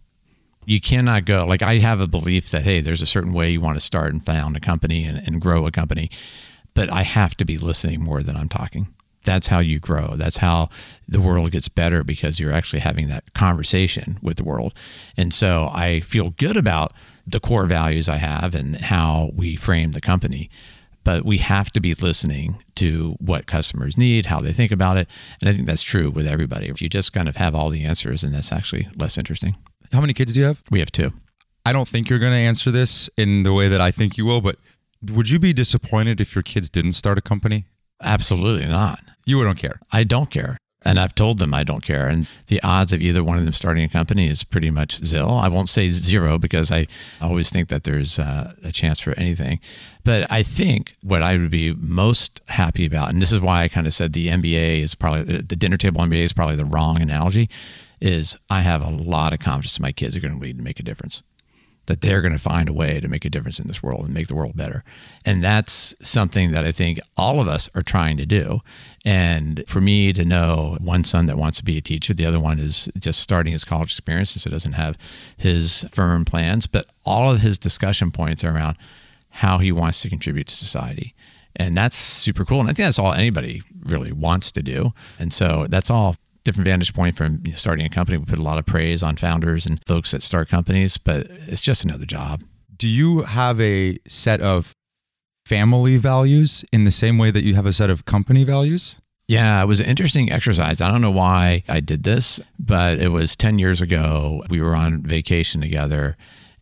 You 0.65 0.79
cannot 0.79 1.25
go, 1.25 1.45
like, 1.45 1.61
I 1.61 1.79
have 1.79 1.99
a 1.99 2.07
belief 2.07 2.49
that, 2.51 2.63
hey, 2.63 2.79
there's 2.79 3.01
a 3.01 3.05
certain 3.05 3.33
way 3.33 3.49
you 3.49 3.59
want 3.59 3.75
to 3.75 3.81
start 3.81 4.13
and 4.13 4.25
found 4.25 4.55
a 4.55 4.61
company 4.61 5.03
and, 5.03 5.17
and 5.17 5.41
grow 5.41 5.67
a 5.67 5.71
company, 5.71 6.09
but 6.73 6.91
I 6.91 7.03
have 7.03 7.35
to 7.37 7.45
be 7.45 7.57
listening 7.57 8.01
more 8.01 8.23
than 8.23 8.37
I'm 8.37 8.47
talking 8.47 8.92
that's 9.23 9.47
how 9.47 9.59
you 9.59 9.79
grow. 9.79 10.15
That's 10.15 10.37
how 10.37 10.69
the 11.07 11.21
world 11.21 11.51
gets 11.51 11.67
better 11.67 12.03
because 12.03 12.39
you're 12.39 12.53
actually 12.53 12.79
having 12.79 13.07
that 13.07 13.33
conversation 13.33 14.17
with 14.21 14.37
the 14.37 14.43
world. 14.43 14.73
And 15.17 15.33
so 15.33 15.69
I 15.73 16.01
feel 16.01 16.31
good 16.31 16.57
about 16.57 16.93
the 17.25 17.39
core 17.39 17.65
values 17.65 18.09
I 18.09 18.17
have 18.17 18.53
and 18.53 18.79
how 18.79 19.31
we 19.35 19.55
frame 19.55 19.93
the 19.93 20.01
company. 20.01 20.49
But 21.05 21.25
we 21.25 21.39
have 21.39 21.69
to 21.71 21.81
be 21.81 21.93
listening 21.93 22.63
to 22.75 23.17
what 23.19 23.45
customers 23.45 23.97
need, 23.97 24.27
how 24.27 24.39
they 24.39 24.53
think 24.53 24.71
about 24.71 24.95
it. 24.95 25.09
And 25.41 25.49
I 25.49 25.53
think 25.53 25.67
that's 25.67 25.83
true 25.83 26.09
with 26.09 26.25
everybody. 26.25 26.69
If 26.69 26.81
you 26.81 26.87
just 26.87 27.11
kind 27.11 27.27
of 27.27 27.35
have 27.35 27.53
all 27.55 27.69
the 27.69 27.83
answers, 27.83 28.23
and 28.23 28.33
that's 28.33 28.53
actually 28.53 28.87
less 28.95 29.17
interesting. 29.17 29.57
How 29.91 29.99
many 29.99 30.13
kids 30.13 30.33
do 30.33 30.39
you 30.39 30.45
have? 30.45 30.63
We 30.71 30.79
have 30.79 30.91
two. 30.91 31.11
I 31.65 31.73
don't 31.73 31.87
think 31.87 32.09
you're 32.09 32.19
going 32.19 32.31
to 32.31 32.37
answer 32.37 32.71
this 32.71 33.09
in 33.17 33.43
the 33.43 33.53
way 33.53 33.67
that 33.67 33.81
I 33.81 33.91
think 33.91 34.17
you 34.17 34.25
will, 34.25 34.39
but 34.39 34.57
would 35.01 35.29
you 35.29 35.39
be 35.39 35.51
disappointed 35.51 36.21
if 36.21 36.35
your 36.35 36.43
kids 36.43 36.69
didn't 36.69 36.93
start 36.93 37.17
a 37.17 37.21
company? 37.21 37.65
Absolutely 38.01 38.67
not. 38.67 38.99
You 39.25 39.43
don't 39.43 39.57
care. 39.57 39.79
I 39.91 40.03
don't 40.03 40.29
care. 40.29 40.57
And 40.85 40.99
I've 40.99 41.15
told 41.15 41.39
them 41.39 41.53
I 41.53 41.63
don't 41.63 41.81
care. 41.81 42.07
And 42.07 42.27
the 42.47 42.61
odds 42.61 42.91
of 42.91 43.01
either 43.01 43.23
one 43.23 43.37
of 43.37 43.45
them 43.45 43.53
starting 43.53 43.85
a 43.85 43.89
company 43.89 44.27
is 44.27 44.43
pretty 44.43 44.69
much 44.69 45.03
zil. 45.03 45.31
I 45.31 45.47
won't 45.47 45.69
say 45.69 45.87
zero 45.87 46.37
because 46.37 46.73
I 46.73 46.87
always 47.21 47.49
think 47.49 47.69
that 47.69 47.85
there's 47.85 48.19
uh, 48.19 48.53
a 48.65 48.71
chance 48.71 48.99
for 48.99 49.17
anything. 49.17 49.61
But 50.03 50.29
I 50.29 50.43
think 50.43 50.95
what 51.01 51.21
I 51.21 51.37
would 51.37 51.51
be 51.51 51.73
most 51.73 52.41
happy 52.49 52.85
about, 52.85 53.11
and 53.11 53.21
this 53.21 53.31
is 53.31 53.39
why 53.39 53.63
I 53.63 53.69
kind 53.69 53.87
of 53.87 53.93
said 53.93 54.11
the 54.11 54.27
MBA 54.27 54.81
is 54.81 54.93
probably 54.93 55.23
the 55.23 55.55
dinner 55.55 55.77
table 55.77 56.01
MBA 56.01 56.23
is 56.23 56.33
probably 56.33 56.57
the 56.57 56.65
wrong 56.65 57.01
analogy, 57.01 57.49
is 58.01 58.35
I 58.49 58.59
have 58.61 58.81
a 58.81 58.89
lot 58.89 59.31
of 59.31 59.39
confidence 59.39 59.79
my 59.79 59.93
kids 59.93 60.17
are 60.17 60.19
going 60.19 60.33
to 60.33 60.39
lead 60.39 60.57
and 60.57 60.65
make 60.65 60.81
a 60.81 60.83
difference 60.83 61.23
that 61.87 62.01
they're 62.01 62.21
going 62.21 62.33
to 62.33 62.39
find 62.39 62.69
a 62.69 62.73
way 62.73 62.99
to 62.99 63.07
make 63.07 63.25
a 63.25 63.29
difference 63.29 63.59
in 63.59 63.67
this 63.67 63.83
world 63.83 64.05
and 64.05 64.13
make 64.13 64.27
the 64.27 64.35
world 64.35 64.55
better. 64.55 64.83
And 65.25 65.43
that's 65.43 65.93
something 66.01 66.51
that 66.51 66.65
I 66.65 66.71
think 66.71 66.99
all 67.17 67.41
of 67.41 67.47
us 67.47 67.69
are 67.75 67.81
trying 67.81 68.17
to 68.17 68.25
do. 68.25 68.61
And 69.05 69.63
for 69.67 69.81
me 69.81 70.13
to 70.13 70.23
know 70.23 70.77
one 70.79 71.03
son 71.03 71.25
that 71.25 71.37
wants 71.37 71.57
to 71.57 71.65
be 71.65 71.77
a 71.77 71.81
teacher, 71.81 72.13
the 72.13 72.25
other 72.25 72.39
one 72.39 72.59
is 72.59 72.89
just 72.97 73.19
starting 73.19 73.51
his 73.51 73.65
college 73.65 73.91
experience, 73.91 74.31
so 74.31 74.49
doesn't 74.49 74.73
have 74.73 74.97
his 75.35 75.85
firm 75.93 76.23
plans, 76.23 76.67
but 76.67 76.85
all 77.05 77.31
of 77.31 77.41
his 77.41 77.57
discussion 77.57 78.11
points 78.11 78.43
are 78.43 78.55
around 78.55 78.77
how 79.29 79.57
he 79.57 79.71
wants 79.71 80.01
to 80.01 80.09
contribute 80.09 80.47
to 80.47 80.55
society. 80.55 81.13
And 81.55 81.77
that's 81.77 81.97
super 81.97 82.45
cool. 82.45 82.61
And 82.61 82.69
I 82.69 82.73
think 82.73 82.87
that's 82.87 82.99
all 82.99 83.13
anybody 83.13 83.61
really 83.83 84.11
wants 84.11 84.51
to 84.53 84.63
do. 84.63 84.93
And 85.19 85.33
so 85.33 85.67
that's 85.69 85.91
all 85.91 86.15
different 86.43 86.65
vantage 86.65 86.93
point 86.93 87.15
from 87.15 87.41
you 87.43 87.51
know, 87.51 87.57
starting 87.57 87.85
a 87.85 87.89
company. 87.89 88.17
We 88.17 88.25
put 88.25 88.39
a 88.39 88.43
lot 88.43 88.57
of 88.57 88.65
praise 88.65 89.03
on 89.03 89.15
founders 89.15 89.65
and 89.65 89.79
folks 89.85 90.11
that 90.11 90.23
start 90.23 90.49
companies, 90.49 90.97
but 90.97 91.27
it's 91.29 91.61
just 91.61 91.83
another 91.83 92.05
job. 92.05 92.43
Do 92.75 92.87
you 92.87 93.21
have 93.21 93.61
a 93.61 93.97
set 94.07 94.41
of 94.41 94.73
family 95.45 95.97
values 95.97 96.65
in 96.71 96.83
the 96.83 96.91
same 96.91 97.17
way 97.17 97.31
that 97.31 97.43
you 97.43 97.55
have 97.55 97.65
a 97.65 97.73
set 97.73 97.89
of 97.89 98.05
company 98.05 98.43
values? 98.43 98.97
Yeah, 99.27 99.61
it 99.61 99.67
was 99.67 99.79
an 99.79 99.85
interesting 99.85 100.31
exercise. 100.31 100.81
I 100.81 100.91
don't 100.91 101.01
know 101.01 101.11
why 101.11 101.63
I 101.69 101.79
did 101.79 102.03
this, 102.03 102.41
but 102.59 102.99
it 102.99 103.09
was 103.09 103.35
10 103.35 103.57
years 103.57 103.81
ago. 103.81 104.43
We 104.49 104.61
were 104.61 104.75
on 104.75 105.01
vacation 105.01 105.61
together 105.61 106.17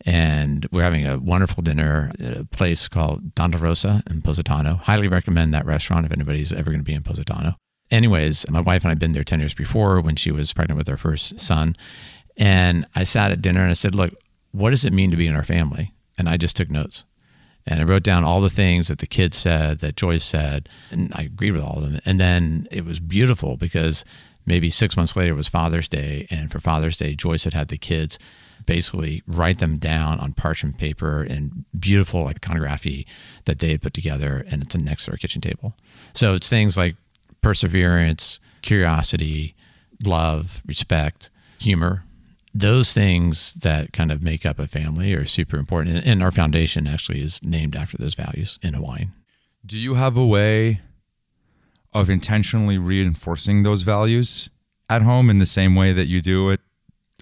and 0.06 0.68
we're 0.72 0.84
having 0.84 1.08
a 1.08 1.18
wonderful 1.18 1.64
dinner 1.64 2.12
at 2.20 2.38
a 2.38 2.46
place 2.46 2.88
called 2.88 3.34
Donna 3.36 3.58
Rosa 3.58 4.04
in 4.10 4.22
Positano. 4.22 4.76
Highly 4.76 5.08
recommend 5.08 5.54
that 5.54 5.66
restaurant 5.66 6.06
if 6.06 6.12
anybody's 6.12 6.54
ever 6.54 6.72
going 6.72 6.80
to 6.80 6.84
be 6.84 6.94
in 6.94 7.04
Positano 7.04 7.56
anyways, 7.92 8.50
my 8.50 8.62
wife 8.62 8.84
and 8.84 8.90
I 8.90 8.92
had 8.92 9.00
been 9.00 9.12
there 9.12 9.24
10 9.24 9.40
years 9.40 9.54
before 9.54 10.02
when 10.02 10.16
she 10.16 10.32
was 10.32 10.54
pregnant 10.54 10.78
with 10.78 10.90
our 10.90 10.98
first 10.98 11.40
son. 11.40 11.76
And 12.38 12.86
I 12.96 13.04
sat 13.04 13.32
at 13.32 13.42
dinner 13.42 13.62
and 13.62 13.70
I 13.70 13.74
said, 13.74 13.94
Look, 13.94 14.14
what 14.52 14.72
does 14.72 14.86
it 14.86 14.94
mean 14.94 15.12
to 15.12 15.18
be 15.18 15.28
in 15.28 15.36
our 15.36 15.44
family? 15.44 15.94
And 16.18 16.28
I 16.28 16.38
just 16.38 16.56
took 16.56 16.70
notes. 16.70 17.06
And 17.68 17.80
I 17.80 17.84
wrote 17.84 18.04
down 18.04 18.24
all 18.24 18.42
the 18.42 18.50
things 18.50 18.88
that 18.88 19.00
the 19.00 19.08
kids 19.08 19.38
said, 19.38 19.80
that 19.80 19.96
Joyce 19.96 20.24
said, 20.24 20.68
and 20.90 21.12
I 21.16 21.24
agreed 21.24 21.52
with 21.52 21.64
all 21.64 21.78
of 21.78 21.84
them. 21.84 22.02
And 22.06 22.20
then 22.20 22.68
it 22.72 22.86
was 22.86 23.00
beautiful 23.00 23.56
because 23.56 24.04
maybe 24.48 24.72
six 24.72 24.98
months 24.98 25.16
later 25.16 25.34
it 25.34 25.38
was 25.38 25.48
Father's 25.48 25.88
Day. 25.88 26.28
And 26.32 26.52
for 26.52 26.60
Father's 26.60 26.98
Day, 26.98 27.14
Joyce 27.14 27.44
had 27.44 27.54
had 27.54 27.68
the 27.68 27.78
kids 27.78 28.18
basically 28.66 29.22
write 29.28 29.60
them 29.60 29.78
down 29.78 30.20
on 30.20 30.34
parchment 30.34 30.78
paper 30.78 31.24
in 31.24 31.66
beautiful 31.78 32.28
iconography 32.28 33.06
that 33.46 33.60
they 33.60 33.72
had 33.72 33.82
put 33.82 33.94
together, 33.94 34.46
and 34.50 34.62
it's 34.62 34.76
next 34.76 35.06
to 35.06 35.12
our 35.12 35.18
kitchen 35.18 35.42
table. 35.42 35.76
So 36.14 36.34
it's 36.34 36.50
things 36.50 36.78
like 36.78 36.96
perseverance, 37.42 38.40
curiosity, 38.62 39.56
love, 40.04 40.62
respect, 40.66 41.30
humor. 41.60 42.04
Those 42.54 42.94
things 42.94 43.54
that 43.56 43.94
kind 43.94 44.12
of 44.12 44.22
make 44.22 44.46
up 44.46 44.60
a 44.60 44.68
family 44.68 45.14
are 45.14 45.26
super 45.26 45.58
important. 45.58 46.06
And 46.06 46.22
our 46.22 46.32
foundation 46.32 46.86
actually 46.88 47.22
is 47.22 47.42
named 47.44 47.76
after 47.76 47.98
those 47.98 48.14
values 48.14 48.60
in 48.62 48.74
Hawaiian. 48.74 49.14
Do 49.66 49.78
you 49.78 49.94
have 49.94 50.18
a 50.18 50.26
way 50.26 50.82
of 51.94 52.10
intentionally 52.10 52.78
reinforcing 52.78 53.64
those 53.64 53.84
values 53.84 54.50
at 54.90 55.02
home 55.02 55.30
in 55.30 55.40
the 55.40 55.46
same 55.46 55.76
way 55.76 55.94
that 55.94 56.08
you 56.08 56.22
do 56.22 56.52
at 56.52 56.60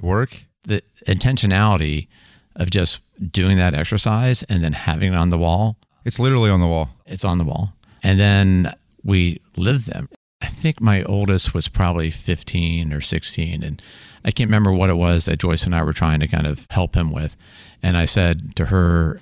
work? 0.02 0.46
The 0.64 0.82
intentionality 1.08 2.08
of 2.56 2.70
just 2.70 3.02
doing 3.32 3.58
that 3.58 3.74
exercise 3.74 4.44
and 4.44 4.64
then 4.64 4.74
having 4.74 5.14
it 5.14 5.18
on 5.18 5.30
the 5.30 5.38
wall. 5.38 5.78
It's 6.06 6.20
literally 6.20 6.50
on 6.50 6.60
the 6.60 6.68
wall. 6.68 6.90
It's 7.06 7.26
on 7.26 7.38
the 7.38 7.44
wall. 7.44 7.74
And 8.02 8.20
then 8.20 8.74
we 9.10 9.42
lived 9.58 9.88
them. 9.88 10.08
I 10.42 10.48
think 10.48 10.80
my 10.80 11.04
oldest 11.04 11.54
was 11.54 11.68
probably 11.68 12.12
15 12.12 12.94
or 12.94 13.02
16. 13.02 13.64
And 13.64 13.82
I 14.24 14.32
can't 14.32 14.48
remember 14.48 14.72
what 14.72 14.90
it 14.90 14.96
was 14.96 15.26
that 15.26 15.40
Joyce 15.40 15.66
and 15.66 15.76
I 15.76 15.84
were 15.84 15.94
trying 15.94 16.22
to 16.22 16.28
kind 16.28 16.48
of 16.48 16.66
help 16.70 16.96
him 16.96 17.12
with. 17.12 17.36
And 17.84 17.98
I 17.98 18.06
said 18.06 18.56
to 18.56 18.68
her, 18.68 19.22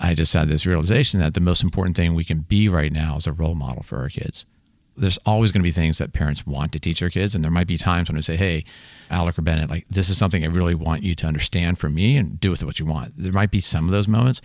I 0.00 0.14
just 0.14 0.32
had 0.32 0.48
this 0.48 0.66
realization 0.66 1.20
that 1.20 1.34
the 1.34 1.40
most 1.40 1.62
important 1.62 1.96
thing 1.96 2.14
we 2.14 2.24
can 2.24 2.40
be 2.40 2.68
right 2.68 2.92
now 2.92 3.16
is 3.16 3.26
a 3.26 3.32
role 3.32 3.54
model 3.54 3.82
for 3.82 3.98
our 3.98 4.08
kids 4.08 4.46
there's 4.98 5.18
always 5.18 5.52
going 5.52 5.60
to 5.60 5.66
be 5.66 5.70
things 5.70 5.98
that 5.98 6.12
parents 6.12 6.46
want 6.46 6.72
to 6.72 6.80
teach 6.80 7.00
their 7.00 7.08
kids. 7.08 7.34
And 7.34 7.44
there 7.44 7.50
might 7.50 7.66
be 7.66 7.78
times 7.78 8.08
when 8.08 8.18
I 8.18 8.20
say, 8.20 8.36
hey, 8.36 8.64
Alec 9.10 9.38
or 9.38 9.42
Bennett, 9.42 9.70
like, 9.70 9.86
this 9.88 10.08
is 10.08 10.18
something 10.18 10.44
I 10.44 10.48
really 10.48 10.74
want 10.74 11.02
you 11.02 11.14
to 11.14 11.26
understand 11.26 11.78
from 11.78 11.94
me 11.94 12.16
and 12.16 12.38
do 12.38 12.50
with 12.50 12.62
it 12.62 12.66
what 12.66 12.78
you 12.78 12.86
want. 12.86 13.14
There 13.16 13.32
might 13.32 13.50
be 13.50 13.60
some 13.60 13.86
of 13.86 13.92
those 13.92 14.08
moments. 14.08 14.42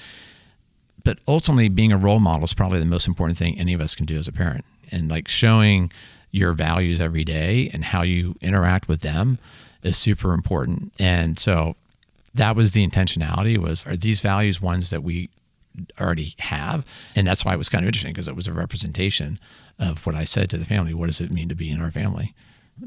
But 1.03 1.19
ultimately, 1.27 1.69
being 1.69 1.91
a 1.91 1.97
role 1.97 2.19
model 2.19 2.45
is 2.45 2.53
probably 2.53 2.79
the 2.79 2.85
most 2.85 3.07
important 3.07 3.37
thing 3.37 3.59
any 3.59 3.73
of 3.73 3.81
us 3.81 3.95
can 3.95 4.05
do 4.05 4.17
as 4.17 4.27
a 4.27 4.31
parent. 4.31 4.65
And 4.91 5.09
like 5.09 5.27
showing 5.27 5.91
your 6.31 6.53
values 6.53 7.01
every 7.01 7.23
day 7.23 7.69
and 7.73 7.85
how 7.85 8.01
you 8.01 8.35
interact 8.41 8.87
with 8.87 9.01
them 9.01 9.37
is 9.83 9.97
super 9.97 10.33
important. 10.33 10.93
And 10.99 11.37
so 11.37 11.75
that 12.33 12.55
was 12.55 12.71
the 12.71 12.85
intentionality 12.85 13.57
was 13.57 13.85
are 13.85 13.95
these 13.95 14.19
values 14.21 14.61
ones 14.61 14.89
that 14.89 15.03
we 15.03 15.29
already 15.99 16.35
have? 16.39 16.85
And 17.15 17.27
that's 17.27 17.45
why 17.45 17.53
it 17.53 17.57
was 17.57 17.69
kind 17.69 17.83
of 17.83 17.87
interesting 17.87 18.13
because 18.13 18.27
it 18.27 18.35
was 18.35 18.47
a 18.47 18.53
representation 18.53 19.39
of 19.79 20.05
what 20.05 20.15
I 20.15 20.23
said 20.23 20.49
to 20.51 20.57
the 20.57 20.65
family. 20.65 20.93
What 20.93 21.07
does 21.07 21.21
it 21.21 21.31
mean 21.31 21.49
to 21.49 21.55
be 21.55 21.69
in 21.69 21.81
our 21.81 21.91
family? 21.91 22.33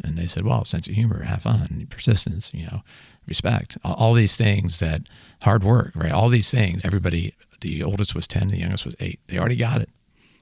And 0.04 0.16
they 0.16 0.26
said, 0.26 0.44
well, 0.44 0.64
sense 0.64 0.88
of 0.88 0.94
humor, 0.94 1.22
have 1.22 1.42
fun, 1.42 1.86
persistence, 1.90 2.52
you 2.52 2.66
know, 2.66 2.82
respect, 3.26 3.76
all 3.84 4.14
these 4.14 4.36
things 4.36 4.80
that 4.80 5.02
hard 5.42 5.62
work, 5.62 5.92
right? 5.94 6.12
All 6.12 6.28
these 6.28 6.50
things. 6.50 6.84
Everybody, 6.84 7.34
the 7.60 7.82
oldest 7.82 8.14
was 8.14 8.26
10, 8.26 8.48
the 8.48 8.58
youngest 8.58 8.84
was 8.84 8.96
eight. 9.00 9.20
They 9.28 9.38
already 9.38 9.56
got 9.56 9.80
it. 9.80 9.90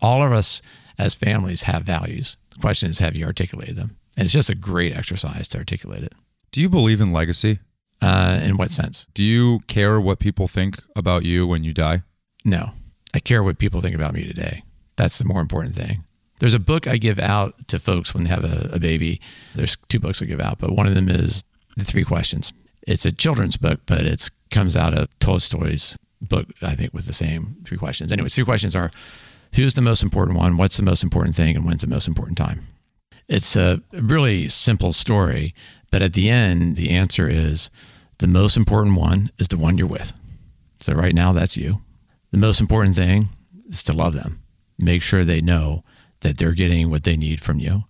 All 0.00 0.22
of 0.22 0.32
us 0.32 0.62
as 0.98 1.14
families 1.14 1.64
have 1.64 1.82
values. 1.82 2.36
The 2.50 2.60
question 2.60 2.90
is, 2.90 2.98
have 2.98 3.16
you 3.16 3.24
articulated 3.26 3.76
them? 3.76 3.96
And 4.16 4.24
it's 4.24 4.32
just 4.32 4.50
a 4.50 4.54
great 4.54 4.94
exercise 4.94 5.48
to 5.48 5.58
articulate 5.58 6.04
it. 6.04 6.12
Do 6.52 6.60
you 6.60 6.68
believe 6.68 7.00
in 7.00 7.12
legacy? 7.12 7.58
Uh, 8.00 8.40
in 8.42 8.56
what 8.56 8.70
sense? 8.70 9.06
Do 9.14 9.24
you 9.24 9.60
care 9.66 10.00
what 10.00 10.18
people 10.18 10.46
think 10.46 10.78
about 10.94 11.24
you 11.24 11.46
when 11.46 11.64
you 11.64 11.72
die? 11.72 12.02
No. 12.44 12.72
I 13.14 13.18
care 13.18 13.42
what 13.42 13.58
people 13.58 13.80
think 13.80 13.94
about 13.94 14.14
me 14.14 14.26
today. 14.26 14.62
That's 14.96 15.18
the 15.18 15.24
more 15.24 15.40
important 15.40 15.74
thing. 15.74 16.04
There's 16.40 16.54
a 16.54 16.58
book 16.58 16.86
I 16.86 16.96
give 16.96 17.18
out 17.18 17.68
to 17.68 17.78
folks 17.78 18.12
when 18.12 18.24
they 18.24 18.30
have 18.30 18.44
a, 18.44 18.74
a 18.74 18.78
baby. 18.78 19.20
There's 19.54 19.76
two 19.88 20.00
books 20.00 20.20
I 20.20 20.26
give 20.26 20.40
out, 20.40 20.58
but 20.58 20.72
one 20.72 20.86
of 20.86 20.94
them 20.94 21.08
is 21.08 21.44
The 21.76 21.84
Three 21.84 22.04
Questions. 22.04 22.52
It's 22.86 23.06
a 23.06 23.12
children's 23.12 23.56
book, 23.56 23.80
but 23.86 24.02
it 24.04 24.28
comes 24.50 24.76
out 24.76 24.96
of 24.96 25.08
Tolstoy's 25.20 25.96
book, 26.28 26.48
I 26.62 26.74
think, 26.74 26.94
with 26.94 27.06
the 27.06 27.12
same 27.12 27.56
three 27.64 27.78
questions. 27.78 28.12
Anyway, 28.12 28.28
three 28.28 28.44
questions 28.44 28.74
are 28.74 28.90
who's 29.54 29.74
the 29.74 29.82
most 29.82 30.02
important 30.02 30.38
one, 30.38 30.56
what's 30.56 30.76
the 30.76 30.82
most 30.82 31.02
important 31.02 31.36
thing, 31.36 31.56
and 31.56 31.64
when's 31.64 31.82
the 31.82 31.88
most 31.88 32.08
important 32.08 32.38
time? 32.38 32.66
It's 33.28 33.56
a 33.56 33.82
really 33.92 34.48
simple 34.48 34.92
story, 34.92 35.54
but 35.90 36.02
at 36.02 36.12
the 36.12 36.28
end, 36.28 36.76
the 36.76 36.90
answer 36.90 37.28
is 37.28 37.70
the 38.18 38.26
most 38.26 38.56
important 38.56 38.96
one 38.96 39.30
is 39.38 39.48
the 39.48 39.56
one 39.56 39.78
you're 39.78 39.86
with. 39.86 40.12
So 40.80 40.92
right 40.92 41.14
now, 41.14 41.32
that's 41.32 41.56
you. 41.56 41.82
The 42.30 42.38
most 42.38 42.60
important 42.60 42.96
thing 42.96 43.28
is 43.68 43.82
to 43.84 43.92
love 43.92 44.12
them. 44.12 44.42
Make 44.78 45.02
sure 45.02 45.24
they 45.24 45.40
know 45.40 45.84
that 46.20 46.36
they're 46.36 46.52
getting 46.52 46.90
what 46.90 47.04
they 47.04 47.16
need 47.16 47.40
from 47.40 47.58
you. 47.58 47.84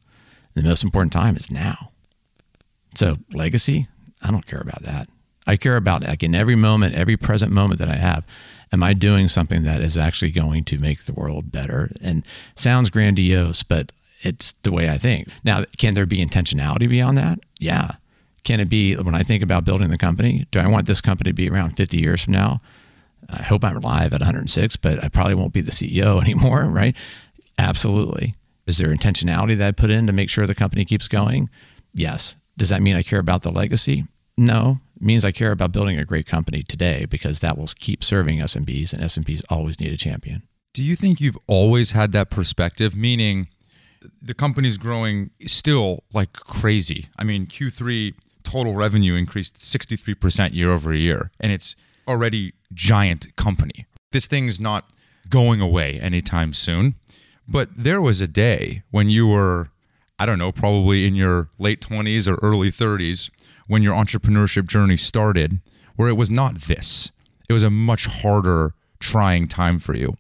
The 0.54 0.62
most 0.62 0.84
important 0.84 1.12
time 1.12 1.36
is 1.36 1.50
now. 1.50 1.90
So, 2.94 3.16
legacy, 3.32 3.88
I 4.22 4.30
don't 4.30 4.46
care 4.46 4.60
about 4.60 4.82
that. 4.82 5.08
I 5.46 5.56
care 5.56 5.76
about 5.76 6.04
like 6.04 6.22
in 6.22 6.34
every 6.34 6.56
moment, 6.56 6.94
every 6.94 7.16
present 7.16 7.52
moment 7.52 7.78
that 7.80 7.88
I 7.88 7.96
have, 7.96 8.24
am 8.72 8.82
I 8.82 8.94
doing 8.94 9.28
something 9.28 9.62
that 9.64 9.80
is 9.80 9.96
actually 9.96 10.30
going 10.30 10.64
to 10.64 10.78
make 10.78 11.04
the 11.04 11.12
world 11.12 11.52
better? 11.52 11.92
And 12.00 12.26
sounds 12.56 12.90
grandiose, 12.90 13.62
but 13.62 13.92
it's 14.22 14.52
the 14.62 14.72
way 14.72 14.88
I 14.88 14.98
think. 14.98 15.28
Now, 15.44 15.64
can 15.78 15.94
there 15.94 16.06
be 16.06 16.24
intentionality 16.24 16.88
beyond 16.88 17.18
that? 17.18 17.38
Yeah. 17.60 17.92
Can 18.42 18.60
it 18.60 18.68
be 18.68 18.94
when 18.96 19.14
I 19.14 19.22
think 19.22 19.42
about 19.42 19.64
building 19.64 19.90
the 19.90 19.98
company, 19.98 20.46
do 20.50 20.58
I 20.60 20.66
want 20.66 20.86
this 20.86 21.00
company 21.00 21.30
to 21.30 21.34
be 21.34 21.48
around 21.48 21.76
50 21.76 21.98
years 21.98 22.24
from 22.24 22.34
now? 22.34 22.60
I 23.30 23.42
hope 23.42 23.64
I'm 23.64 23.76
alive 23.76 24.12
at 24.12 24.20
106, 24.20 24.76
but 24.76 25.02
I 25.02 25.08
probably 25.08 25.34
won't 25.34 25.52
be 25.52 25.62
the 25.62 25.70
CEO 25.70 26.20
anymore, 26.22 26.64
right? 26.68 26.96
Absolutely. 27.58 28.34
Is 28.66 28.78
there 28.78 28.94
intentionality 28.94 29.56
that 29.58 29.68
I 29.68 29.72
put 29.72 29.90
in 29.90 30.06
to 30.06 30.12
make 30.12 30.30
sure 30.30 30.46
the 30.46 30.54
company 30.54 30.84
keeps 30.84 31.08
going? 31.08 31.50
Yes. 31.92 32.36
Does 32.56 32.68
that 32.70 32.82
mean 32.82 32.96
I 32.96 33.02
care 33.02 33.18
about 33.18 33.42
the 33.42 33.52
legacy? 33.52 34.04
No. 34.36 34.80
It 34.96 35.02
means 35.02 35.24
I 35.24 35.32
care 35.32 35.52
about 35.52 35.72
building 35.72 35.98
a 35.98 36.04
great 36.04 36.26
company 36.26 36.62
today 36.62 37.04
because 37.04 37.40
that 37.40 37.58
will 37.58 37.68
keep 37.78 38.02
serving 38.04 38.38
SMBs 38.38 38.92
and 38.92 39.02
SMBs 39.02 39.42
always 39.48 39.80
need 39.80 39.92
a 39.92 39.96
champion. 39.96 40.42
Do 40.72 40.82
you 40.82 40.96
think 40.96 41.20
you've 41.20 41.38
always 41.46 41.92
had 41.92 42.12
that 42.12 42.30
perspective? 42.30 42.96
Meaning 42.96 43.48
the 44.20 44.34
company's 44.34 44.76
growing 44.76 45.30
still 45.46 46.04
like 46.12 46.32
crazy. 46.32 47.06
I 47.18 47.24
mean, 47.24 47.46
Q3 47.46 48.14
total 48.42 48.74
revenue 48.74 49.14
increased 49.14 49.56
63% 49.56 50.52
year 50.52 50.70
over 50.70 50.92
year, 50.94 51.30
and 51.40 51.50
it's 51.50 51.76
already 52.06 52.52
giant 52.72 53.34
company. 53.36 53.86
This 54.12 54.26
thing's 54.26 54.60
not 54.60 54.90
going 55.28 55.60
away 55.60 55.98
anytime 56.00 56.52
soon. 56.52 56.94
But 57.46 57.68
there 57.76 58.00
was 58.00 58.20
a 58.20 58.26
day 58.26 58.82
when 58.90 59.10
you 59.10 59.26
were, 59.26 59.68
I 60.18 60.26
don't 60.26 60.38
know, 60.38 60.52
probably 60.52 61.06
in 61.06 61.14
your 61.14 61.48
late 61.58 61.80
20s 61.80 62.26
or 62.26 62.36
early 62.36 62.70
30s 62.70 63.30
when 63.66 63.82
your 63.82 63.94
entrepreneurship 63.94 64.66
journey 64.66 64.96
started, 64.96 65.60
where 65.96 66.08
it 66.08 66.16
was 66.16 66.30
not 66.30 66.62
this. 66.62 67.12
It 67.48 67.52
was 67.52 67.62
a 67.62 67.70
much 67.70 68.06
harder, 68.06 68.74
trying 69.00 69.48
time 69.48 69.78
for 69.78 69.94
you. 69.94 70.14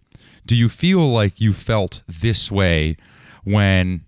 Do 0.46 0.54
you 0.54 0.68
feel 0.68 1.00
like 1.00 1.40
you 1.40 1.52
felt 1.52 2.02
this 2.06 2.50
way 2.50 2.96
when 3.44 4.04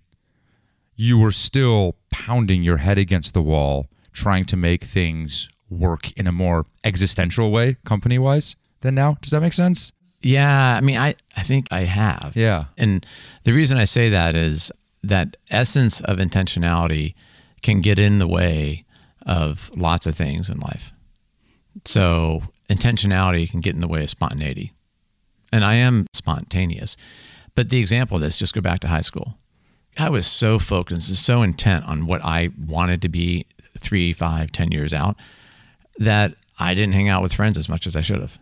you 0.95 1.17
were 1.17 1.31
still 1.31 1.95
pounding 2.09 2.63
your 2.63 2.77
head 2.77 2.97
against 2.97 3.33
the 3.33 3.41
wall, 3.41 3.87
trying 4.13 4.45
to 4.45 4.57
make 4.57 4.83
things 4.83 5.49
work 5.69 6.11
in 6.13 6.27
a 6.27 6.31
more 6.31 6.65
existential 6.83 7.51
way, 7.51 7.77
company 7.85 8.19
wise, 8.19 8.55
than 8.81 8.95
now? 8.95 9.17
Does 9.21 9.31
that 9.31 9.41
make 9.41 9.53
sense? 9.53 9.91
Yeah, 10.21 10.77
I 10.77 10.81
mean, 10.81 10.97
I, 10.97 11.15
I 11.35 11.43
think 11.43 11.67
I 11.71 11.81
have. 11.81 12.33
Yeah. 12.35 12.65
And 12.77 13.05
the 13.43 13.53
reason 13.53 13.77
I 13.77 13.83
say 13.85 14.09
that 14.09 14.35
is 14.35 14.71
that 15.03 15.37
essence 15.49 16.01
of 16.01 16.17
intentionality 16.17 17.13
can 17.61 17.81
get 17.81 17.99
in 17.99 18.19
the 18.19 18.27
way 18.27 18.83
of 19.27 19.69
lots 19.75 20.07
of 20.07 20.15
things 20.15 20.49
in 20.49 20.59
life. 20.59 20.91
So 21.85 22.41
intentionality 22.69 23.49
can 23.49 23.61
get 23.61 23.75
in 23.75 23.81
the 23.81 23.87
way 23.87 24.03
of 24.03 24.09
spontaneity. 24.09 24.73
And 25.51 25.63
I 25.63 25.75
am 25.75 26.07
spontaneous. 26.13 26.97
But 27.53 27.69
the 27.69 27.79
example 27.79 28.15
of 28.15 28.21
this, 28.21 28.39
just 28.39 28.53
go 28.53 28.61
back 28.61 28.79
to 28.79 28.87
high 28.87 29.01
school. 29.01 29.37
I 29.97 30.09
was 30.09 30.27
so 30.27 30.59
focused, 30.59 31.09
and 31.09 31.17
so 31.17 31.41
intent 31.41 31.85
on 31.85 32.05
what 32.05 32.23
I 32.23 32.49
wanted 32.57 33.01
to 33.03 33.09
be 33.09 33.47
three, 33.77 34.13
five, 34.13 34.51
ten 34.51 34.71
years 34.71 34.93
out 34.93 35.15
that 35.97 36.35
I 36.59 36.73
didn't 36.73 36.93
hang 36.93 37.09
out 37.09 37.21
with 37.21 37.33
friends 37.33 37.57
as 37.57 37.67
much 37.69 37.87
as 37.87 37.95
I 37.95 38.01
should 38.01 38.21
have 38.21 38.39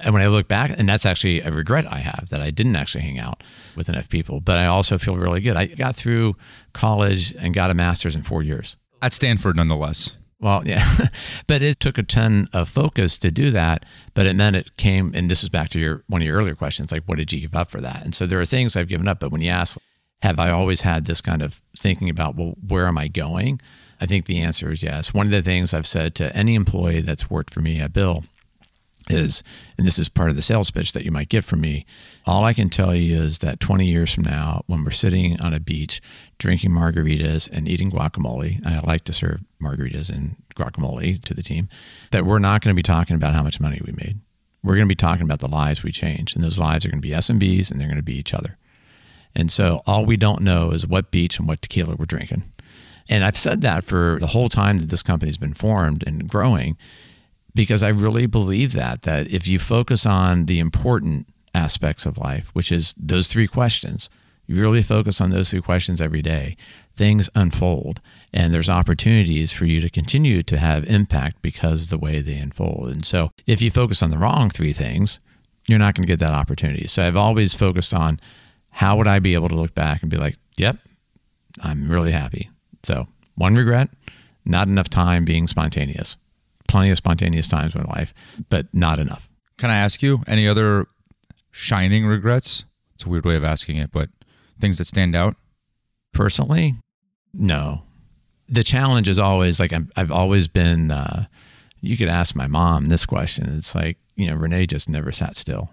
and 0.00 0.12
when 0.12 0.22
I 0.22 0.26
look 0.26 0.48
back, 0.48 0.72
and 0.76 0.88
that's 0.88 1.06
actually 1.06 1.40
a 1.40 1.50
regret 1.50 1.90
I 1.90 1.98
have 1.98 2.28
that 2.30 2.40
I 2.40 2.50
didn't 2.50 2.76
actually 2.76 3.02
hang 3.02 3.18
out 3.18 3.42
with 3.76 3.88
enough 3.88 4.08
people. 4.08 4.40
But 4.40 4.58
I 4.58 4.66
also 4.66 4.98
feel 4.98 5.16
really 5.16 5.40
good. 5.40 5.56
I 5.56 5.66
got 5.66 5.94
through 5.94 6.36
college 6.72 7.34
and 7.38 7.54
got 7.54 7.70
a 7.70 7.74
master's 7.74 8.14
in 8.14 8.22
four 8.22 8.42
years 8.42 8.76
at 9.06 9.14
Stanford, 9.14 9.54
nonetheless. 9.54 10.18
Well, 10.40 10.66
yeah, 10.66 10.84
but 11.46 11.62
it 11.62 11.78
took 11.78 11.96
a 11.96 12.02
ton 12.02 12.48
of 12.52 12.68
focus 12.68 13.16
to 13.18 13.30
do 13.30 13.50
that. 13.52 13.86
But 14.14 14.26
it 14.26 14.34
meant 14.34 14.56
it 14.56 14.76
came, 14.76 15.12
and 15.14 15.30
this 15.30 15.44
is 15.44 15.48
back 15.48 15.68
to 15.70 15.80
your 15.80 16.02
one 16.08 16.22
of 16.22 16.26
your 16.26 16.36
earlier 16.36 16.56
questions, 16.56 16.90
like 16.90 17.04
what 17.06 17.18
did 17.18 17.32
you 17.32 17.40
give 17.40 17.54
up 17.54 17.70
for 17.70 17.80
that? 17.80 18.04
And 18.04 18.14
so 18.14 18.26
there 18.26 18.40
are 18.40 18.44
things 18.44 18.76
I've 18.76 18.88
given 18.88 19.06
up. 19.06 19.20
But 19.20 19.30
when 19.30 19.40
you 19.40 19.50
ask, 19.50 19.78
have 20.22 20.40
I 20.40 20.50
always 20.50 20.80
had 20.80 21.04
this 21.04 21.20
kind 21.20 21.40
of 21.40 21.62
thinking 21.78 22.10
about, 22.10 22.34
well, 22.34 22.54
where 22.66 22.86
am 22.86 22.98
I 22.98 23.06
going? 23.08 23.60
I 24.00 24.06
think 24.06 24.26
the 24.26 24.40
answer 24.40 24.72
is 24.72 24.82
yes. 24.82 25.14
One 25.14 25.26
of 25.26 25.32
the 25.32 25.40
things 25.40 25.72
I've 25.72 25.86
said 25.86 26.14
to 26.16 26.36
any 26.36 26.54
employee 26.54 27.00
that's 27.00 27.30
worked 27.30 27.54
for 27.54 27.60
me 27.60 27.80
at 27.80 27.92
Bill 27.92 28.24
is, 29.08 29.42
and 29.78 29.86
this 29.86 29.98
is 29.98 30.08
part 30.08 30.30
of 30.30 30.36
the 30.36 30.42
sales 30.42 30.70
pitch 30.70 30.92
that 30.92 31.04
you 31.04 31.10
might 31.10 31.28
get 31.28 31.44
from 31.44 31.60
me. 31.60 31.86
All 32.26 32.44
I 32.44 32.52
can 32.52 32.68
tell 32.68 32.94
you 32.94 33.22
is 33.22 33.38
that 33.38 33.60
20 33.60 33.86
years 33.86 34.12
from 34.12 34.24
now, 34.24 34.62
when 34.66 34.84
we're 34.84 34.90
sitting 34.90 35.40
on 35.40 35.52
a 35.52 35.60
beach 35.60 36.00
drinking 36.38 36.70
margaritas 36.70 37.48
and 37.50 37.68
eating 37.68 37.90
guacamole, 37.90 38.64
and 38.64 38.74
I 38.74 38.80
like 38.80 39.04
to 39.04 39.12
serve 39.12 39.42
margaritas 39.62 40.10
and 40.10 40.36
guacamole 40.54 41.22
to 41.22 41.34
the 41.34 41.42
team, 41.42 41.68
that 42.10 42.26
we're 42.26 42.38
not 42.38 42.62
going 42.62 42.74
to 42.74 42.78
be 42.78 42.82
talking 42.82 43.16
about 43.16 43.34
how 43.34 43.42
much 43.42 43.60
money 43.60 43.80
we 43.84 43.92
made. 43.92 44.20
We're 44.62 44.74
going 44.74 44.86
to 44.86 44.92
be 44.92 44.96
talking 44.96 45.22
about 45.22 45.38
the 45.38 45.48
lives 45.48 45.82
we 45.82 45.92
changed, 45.92 46.34
and 46.34 46.44
those 46.44 46.58
lives 46.58 46.84
are 46.84 46.90
going 46.90 47.00
to 47.00 47.08
be 47.08 47.14
SMBs 47.14 47.70
and 47.70 47.80
they're 47.80 47.88
going 47.88 47.96
to 47.96 48.02
be 48.02 48.18
each 48.18 48.34
other. 48.34 48.58
And 49.34 49.52
so 49.52 49.82
all 49.86 50.04
we 50.04 50.16
don't 50.16 50.40
know 50.40 50.70
is 50.70 50.86
what 50.86 51.10
beach 51.10 51.38
and 51.38 51.46
what 51.46 51.62
tequila 51.62 51.94
we're 51.94 52.06
drinking. 52.06 52.50
And 53.08 53.22
I've 53.22 53.36
said 53.36 53.60
that 53.60 53.84
for 53.84 54.18
the 54.20 54.28
whole 54.28 54.48
time 54.48 54.78
that 54.78 54.88
this 54.88 55.02
company's 55.02 55.36
been 55.36 55.54
formed 55.54 56.02
and 56.06 56.28
growing 56.28 56.76
because 57.56 57.82
I 57.82 57.88
really 57.88 58.26
believe 58.26 58.74
that 58.74 59.02
that 59.02 59.28
if 59.30 59.48
you 59.48 59.58
focus 59.58 60.06
on 60.06 60.46
the 60.46 60.60
important 60.60 61.26
aspects 61.54 62.06
of 62.06 62.18
life, 62.18 62.50
which 62.52 62.70
is 62.70 62.94
those 62.96 63.28
three 63.28 63.48
questions, 63.48 64.08
you 64.46 64.60
really 64.60 64.82
focus 64.82 65.20
on 65.20 65.30
those 65.30 65.50
three 65.50 65.62
questions 65.62 66.00
every 66.00 66.22
day, 66.22 66.56
things 66.94 67.28
unfold 67.34 68.00
and 68.32 68.52
there's 68.52 68.68
opportunities 68.68 69.50
for 69.50 69.64
you 69.64 69.80
to 69.80 69.88
continue 69.88 70.42
to 70.42 70.58
have 70.58 70.84
impact 70.84 71.40
because 71.40 71.84
of 71.84 71.88
the 71.90 71.98
way 71.98 72.20
they 72.20 72.36
unfold. 72.36 72.88
And 72.88 73.04
so 73.04 73.30
if 73.46 73.62
you 73.62 73.70
focus 73.70 74.02
on 74.02 74.10
the 74.10 74.18
wrong 74.18 74.50
three 74.50 74.74
things, 74.74 75.20
you're 75.66 75.78
not 75.78 75.94
going 75.94 76.06
to 76.06 76.12
get 76.12 76.18
that 76.20 76.34
opportunity. 76.34 76.86
So 76.86 77.06
I've 77.06 77.16
always 77.16 77.54
focused 77.54 77.94
on 77.94 78.20
how 78.72 78.96
would 78.96 79.08
I 79.08 79.18
be 79.18 79.34
able 79.34 79.48
to 79.48 79.54
look 79.54 79.74
back 79.74 80.02
and 80.02 80.10
be 80.10 80.18
like, 80.18 80.36
yep, 80.56 80.76
I'm 81.62 81.90
really 81.90 82.12
happy. 82.12 82.50
So 82.82 83.08
one 83.34 83.56
regret, 83.56 83.88
not 84.44 84.68
enough 84.68 84.90
time 84.90 85.24
being 85.24 85.48
spontaneous. 85.48 86.16
Plenty 86.68 86.90
of 86.90 86.98
spontaneous 86.98 87.48
times 87.48 87.74
in 87.74 87.82
my 87.82 87.94
life, 87.94 88.14
but 88.48 88.66
not 88.72 88.98
enough. 88.98 89.30
Can 89.58 89.70
I 89.70 89.76
ask 89.76 90.02
you 90.02 90.22
any 90.26 90.46
other 90.46 90.86
shining 91.50 92.06
regrets? 92.06 92.64
It's 92.94 93.04
a 93.04 93.08
weird 93.08 93.24
way 93.24 93.36
of 93.36 93.44
asking 93.44 93.76
it, 93.76 93.90
but 93.92 94.10
things 94.58 94.78
that 94.78 94.86
stand 94.86 95.14
out? 95.14 95.36
Personally, 96.12 96.74
no. 97.32 97.82
The 98.48 98.64
challenge 98.64 99.08
is 99.08 99.18
always 99.18 99.58
like 99.58 99.72
i 99.72 99.80
have 99.96 100.12
always 100.12 100.48
been. 100.48 100.90
Uh, 100.90 101.26
you 101.80 101.96
could 101.96 102.08
ask 102.08 102.34
my 102.34 102.46
mom 102.46 102.86
this 102.86 103.04
question. 103.04 103.54
It's 103.56 103.74
like 103.74 103.98
you 104.16 104.26
know, 104.28 104.36
René 104.36 104.66
just 104.66 104.88
never 104.88 105.12
sat 105.12 105.36
still. 105.36 105.70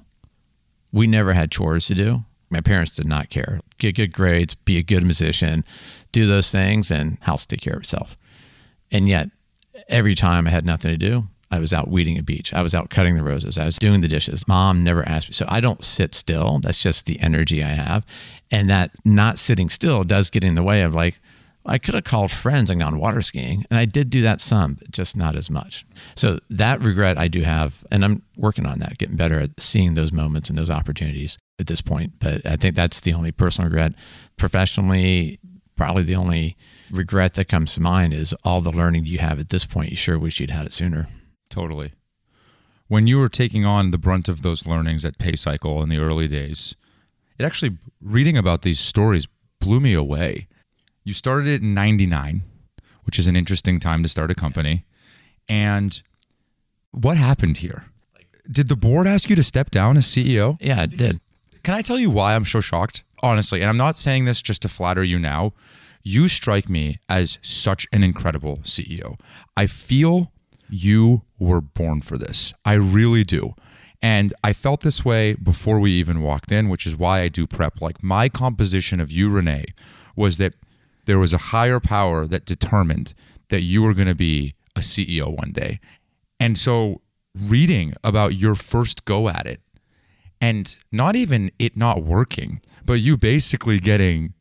We 0.92 1.08
never 1.08 1.34
had 1.34 1.52
chores 1.52 1.88
to 1.88 1.96
do. 1.96 2.26
My 2.50 2.62
parents 2.62 2.96
did 2.96 3.08
not 3.08 3.30
care. 3.30 3.60
Get 3.80 3.96
good 3.96 4.14
grades, 4.14 4.54
be 4.54 4.78
a 4.78 4.84
good 4.84 5.04
musician, 5.04 5.64
do 6.12 6.28
those 6.28 6.52
things, 6.52 6.92
and 6.92 7.18
house 7.22 7.46
take 7.46 7.62
care 7.62 7.74
of 7.74 7.80
itself. 7.80 8.16
And 8.92 9.10
yet, 9.10 9.30
every 9.88 10.16
time 10.16 10.48
I 10.48 10.52
had 10.52 10.66
nothing 10.66 10.92
to 10.92 10.98
do, 10.98 11.28
I 11.52 11.60
was 11.60 11.72
out 11.72 11.88
weeding 11.88 12.18
a 12.18 12.24
beach. 12.24 12.52
I 12.52 12.64
was 12.64 12.74
out 12.74 12.90
cutting 12.90 13.16
the 13.16 13.24
roses. 13.24 13.60
I 13.60 13.66
was 13.66 13.78
doing 13.78 14.02
the 14.02 14.08
dishes. 14.08 14.48
Mom 14.48 14.84
never 14.84 15.08
asked 15.08 15.30
me. 15.30 15.34
So 15.34 15.46
I 15.48 15.60
don't 15.60 15.84
sit 15.84 16.16
still. 16.16 16.58
That's 16.60 16.82
just 16.82 17.06
the 17.06 17.20
energy 17.20 17.64
I 17.64 17.70
have. 17.70 18.06
And 18.50 18.70
that 18.72 18.92
not 19.06 19.38
sitting 19.38 19.70
still 19.70 20.04
does 20.04 20.32
get 20.32 20.44
in 20.44 20.56
the 20.56 20.64
way 20.64 20.82
of 20.82 20.96
like, 20.96 21.20
I 21.66 21.78
could 21.78 21.94
have 21.94 22.04
called 22.04 22.32
friends 22.32 22.70
and 22.70 22.82
gone 22.82 22.98
water 22.98 23.22
skiing. 23.22 23.66
And 23.70 23.80
I 23.80 23.86
did 23.86 24.10
do 24.10 24.24
that 24.24 24.42
some, 24.42 24.74
but 24.74 24.90
just 24.92 25.16
not 25.16 25.36
as 25.36 25.50
much. 25.50 25.86
So 26.16 26.40
that 26.50 26.84
regret 26.84 27.20
I 27.20 27.28
do 27.28 27.44
have. 27.44 27.86
And 27.92 28.04
I'm 28.04 28.24
working 28.36 28.66
on 28.66 28.80
that, 28.80 28.98
getting 28.98 29.16
better 29.16 29.40
at 29.40 29.52
seeing 29.62 29.94
those 29.94 30.12
moments 30.12 30.50
and 30.50 30.58
those 30.58 30.72
opportunities 30.72 31.38
at 31.60 31.68
this 31.68 31.82
point. 31.82 32.14
But 32.20 32.46
I 32.46 32.56
think 32.56 32.76
that's 32.76 33.02
the 33.02 33.14
only 33.14 33.32
personal 33.32 33.70
regret. 33.70 33.94
Professionally, 34.38 35.40
probably 35.76 36.04
the 36.04 36.16
only 36.16 36.58
regret 36.92 37.34
that 37.36 37.48
comes 37.48 37.74
to 37.74 37.82
mind 37.82 38.14
is 38.14 38.34
all 38.44 38.62
the 38.62 38.72
learning 38.72 39.06
you 39.06 39.20
have 39.20 39.40
at 39.40 39.50
this 39.50 39.66
point. 39.66 39.90
You 39.90 39.96
sure 39.96 40.20
wish 40.20 40.40
you'd 40.40 40.50
had 40.50 40.66
it 40.66 40.74
sooner. 40.74 41.08
Totally. 41.50 41.94
When 42.88 43.08
you 43.08 43.18
were 43.18 43.30
taking 43.30 43.66
on 43.66 43.92
the 43.92 43.98
brunt 43.98 44.30
of 44.30 44.42
those 44.42 44.68
learnings 44.68 45.04
at 45.06 45.18
PayCycle 45.18 45.82
in 45.82 45.90
the 45.90 45.98
early 45.98 46.28
days, 46.28 46.76
it 47.40 47.46
actually, 47.46 47.78
reading 48.02 48.38
about 48.38 48.62
these 48.62 48.80
stories 48.80 49.28
blew 49.60 49.80
me 49.80 49.94
away. 49.94 50.48
You 51.04 51.14
started 51.14 51.48
it 51.48 51.62
in 51.62 51.74
99, 51.74 52.44
which 53.04 53.18
is 53.18 53.28
an 53.28 53.36
interesting 53.36 53.80
time 53.80 54.04
to 54.04 54.10
start 54.10 54.32
a 54.32 54.36
company. 54.36 54.86
And 55.50 56.02
what 56.92 57.18
happened 57.18 57.58
here? 57.58 57.86
Did 58.50 58.68
the 58.68 58.76
board 58.76 59.08
ask 59.08 59.30
you 59.30 59.36
to 59.36 59.44
step 59.44 59.72
down 59.72 59.98
as 59.98 60.06
CEO? 60.06 60.58
Yeah, 60.60 60.84
it 60.84 60.98
did. 60.98 61.20
Can 61.64 61.74
I 61.74 61.82
tell 61.82 61.98
you 61.98 62.10
why 62.10 62.36
I'm 62.36 62.44
so 62.44 62.60
shocked? 62.60 63.04
Honestly, 63.22 63.62
and 63.62 63.70
I'm 63.70 63.78
not 63.78 63.96
saying 63.96 64.26
this 64.26 64.42
just 64.42 64.62
to 64.64 64.70
flatter 64.70 65.04
you 65.04 65.18
now. 65.18 65.54
You 66.04 66.28
strike 66.28 66.68
me 66.68 67.00
as 67.08 67.40
such 67.42 67.88
an 67.94 68.04
incredible 68.04 68.58
CEO. 68.64 69.18
I 69.56 69.68
feel 69.68 70.34
you 70.70 71.22
were 71.40 71.62
born 71.62 72.02
for 72.02 72.18
this. 72.18 72.54
I 72.66 72.74
really 72.74 73.24
do. 73.24 73.56
And 74.02 74.34
I 74.44 74.52
felt 74.52 74.82
this 74.82 75.06
way 75.06 75.36
before 75.36 75.80
we 75.80 75.92
even 75.94 76.22
walked 76.22 76.52
in, 76.52 76.68
which 76.68 76.86
is 76.86 76.98
why 76.98 77.22
I 77.22 77.30
do 77.30 77.48
prep. 77.48 77.80
Like 77.80 78.04
my 78.04 78.28
composition 78.28 79.00
of 79.00 79.10
you, 79.10 79.30
René, 79.30 79.64
was 80.18 80.38
that 80.40 80.56
there 81.06 81.20
was 81.20 81.32
a 81.32 81.38
higher 81.38 81.80
power 81.80 82.26
that 82.28 82.44
determined 82.46 83.14
that 83.48 83.62
you 83.62 83.82
were 83.82 83.94
going 83.94 84.10
to 84.10 84.16
be 84.16 84.56
a 84.76 84.82
CEO 84.82 85.34
one 85.34 85.54
day. 85.54 85.80
And 86.42 86.58
so 86.58 87.00
reading 87.34 87.94
about 88.04 88.36
your 88.36 88.56
first 88.56 89.06
go 89.06 89.30
at 89.30 89.46
it 89.46 89.62
and 90.44 90.76
not 90.92 91.16
even 91.16 91.52
it 91.58 91.78
not 91.78 92.04
working, 92.04 92.60
but 92.86 92.96
you 92.96 93.16
basically 93.16 93.80
getting 93.80 94.34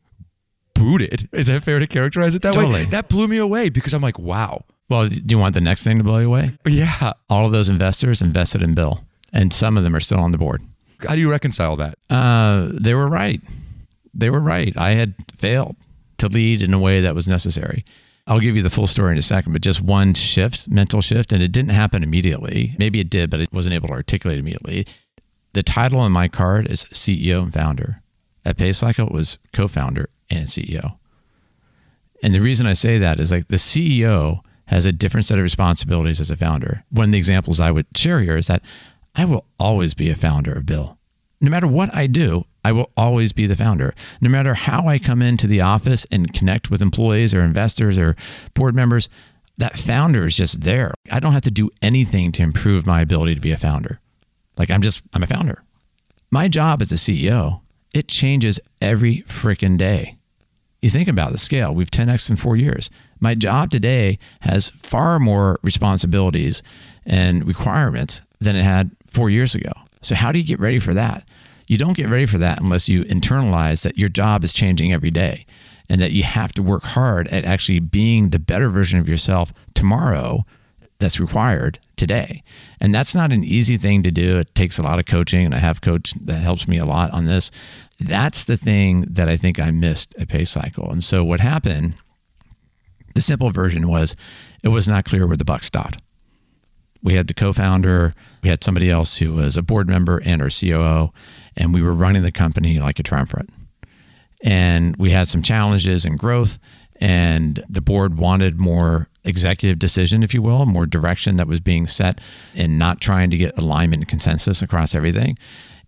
booted. 0.73 1.29
Is 1.31 1.47
that 1.47 1.63
fair 1.63 1.79
to 1.79 1.87
characterize 1.87 2.35
it 2.35 2.41
that 2.41 2.53
totally. 2.53 2.83
way? 2.83 2.85
That 2.85 3.07
blew 3.07 3.29
me 3.29 3.37
away 3.37 3.69
because 3.69 3.93
I'm 3.93 4.01
like, 4.01 4.19
wow. 4.19 4.65
Well, 4.89 5.07
do 5.07 5.21
you 5.29 5.39
want 5.39 5.55
the 5.55 5.61
next 5.61 5.85
thing 5.85 5.99
to 5.99 6.03
blow 6.03 6.17
you 6.17 6.27
away? 6.27 6.51
Yeah. 6.67 7.13
All 7.29 7.45
of 7.45 7.53
those 7.53 7.69
investors 7.69 8.21
invested 8.21 8.61
in 8.61 8.73
Bill, 8.73 9.05
and 9.31 9.53
some 9.53 9.77
of 9.77 9.83
them 9.85 9.95
are 9.95 10.01
still 10.01 10.19
on 10.19 10.33
the 10.33 10.37
board. 10.37 10.61
How 11.07 11.15
do 11.15 11.21
you 11.21 11.31
reconcile 11.31 11.77
that? 11.77 11.97
Uh, 12.09 12.69
they 12.73 12.93
were 12.93 13.07
right. 13.07 13.41
They 14.13 14.29
were 14.29 14.41
right. 14.41 14.77
I 14.77 14.91
had 14.91 15.15
failed 15.33 15.77
to 16.17 16.27
lead 16.27 16.61
in 16.61 16.73
a 16.73 16.79
way 16.79 16.99
that 16.99 17.15
was 17.15 17.29
necessary. 17.29 17.85
I'll 18.27 18.41
give 18.41 18.57
you 18.57 18.61
the 18.61 18.69
full 18.69 18.87
story 18.87 19.13
in 19.13 19.17
a 19.17 19.21
second, 19.21 19.53
but 19.53 19.61
just 19.61 19.81
one 19.81 20.13
shift, 20.13 20.69
mental 20.69 21.01
shift, 21.01 21.31
and 21.31 21.41
it 21.41 21.53
didn't 21.53 21.71
happen 21.71 22.03
immediately. 22.03 22.75
Maybe 22.77 22.99
it 22.99 23.09
did, 23.09 23.29
but 23.29 23.39
it 23.39 23.53
wasn't 23.53 23.75
able 23.75 23.87
to 23.87 23.93
articulate 23.93 24.39
immediately. 24.39 24.85
The 25.53 25.63
title 25.63 25.99
on 25.99 26.11
my 26.11 26.27
card 26.27 26.67
is 26.69 26.85
CEO 26.85 27.43
and 27.43 27.53
founder. 27.53 28.01
At 28.43 28.57
PayCycle, 28.57 29.07
it 29.07 29.13
was 29.13 29.37
co-founder 29.53 30.09
and 30.29 30.47
CEO. 30.47 30.97
And 32.21 32.33
the 32.33 32.41
reason 32.41 32.65
I 32.65 32.73
say 32.73 32.97
that 32.97 33.19
is 33.19 33.31
like 33.31 33.47
the 33.47 33.57
CEO 33.57 34.39
has 34.65 34.85
a 34.85 34.91
different 34.91 35.25
set 35.25 35.37
of 35.37 35.43
responsibilities 35.43 36.19
as 36.19 36.31
a 36.31 36.37
founder. 36.37 36.83
One 36.89 37.05
of 37.05 37.11
the 37.11 37.17
examples 37.17 37.59
I 37.59 37.71
would 37.71 37.85
share 37.95 38.21
here 38.21 38.37
is 38.37 38.47
that 38.47 38.63
I 39.15 39.25
will 39.25 39.45
always 39.59 39.93
be 39.93 40.09
a 40.09 40.15
founder 40.15 40.53
of 40.53 40.65
Bill. 40.65 40.97
No 41.39 41.51
matter 41.51 41.67
what 41.67 41.93
I 41.93 42.07
do, 42.07 42.45
I 42.65 42.71
will 42.71 42.89
always 42.95 43.33
be 43.33 43.45
the 43.45 43.55
founder. 43.55 43.93
No 44.21 44.29
matter 44.29 44.53
how 44.53 44.87
I 44.87 44.97
come 44.97 45.21
into 45.21 45.45
the 45.45 45.61
office 45.61 46.07
and 46.09 46.33
connect 46.33 46.71
with 46.71 46.81
employees 46.81 47.33
or 47.33 47.41
investors 47.41 47.99
or 47.99 48.15
board 48.53 48.73
members, 48.73 49.09
that 49.57 49.77
founder 49.77 50.25
is 50.25 50.37
just 50.37 50.61
there. 50.61 50.93
I 51.11 51.19
don't 51.19 51.33
have 51.33 51.43
to 51.43 51.51
do 51.51 51.69
anything 51.81 52.31
to 52.33 52.43
improve 52.43 52.87
my 52.87 53.01
ability 53.01 53.35
to 53.35 53.41
be 53.41 53.51
a 53.51 53.57
founder. 53.57 53.99
Like 54.57 54.71
I'm 54.71 54.81
just, 54.81 55.03
I'm 55.13 55.23
a 55.23 55.27
founder. 55.27 55.63
My 56.31 56.47
job 56.47 56.81
as 56.81 56.91
a 56.91 56.95
CEO, 56.95 57.61
it 57.93 58.07
changes 58.07 58.59
every 58.81 59.23
freaking 59.27 59.77
day. 59.77 60.17
You 60.81 60.89
think 60.89 61.07
about 61.07 61.31
the 61.31 61.37
scale, 61.37 61.73
we've 61.73 61.89
10x 61.89 62.29
in 62.29 62.35
four 62.35 62.57
years. 62.57 62.89
My 63.19 63.35
job 63.35 63.71
today 63.71 64.19
has 64.41 64.71
far 64.71 65.17
more 65.17 65.59
responsibilities 65.63 66.61
and 67.05 67.47
requirements 67.47 68.21
than 68.41 68.55
it 68.55 68.63
had 68.63 68.91
four 69.05 69.29
years 69.29 69.55
ago. 69.55 69.71
So, 70.01 70.15
how 70.15 70.33
do 70.33 70.39
you 70.39 70.45
get 70.45 70.59
ready 70.59 70.79
for 70.79 70.93
that? 70.93 71.25
You 71.67 71.77
don't 71.77 71.95
get 71.95 72.09
ready 72.09 72.25
for 72.25 72.37
that 72.39 72.61
unless 72.61 72.89
you 72.89 73.05
internalize 73.05 73.83
that 73.83 73.97
your 73.97 74.09
job 74.09 74.43
is 74.43 74.51
changing 74.51 74.91
every 74.91 75.11
day 75.11 75.45
and 75.87 76.01
that 76.01 76.11
you 76.11 76.23
have 76.23 76.51
to 76.53 76.63
work 76.63 76.83
hard 76.83 77.27
at 77.29 77.45
actually 77.45 77.79
being 77.79 78.29
the 78.29 78.39
better 78.39 78.69
version 78.69 78.99
of 78.99 79.07
yourself 79.07 79.53
tomorrow 79.73 80.43
that's 80.99 81.19
required 81.19 81.79
today. 81.95 82.43
And 82.79 82.93
that's 82.93 83.15
not 83.15 83.31
an 83.31 83.43
easy 83.43 83.77
thing 83.77 84.03
to 84.03 84.11
do. 84.11 84.39
It 84.39 84.53
takes 84.55 84.77
a 84.77 84.83
lot 84.83 84.99
of 84.99 85.05
coaching, 85.05 85.45
and 85.45 85.55
I 85.55 85.59
have 85.59 85.81
coach 85.81 86.13
that 86.25 86.39
helps 86.39 86.67
me 86.67 86.77
a 86.77 86.85
lot 86.85 87.11
on 87.11 87.25
this. 87.25 87.51
That's 87.99 88.43
the 88.43 88.57
thing 88.57 89.01
that 89.09 89.29
I 89.29 89.37
think 89.37 89.59
I 89.59 89.71
missed 89.71 90.15
at 90.19 90.27
PayCycle. 90.27 90.91
And 90.91 91.03
so 91.03 91.23
what 91.23 91.39
happened, 91.39 91.95
the 93.15 93.21
simple 93.21 93.49
version 93.49 93.87
was 93.87 94.15
it 94.63 94.69
was 94.69 94.87
not 94.87 95.05
clear 95.05 95.27
where 95.27 95.37
the 95.37 95.45
buck 95.45 95.63
stopped. 95.63 95.97
We 97.01 97.15
had 97.15 97.27
the 97.27 97.33
co-founder, 97.33 98.15
we 98.41 98.49
had 98.49 98.63
somebody 98.63 98.89
else 98.89 99.17
who 99.17 99.33
was 99.33 99.57
a 99.57 99.61
board 99.61 99.89
member 99.89 100.21
and 100.23 100.41
our 100.41 100.49
COO, 100.49 101.11
and 101.55 101.73
we 101.73 101.81
were 101.81 101.93
running 101.93 102.23
the 102.23 102.31
company 102.31 102.79
like 102.79 102.97
a 102.97 103.03
triumvirate. 103.03 103.49
And 104.41 104.95
we 104.97 105.11
had 105.11 105.27
some 105.27 105.41
challenges 105.41 106.05
and 106.05 106.17
growth, 106.17 106.59
and 106.95 107.63
the 107.69 107.81
board 107.81 108.17
wanted 108.17 108.57
more 108.57 109.09
executive 109.23 109.79
decision, 109.79 110.23
if 110.23 110.33
you 110.33 110.41
will, 110.41 110.65
more 110.65 110.85
direction 110.85 111.37
that 111.37 111.47
was 111.47 111.59
being 111.59 111.87
set 111.87 112.19
and 112.55 112.77
not 112.77 113.01
trying 113.01 113.29
to 113.29 113.37
get 113.37 113.57
alignment 113.57 114.01
and 114.01 114.09
consensus 114.09 114.61
across 114.61 114.93
everything. 114.93 115.37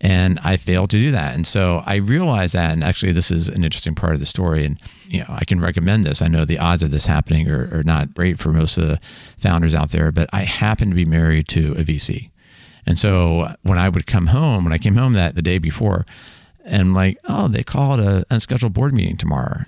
And 0.01 0.39
I 0.43 0.57
failed 0.57 0.89
to 0.91 0.99
do 0.99 1.11
that. 1.11 1.35
And 1.35 1.47
so 1.47 1.81
I 1.85 1.95
realized 1.95 2.53
that, 2.53 2.71
and 2.71 2.83
actually, 2.83 3.13
this 3.13 3.31
is 3.31 3.47
an 3.47 3.63
interesting 3.63 3.95
part 3.95 4.13
of 4.13 4.19
the 4.19 4.25
story. 4.25 4.65
And, 4.65 4.79
you 5.07 5.19
know, 5.19 5.27
I 5.29 5.45
can 5.45 5.61
recommend 5.61 6.03
this. 6.03 6.21
I 6.21 6.27
know 6.27 6.43
the 6.43 6.59
odds 6.59 6.83
of 6.83 6.91
this 6.91 7.05
happening 7.05 7.49
are, 7.49 7.69
are 7.71 7.83
not 7.83 8.13
great 8.13 8.37
for 8.37 8.51
most 8.51 8.77
of 8.77 8.87
the 8.87 8.99
founders 9.37 9.73
out 9.73 9.91
there, 9.91 10.11
but 10.11 10.29
I 10.33 10.43
happen 10.43 10.89
to 10.89 10.95
be 10.95 11.05
married 11.05 11.47
to 11.49 11.71
a 11.73 11.83
VC. 11.83 12.29
And 12.85 12.99
so 12.99 13.55
when 13.63 13.77
I 13.77 13.89
would 13.89 14.05
come 14.05 14.27
home, 14.27 14.63
when 14.63 14.73
I 14.73 14.77
came 14.77 14.95
home 14.95 15.13
that 15.13 15.35
the 15.35 15.41
day 15.41 15.57
before, 15.57 16.05
and 16.65 16.81
I'm 16.81 16.93
like, 16.93 17.17
oh, 17.25 17.47
they 17.47 17.63
called 17.63 17.99
a 17.99 18.25
unscheduled 18.29 18.73
board 18.73 18.93
meeting 18.93 19.17
tomorrow. 19.17 19.65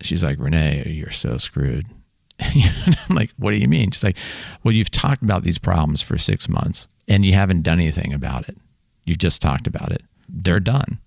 She's 0.00 0.24
like, 0.24 0.38
René, 0.38 0.94
you're 0.94 1.12
so 1.12 1.38
screwed. 1.38 1.86
I'm 3.12 3.16
like, 3.16 3.30
what 3.36 3.50
do 3.50 3.58
you 3.58 3.68
mean? 3.68 3.90
She's 3.90 4.02
like, 4.02 4.16
well, 4.64 4.74
you've 4.74 4.90
talked 4.90 5.22
about 5.22 5.42
these 5.42 5.58
problems 5.58 6.00
for 6.02 6.16
six 6.16 6.48
months 6.48 6.88
and 7.06 7.24
you 7.24 7.34
haven't 7.34 7.62
done 7.62 7.78
anything 7.78 8.12
about 8.12 8.48
it. 8.48 8.56
You've 9.04 9.18
just 9.18 9.42
talked 9.42 9.66
about 9.66 9.92
it. 9.92 10.02
They're 10.28 10.60
done. 10.60 10.98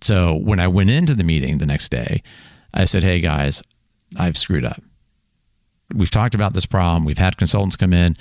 So 0.00 0.34
when 0.34 0.58
I 0.60 0.68
went 0.68 0.90
into 0.90 1.14
the 1.14 1.24
meeting 1.24 1.58
the 1.58 1.66
next 1.66 1.90
day, 1.90 2.22
I 2.72 2.84
said, 2.84 3.02
hey 3.02 3.20
guys, 3.20 3.62
I've 4.18 4.38
screwed 4.38 4.64
up. 4.64 4.82
We've 5.94 6.10
talked 6.10 6.34
about 6.34 6.54
this 6.54 6.66
problem. 6.66 7.04
We've 7.04 7.18
had 7.18 7.36
consultants 7.36 7.76
come 7.76 7.92
in. 7.92 8.16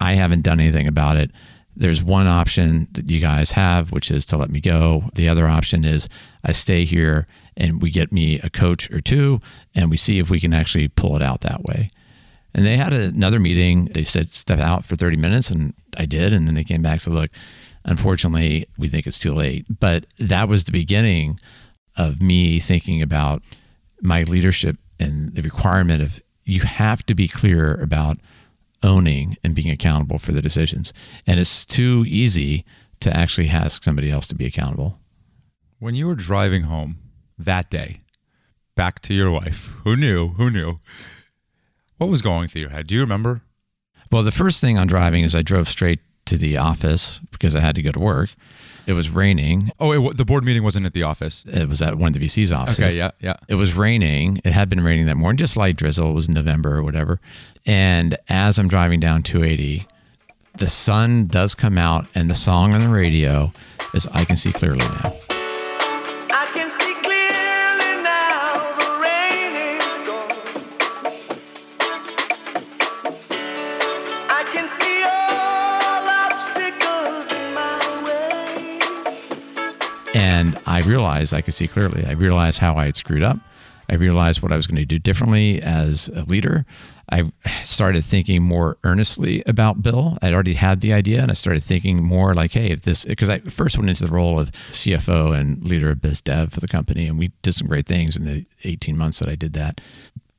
I 0.00 0.12
haven't 0.12 0.42
done 0.42 0.60
anything 0.60 0.86
about 0.86 1.16
it. 1.16 1.30
There's 1.76 2.02
one 2.02 2.26
option 2.26 2.88
that 2.92 3.10
you 3.10 3.20
guys 3.20 3.52
have, 3.52 3.90
which 3.90 4.10
is 4.10 4.24
to 4.26 4.36
let 4.36 4.50
me 4.50 4.60
go. 4.60 5.10
The 5.14 5.28
other 5.28 5.48
option 5.48 5.84
is 5.84 6.08
I 6.44 6.52
stay 6.52 6.84
here 6.84 7.26
and 7.56 7.82
we 7.82 7.90
get 7.90 8.12
me 8.12 8.38
a 8.40 8.50
coach 8.50 8.90
or 8.90 9.00
two 9.00 9.40
and 9.74 9.90
we 9.90 9.96
see 9.96 10.18
if 10.18 10.30
we 10.30 10.40
can 10.40 10.54
actually 10.54 10.88
pull 10.88 11.16
it 11.16 11.22
out 11.22 11.40
that 11.40 11.62
way. 11.62 11.90
And 12.54 12.64
they 12.64 12.76
had 12.76 12.92
another 12.92 13.40
meeting. 13.40 13.86
They 13.86 14.04
said, 14.04 14.28
step 14.28 14.60
out 14.60 14.84
for 14.84 14.96
30 14.96 15.16
minutes. 15.16 15.50
And 15.50 15.74
I 15.96 16.06
did. 16.06 16.32
And 16.32 16.46
then 16.46 16.54
they 16.54 16.64
came 16.64 16.82
back 16.82 16.92
and 16.92 17.02
said, 17.02 17.14
look, 17.14 17.30
unfortunately, 17.84 18.66
we 18.78 18.88
think 18.88 19.06
it's 19.06 19.18
too 19.18 19.34
late. 19.34 19.66
But 19.68 20.06
that 20.18 20.48
was 20.48 20.64
the 20.64 20.72
beginning 20.72 21.40
of 21.96 22.22
me 22.22 22.60
thinking 22.60 23.02
about 23.02 23.42
my 24.02 24.22
leadership 24.22 24.76
and 25.00 25.34
the 25.34 25.42
requirement 25.42 26.02
of 26.02 26.22
you 26.44 26.60
have 26.60 27.04
to 27.06 27.14
be 27.14 27.26
clear 27.26 27.74
about 27.74 28.18
owning 28.82 29.36
and 29.42 29.54
being 29.54 29.70
accountable 29.70 30.18
for 30.18 30.32
the 30.32 30.42
decisions. 30.42 30.92
And 31.26 31.40
it's 31.40 31.64
too 31.64 32.04
easy 32.06 32.64
to 33.00 33.14
actually 33.14 33.48
ask 33.48 33.82
somebody 33.82 34.10
else 34.10 34.26
to 34.28 34.34
be 34.34 34.46
accountable. 34.46 34.98
When 35.78 35.94
you 35.94 36.06
were 36.06 36.14
driving 36.14 36.64
home 36.64 36.98
that 37.38 37.70
day, 37.70 38.00
back 38.76 39.00
to 39.02 39.14
your 39.14 39.30
wife, 39.30 39.70
who 39.84 39.96
knew? 39.96 40.28
Who 40.30 40.50
knew? 40.50 40.80
What 41.98 42.10
was 42.10 42.22
going 42.22 42.48
through 42.48 42.62
your 42.62 42.70
head? 42.70 42.86
Do 42.86 42.94
you 42.94 43.00
remember? 43.00 43.42
Well, 44.10 44.22
the 44.22 44.32
first 44.32 44.60
thing 44.60 44.78
on 44.78 44.86
driving 44.86 45.24
is 45.24 45.34
I 45.34 45.42
drove 45.42 45.68
straight 45.68 46.00
to 46.26 46.36
the 46.36 46.56
office 46.56 47.20
because 47.30 47.54
I 47.54 47.60
had 47.60 47.74
to 47.76 47.82
go 47.82 47.92
to 47.92 48.00
work. 48.00 48.30
It 48.86 48.92
was 48.92 49.10
raining. 49.10 49.70
Oh, 49.80 49.92
it, 49.92 50.16
the 50.16 50.24
board 50.24 50.44
meeting 50.44 50.62
wasn't 50.62 50.86
at 50.86 50.92
the 50.92 51.02
office. 51.02 51.44
It 51.46 51.68
was 51.68 51.80
at 51.80 51.96
one 51.96 52.08
of 52.08 52.14
the 52.14 52.26
VC's 52.26 52.52
offices. 52.52 52.84
Okay, 52.84 52.96
yeah, 52.96 53.10
yeah. 53.20 53.36
It 53.48 53.54
was 53.54 53.74
raining. 53.74 54.40
It 54.44 54.52
had 54.52 54.68
been 54.68 54.82
raining 54.82 55.06
that 55.06 55.16
morning, 55.16 55.38
just 55.38 55.56
light 55.56 55.76
drizzle. 55.76 56.10
It 56.10 56.14
was 56.14 56.28
November 56.28 56.76
or 56.76 56.82
whatever. 56.82 57.20
And 57.66 58.16
as 58.28 58.58
I'm 58.58 58.68
driving 58.68 59.00
down 59.00 59.22
280, 59.22 59.86
the 60.58 60.68
sun 60.68 61.26
does 61.26 61.54
come 61.54 61.78
out, 61.78 62.06
and 62.14 62.30
the 62.30 62.34
song 62.34 62.74
on 62.74 62.80
the 62.80 62.88
radio 62.88 63.52
is 63.94 64.06
I 64.08 64.24
Can 64.24 64.36
See 64.36 64.52
Clearly 64.52 64.78
Now. 64.78 65.16
And 80.14 80.56
I 80.64 80.80
realized 80.80 81.34
I 81.34 81.40
could 81.40 81.54
see 81.54 81.66
clearly. 81.66 82.06
I 82.06 82.12
realized 82.12 82.60
how 82.60 82.76
I 82.76 82.86
had 82.86 82.96
screwed 82.96 83.24
up. 83.24 83.38
I 83.88 83.94
realized 83.94 84.40
what 84.42 84.52
I 84.52 84.56
was 84.56 84.66
going 84.66 84.76
to 84.76 84.86
do 84.86 84.98
differently 84.98 85.60
as 85.60 86.08
a 86.08 86.22
leader. 86.22 86.64
I 87.10 87.24
started 87.64 88.02
thinking 88.02 88.42
more 88.42 88.78
earnestly 88.82 89.42
about 89.46 89.82
Bill. 89.82 90.16
I'd 90.22 90.32
already 90.32 90.54
had 90.54 90.80
the 90.80 90.94
idea, 90.94 91.20
and 91.20 91.30
I 91.30 91.34
started 91.34 91.62
thinking 91.62 92.02
more 92.02 92.32
like, 92.32 92.52
hey, 92.52 92.70
if 92.70 92.82
this, 92.82 93.04
because 93.04 93.28
I 93.28 93.40
first 93.40 93.76
went 93.76 93.90
into 93.90 94.06
the 94.06 94.12
role 94.12 94.40
of 94.40 94.52
CFO 94.70 95.38
and 95.38 95.62
leader 95.62 95.90
of 95.90 96.00
biz 96.00 96.22
dev 96.22 96.52
for 96.52 96.60
the 96.60 96.68
company, 96.68 97.06
and 97.06 97.18
we 97.18 97.32
did 97.42 97.52
some 97.52 97.68
great 97.68 97.86
things 97.86 98.16
in 98.16 98.24
the 98.24 98.46
18 98.64 98.96
months 98.96 99.18
that 99.18 99.28
I 99.28 99.34
did 99.34 99.52
that. 99.52 99.82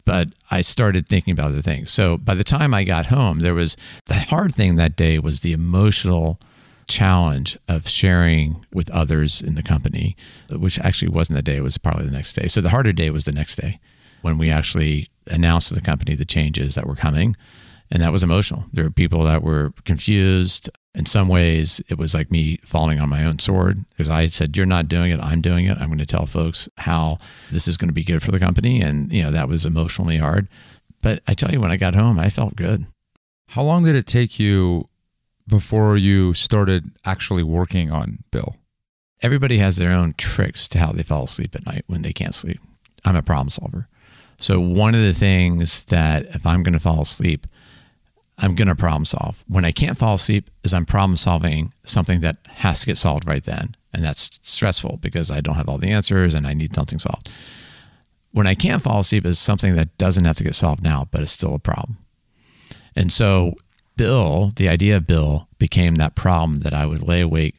But 0.05 0.29
I 0.49 0.61
started 0.61 1.07
thinking 1.07 1.33
about 1.33 1.47
other 1.49 1.61
things. 1.61 1.91
So 1.91 2.17
by 2.17 2.33
the 2.33 2.43
time 2.43 2.73
I 2.73 2.83
got 2.83 3.07
home, 3.07 3.39
there 3.39 3.55
was 3.55 3.77
the 4.05 4.15
hard 4.15 4.55
thing 4.55 4.75
that 4.75 4.95
day 4.95 5.19
was 5.19 5.41
the 5.41 5.53
emotional 5.53 6.39
challenge 6.87 7.57
of 7.67 7.87
sharing 7.87 8.65
with 8.73 8.89
others 8.91 9.41
in 9.41 9.55
the 9.55 9.63
company, 9.63 10.15
which 10.49 10.79
actually 10.79 11.09
wasn't 11.09 11.35
the 11.35 11.41
day, 11.41 11.57
it 11.57 11.63
was 11.63 11.77
probably 11.77 12.05
the 12.05 12.11
next 12.11 12.33
day. 12.33 12.47
So 12.47 12.61
the 12.61 12.69
harder 12.69 12.93
day 12.93 13.09
was 13.09 13.25
the 13.25 13.31
next 13.31 13.55
day 13.55 13.79
when 14.21 14.37
we 14.37 14.49
actually 14.49 15.07
announced 15.27 15.69
to 15.69 15.73
the 15.73 15.81
company 15.81 16.15
the 16.15 16.25
changes 16.25 16.75
that 16.75 16.87
were 16.87 16.95
coming. 16.95 17.35
And 17.91 18.01
that 18.01 18.11
was 18.11 18.23
emotional. 18.23 18.65
There 18.73 18.83
were 18.83 18.91
people 18.91 19.23
that 19.23 19.43
were 19.43 19.71
confused. 19.85 20.69
In 20.95 21.05
some 21.05 21.27
ways, 21.27 21.81
it 21.87 21.99
was 21.99 22.15
like 22.15 22.31
me 22.31 22.57
falling 22.63 22.99
on 22.99 23.09
my 23.09 23.23
own 23.23 23.37
sword 23.37 23.85
because 23.89 24.09
I 24.09 24.27
said, 24.27 24.57
You're 24.57 24.65
not 24.65 24.87
doing 24.87 25.11
it, 25.11 25.19
I'm 25.19 25.41
doing 25.41 25.65
it. 25.65 25.77
I'm 25.77 25.87
going 25.87 25.99
to 25.99 26.05
tell 26.05 26.25
folks 26.25 26.67
how 26.77 27.19
this 27.51 27.67
is 27.67 27.77
going 27.77 27.89
to 27.89 27.93
be 27.93 28.03
good 28.03 28.23
for 28.23 28.31
the 28.31 28.39
company. 28.39 28.81
And, 28.81 29.11
you 29.11 29.21
know, 29.21 29.31
that 29.31 29.47
was 29.47 29.65
emotionally 29.65 30.17
hard. 30.17 30.47
But 31.01 31.21
I 31.27 31.33
tell 31.33 31.51
you, 31.51 31.59
when 31.59 31.71
I 31.71 31.77
got 31.77 31.93
home, 31.93 32.17
I 32.17 32.29
felt 32.29 32.55
good. 32.55 32.87
How 33.49 33.61
long 33.61 33.83
did 33.83 33.95
it 33.95 34.07
take 34.07 34.39
you 34.39 34.89
before 35.47 35.97
you 35.97 36.33
started 36.33 36.91
actually 37.05 37.43
working 37.43 37.91
on 37.91 38.23
Bill? 38.31 38.55
everybody 39.21 39.57
has 39.57 39.77
their 39.77 39.91
own 39.91 40.13
tricks 40.17 40.67
to 40.69 40.77
how 40.79 40.91
they 40.91 41.01
fall 41.01 41.23
asleep 41.23 41.55
at 41.55 41.65
night 41.65 41.83
when 41.87 42.03
they 42.03 42.13
can't 42.13 42.35
sleep. 42.35 42.59
I'm 43.03 43.15
a 43.15 43.23
problem 43.23 43.49
solver. 43.49 43.87
So 44.37 44.59
one 44.59 44.93
of 44.93 45.01
the 45.01 45.13
things 45.13 45.85
that 45.85 46.25
if 46.27 46.45
I'm 46.45 46.61
going 46.61 46.73
to 46.73 46.79
fall 46.79 47.01
asleep, 47.01 47.47
I'm 48.37 48.53
going 48.53 48.67
to 48.67 48.75
problem 48.75 49.05
solve. 49.05 49.43
When 49.47 49.65
I 49.65 49.71
can't 49.71 49.97
fall 49.97 50.15
asleep 50.15 50.51
is 50.63 50.73
I'm 50.73 50.85
problem 50.85 51.15
solving 51.15 51.73
something 51.85 52.21
that 52.21 52.37
has 52.47 52.81
to 52.81 52.85
get 52.85 52.97
solved 52.97 53.25
right 53.25 53.43
then. 53.43 53.75
And 53.93 54.03
that's 54.03 54.39
stressful 54.43 54.99
because 55.01 55.31
I 55.31 55.41
don't 55.41 55.55
have 55.55 55.69
all 55.69 55.77
the 55.77 55.91
answers 55.91 56.35
and 56.35 56.45
I 56.45 56.53
need 56.53 56.75
something 56.75 56.99
solved. 56.99 57.29
When 58.31 58.45
I 58.45 58.53
can't 58.53 58.81
fall 58.81 58.99
asleep 58.99 59.25
is 59.25 59.39
something 59.39 59.75
that 59.75 59.97
doesn't 59.97 60.25
have 60.25 60.35
to 60.35 60.43
get 60.43 60.55
solved 60.55 60.83
now, 60.83 61.07
but 61.09 61.21
it's 61.21 61.31
still 61.31 61.55
a 61.55 61.59
problem. 61.59 61.97
And 62.95 63.11
so 63.11 63.55
Bill, 63.95 64.51
the 64.55 64.69
idea 64.69 64.97
of 64.97 65.07
Bill 65.07 65.47
became 65.57 65.95
that 65.95 66.15
problem 66.15 66.59
that 66.59 66.73
I 66.73 66.85
would 66.85 67.01
lay 67.01 67.21
awake 67.21 67.55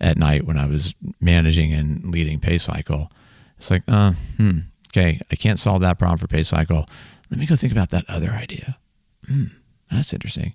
at 0.00 0.16
night 0.16 0.46
when 0.46 0.58
I 0.58 0.66
was 0.66 0.94
managing 1.20 1.72
and 1.72 2.10
leading 2.10 2.40
PayCycle. 2.40 3.10
It's 3.58 3.70
like, 3.70 3.82
uh, 3.88 4.12
hmm, 4.36 4.58
okay, 4.90 5.20
I 5.30 5.36
can't 5.36 5.58
solve 5.58 5.82
that 5.82 5.98
problem 5.98 6.18
for 6.18 6.26
PayCycle. 6.26 6.88
Let 7.30 7.40
me 7.40 7.46
go 7.46 7.56
think 7.56 7.72
about 7.72 7.90
that 7.90 8.04
other 8.08 8.30
idea. 8.30 8.78
Hmm, 9.28 9.46
that's 9.90 10.12
interesting. 10.12 10.54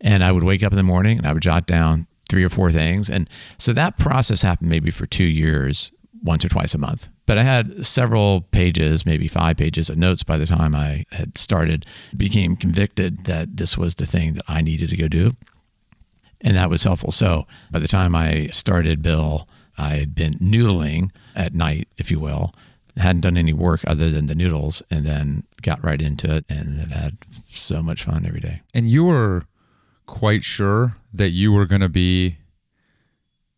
And 0.00 0.22
I 0.22 0.32
would 0.32 0.42
wake 0.42 0.62
up 0.62 0.72
in 0.72 0.76
the 0.76 0.82
morning 0.82 1.18
and 1.18 1.26
I 1.26 1.32
would 1.32 1.42
jot 1.42 1.66
down 1.66 2.06
three 2.28 2.44
or 2.44 2.48
four 2.48 2.70
things. 2.70 3.08
And 3.08 3.28
so 3.58 3.72
that 3.72 3.98
process 3.98 4.42
happened 4.42 4.70
maybe 4.70 4.90
for 4.90 5.06
two 5.06 5.24
years, 5.24 5.92
once 6.22 6.44
or 6.44 6.48
twice 6.48 6.74
a 6.74 6.78
month. 6.78 7.08
But 7.24 7.38
I 7.38 7.44
had 7.44 7.86
several 7.86 8.40
pages, 8.40 9.06
maybe 9.06 9.28
five 9.28 9.56
pages 9.56 9.88
of 9.88 9.96
notes 9.96 10.22
by 10.22 10.38
the 10.38 10.46
time 10.46 10.74
I 10.74 11.04
had 11.12 11.38
started, 11.38 11.86
became 12.16 12.56
convicted 12.56 13.24
that 13.24 13.56
this 13.56 13.78
was 13.78 13.94
the 13.94 14.06
thing 14.06 14.32
that 14.34 14.44
I 14.48 14.60
needed 14.60 14.90
to 14.90 14.96
go 14.96 15.08
do 15.08 15.36
and 16.42 16.56
that 16.56 16.68
was 16.68 16.84
helpful. 16.84 17.12
So 17.12 17.46
by 17.70 17.78
the 17.78 17.88
time 17.88 18.14
I 18.14 18.48
started 18.48 19.02
Bill, 19.02 19.48
I 19.78 19.94
had 19.94 20.14
been 20.14 20.32
noodling 20.34 21.10
at 21.34 21.54
night, 21.54 21.88
if 21.96 22.10
you 22.10 22.20
will. 22.20 22.52
Hadn't 22.96 23.22
done 23.22 23.38
any 23.38 23.54
work 23.54 23.80
other 23.86 24.10
than 24.10 24.26
the 24.26 24.34
noodles, 24.34 24.82
and 24.90 25.06
then 25.06 25.44
got 25.62 25.82
right 25.82 26.02
into 26.02 26.34
it, 26.34 26.44
and 26.50 26.78
have 26.78 26.90
had 26.90 27.16
so 27.48 27.82
much 27.82 28.02
fun 28.04 28.26
every 28.26 28.40
day. 28.40 28.60
And 28.74 28.90
you 28.90 29.04
were 29.04 29.44
quite 30.04 30.44
sure 30.44 30.96
that 31.14 31.30
you 31.30 31.52
were 31.52 31.64
going 31.64 31.80
to 31.80 31.88
be 31.88 32.36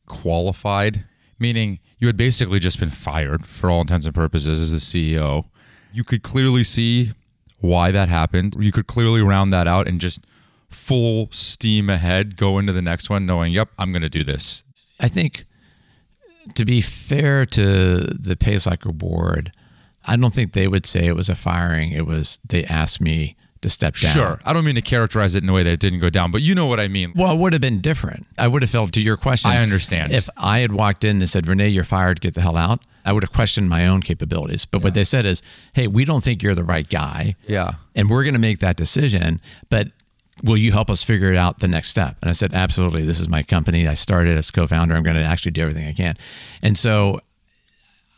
qualified, 0.06 1.04
meaning 1.44 1.78
you 1.98 2.06
had 2.06 2.16
basically 2.16 2.58
just 2.58 2.80
been 2.80 2.88
fired 2.88 3.44
for 3.44 3.70
all 3.70 3.82
intents 3.82 4.06
and 4.06 4.14
purposes 4.14 4.62
as 4.62 4.72
the 4.72 4.78
CEO. 4.78 5.44
You 5.92 6.02
could 6.02 6.22
clearly 6.22 6.64
see 6.64 7.10
why 7.60 7.90
that 7.90 8.08
happened. 8.08 8.56
You 8.58 8.72
could 8.72 8.86
clearly 8.86 9.20
round 9.20 9.52
that 9.52 9.68
out 9.68 9.86
and 9.86 10.00
just 10.00 10.26
full 10.70 11.28
steam 11.30 11.90
ahead 11.90 12.38
go 12.38 12.58
into 12.58 12.72
the 12.72 12.80
next 12.80 13.10
one 13.10 13.26
knowing, 13.26 13.52
yep, 13.52 13.68
I'm 13.78 13.92
going 13.92 14.00
to 14.00 14.08
do 14.08 14.24
this. 14.24 14.64
I 14.98 15.08
think 15.08 15.44
to 16.54 16.64
be 16.64 16.80
fair 16.80 17.44
to 17.44 17.98
the 17.98 18.36
PayCycle 18.36 18.94
board, 18.94 19.52
I 20.06 20.16
don't 20.16 20.32
think 20.32 20.54
they 20.54 20.66
would 20.66 20.86
say 20.86 21.06
it 21.06 21.14
was 21.14 21.28
a 21.28 21.34
firing. 21.34 21.92
It 21.92 22.06
was 22.06 22.40
they 22.48 22.64
asked 22.64 23.02
me 23.02 23.36
to 23.64 23.70
step 23.70 23.96
down. 23.96 24.12
Sure. 24.12 24.40
I 24.44 24.52
don't 24.52 24.64
mean 24.64 24.76
to 24.76 24.82
characterize 24.82 25.34
it 25.34 25.42
in 25.42 25.48
a 25.48 25.52
way 25.52 25.62
that 25.64 25.72
it 25.72 25.80
didn't 25.80 25.98
go 25.98 26.08
down, 26.08 26.30
but 26.30 26.40
you 26.40 26.54
know 26.54 26.66
what 26.66 26.78
I 26.78 26.88
mean. 26.88 27.12
Well, 27.16 27.32
it 27.32 27.38
would 27.38 27.52
have 27.52 27.60
been 27.60 27.80
different. 27.80 28.26
I 28.38 28.46
would 28.46 28.62
have 28.62 28.70
felt 28.70 28.92
to 28.92 29.00
your 29.00 29.16
question. 29.16 29.50
I 29.50 29.58
understand. 29.58 30.12
If 30.12 30.30
I 30.36 30.60
had 30.60 30.72
walked 30.72 31.04
in 31.04 31.18
and 31.18 31.28
said, 31.28 31.44
René, 31.44 31.72
you're 31.72 31.84
fired, 31.84 32.20
get 32.20 32.34
the 32.34 32.40
hell 32.40 32.56
out, 32.56 32.80
I 33.04 33.12
would 33.12 33.22
have 33.22 33.32
questioned 33.32 33.68
my 33.68 33.86
own 33.86 34.00
capabilities. 34.00 34.64
But 34.64 34.82
what 34.82 34.94
they 34.94 35.04
said 35.04 35.26
is, 35.26 35.42
hey, 35.74 35.86
we 35.88 36.04
don't 36.04 36.24
think 36.24 36.42
you're 36.42 36.54
the 36.54 36.64
right 36.64 36.88
guy. 36.88 37.36
Yeah. 37.46 37.72
And 37.94 38.08
we're 38.08 38.22
going 38.22 38.34
to 38.34 38.40
make 38.40 38.60
that 38.60 38.76
decision. 38.76 39.40
But 39.68 39.88
will 40.42 40.56
you 40.56 40.72
help 40.72 40.88
us 40.90 41.02
figure 41.02 41.30
it 41.30 41.36
out 41.36 41.58
the 41.58 41.68
next 41.68 41.90
step? 41.90 42.16
And 42.22 42.30
I 42.30 42.32
said, 42.32 42.54
absolutely. 42.54 43.04
This 43.04 43.20
is 43.20 43.28
my 43.28 43.42
company. 43.42 43.86
I 43.86 43.94
started 43.94 44.38
as 44.38 44.50
co-founder. 44.50 44.94
I'm 44.94 45.02
going 45.02 45.16
to 45.16 45.22
actually 45.22 45.52
do 45.52 45.62
everything 45.62 45.86
I 45.86 45.92
can. 45.92 46.16
And 46.62 46.78
so 46.78 47.20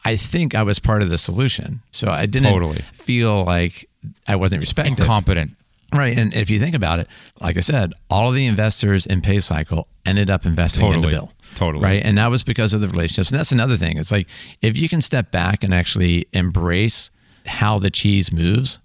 I 0.04 0.14
think 0.14 0.54
I 0.54 0.62
was 0.62 0.78
part 0.78 1.02
of 1.02 1.10
the 1.10 1.18
solution. 1.18 1.82
So 1.90 2.08
I 2.08 2.26
didn't 2.26 2.52
Totally. 2.52 2.82
feel 2.92 3.44
like 3.44 3.88
I 4.26 4.36
wasn't 4.36 4.60
respected. 4.60 4.98
Incompetent. 4.98 5.52
Right. 5.92 6.18
And 6.18 6.34
if 6.34 6.50
you 6.50 6.58
think 6.58 6.74
about 6.74 6.98
it, 6.98 7.06
like 7.40 7.56
I 7.56 7.60
said, 7.60 7.92
all 8.10 8.28
of 8.28 8.34
the 8.34 8.46
investors 8.46 9.06
in 9.06 9.22
PayCycle 9.22 9.84
ended 10.04 10.30
up 10.30 10.44
investing 10.44 10.92
in 10.92 11.00
the 11.00 11.08
bill. 11.08 11.32
Totally. 11.54 11.84
Right. 11.84 12.02
And 12.04 12.18
that 12.18 12.28
was 12.28 12.42
because 12.42 12.74
of 12.74 12.80
the 12.80 12.88
relationships. 12.88 13.30
And 13.30 13.38
that's 13.38 13.52
another 13.52 13.76
thing. 13.76 13.96
It's 13.96 14.10
like 14.10 14.26
if 14.60 14.76
you 14.76 14.88
can 14.88 15.00
step 15.00 15.30
back 15.30 15.62
and 15.62 15.72
actually 15.72 16.26
embrace 16.32 17.10
how 17.46 17.78
the 17.78 17.90
cheese 17.90 18.32
moves, 18.32 18.80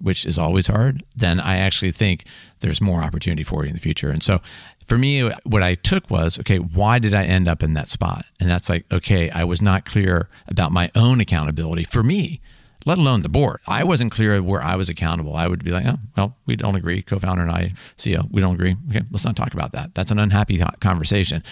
which 0.00 0.26
is 0.26 0.36
always 0.36 0.66
hard, 0.66 1.04
then 1.14 1.38
I 1.38 1.58
actually 1.58 1.92
think 1.92 2.24
there's 2.58 2.80
more 2.80 3.04
opportunity 3.04 3.44
for 3.44 3.62
you 3.62 3.68
in 3.68 3.74
the 3.74 3.80
future. 3.80 4.10
And 4.10 4.22
so 4.22 4.40
for 4.84 4.98
me, 4.98 5.30
what 5.44 5.62
I 5.62 5.76
took 5.76 6.10
was, 6.10 6.40
okay, 6.40 6.58
why 6.58 6.98
did 6.98 7.14
I 7.14 7.22
end 7.22 7.46
up 7.46 7.62
in 7.62 7.74
that 7.74 7.88
spot? 7.88 8.24
And 8.40 8.50
that's 8.50 8.68
like, 8.68 8.84
okay, 8.90 9.30
I 9.30 9.44
was 9.44 9.62
not 9.62 9.84
clear 9.84 10.28
about 10.48 10.72
my 10.72 10.90
own 10.96 11.20
accountability 11.20 11.84
for 11.84 12.02
me, 12.02 12.40
let 12.84 12.98
alone 12.98 13.22
the 13.22 13.28
board. 13.28 13.60
I 13.66 13.84
wasn't 13.84 14.12
clear 14.12 14.42
where 14.42 14.62
I 14.62 14.76
was 14.76 14.88
accountable. 14.88 15.36
I 15.36 15.46
would 15.46 15.64
be 15.64 15.70
like, 15.70 15.86
oh, 15.86 15.98
well, 16.16 16.36
we 16.46 16.56
don't 16.56 16.74
agree. 16.74 17.02
Co 17.02 17.18
founder 17.18 17.42
and 17.42 17.50
I, 17.50 17.74
CEO, 17.96 18.30
we 18.30 18.40
don't 18.40 18.54
agree. 18.54 18.76
Okay, 18.90 19.02
let's 19.10 19.24
not 19.24 19.36
talk 19.36 19.54
about 19.54 19.72
that. 19.72 19.94
That's 19.94 20.10
an 20.10 20.18
unhappy 20.18 20.58
conversation. 20.80 21.42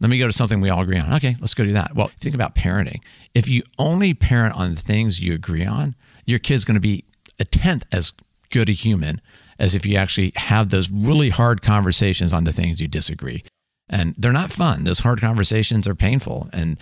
Let 0.00 0.10
me 0.10 0.18
go 0.18 0.26
to 0.26 0.32
something 0.32 0.60
we 0.60 0.68
all 0.68 0.82
agree 0.82 0.98
on. 0.98 1.12
Okay, 1.14 1.36
let's 1.40 1.54
go 1.54 1.64
do 1.64 1.72
that. 1.72 1.94
Well, 1.94 2.10
think 2.20 2.34
about 2.34 2.54
parenting. 2.54 3.00
If 3.34 3.48
you 3.48 3.62
only 3.78 4.12
parent 4.12 4.54
on 4.56 4.74
the 4.74 4.80
things 4.80 5.20
you 5.20 5.32
agree 5.32 5.64
on, 5.64 5.94
your 6.26 6.38
kid's 6.38 6.64
going 6.64 6.74
to 6.74 6.80
be 6.80 7.04
a 7.38 7.44
tenth 7.44 7.86
as 7.92 8.12
good 8.50 8.68
a 8.68 8.72
human 8.72 9.20
as 9.58 9.74
if 9.74 9.86
you 9.86 9.96
actually 9.96 10.32
have 10.36 10.68
those 10.68 10.90
really 10.90 11.30
hard 11.30 11.62
conversations 11.62 12.32
on 12.32 12.44
the 12.44 12.52
things 12.52 12.80
you 12.80 12.88
disagree. 12.88 13.42
And 13.88 14.14
they're 14.18 14.32
not 14.32 14.52
fun. 14.52 14.84
Those 14.84 14.98
hard 14.98 15.20
conversations 15.20 15.88
are 15.88 15.94
painful. 15.94 16.48
And 16.52 16.78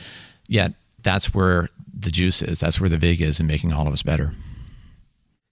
yet, 0.49 0.73
that's 1.03 1.35
where 1.35 1.69
the 1.97 2.11
juice 2.11 2.43
is. 2.43 2.61
That's 2.61 2.81
where 2.81 2.91
the 2.91 2.99
vig 2.99 3.21
is 3.21 3.41
in 3.41 3.47
making 3.47 3.73
all 3.73 3.87
of 3.87 3.93
us 3.93 4.03
better. 4.03 4.33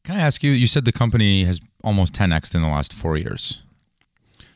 Can 0.04 0.16
I 0.16 0.20
ask 0.20 0.42
you? 0.42 0.50
You 0.50 0.66
said 0.66 0.84
the 0.84 0.92
company 0.92 1.44
has 1.44 1.60
almost 1.84 2.14
10x 2.14 2.54
in 2.54 2.62
the 2.62 2.68
last 2.68 2.92
four 2.92 3.16
years. 3.16 3.62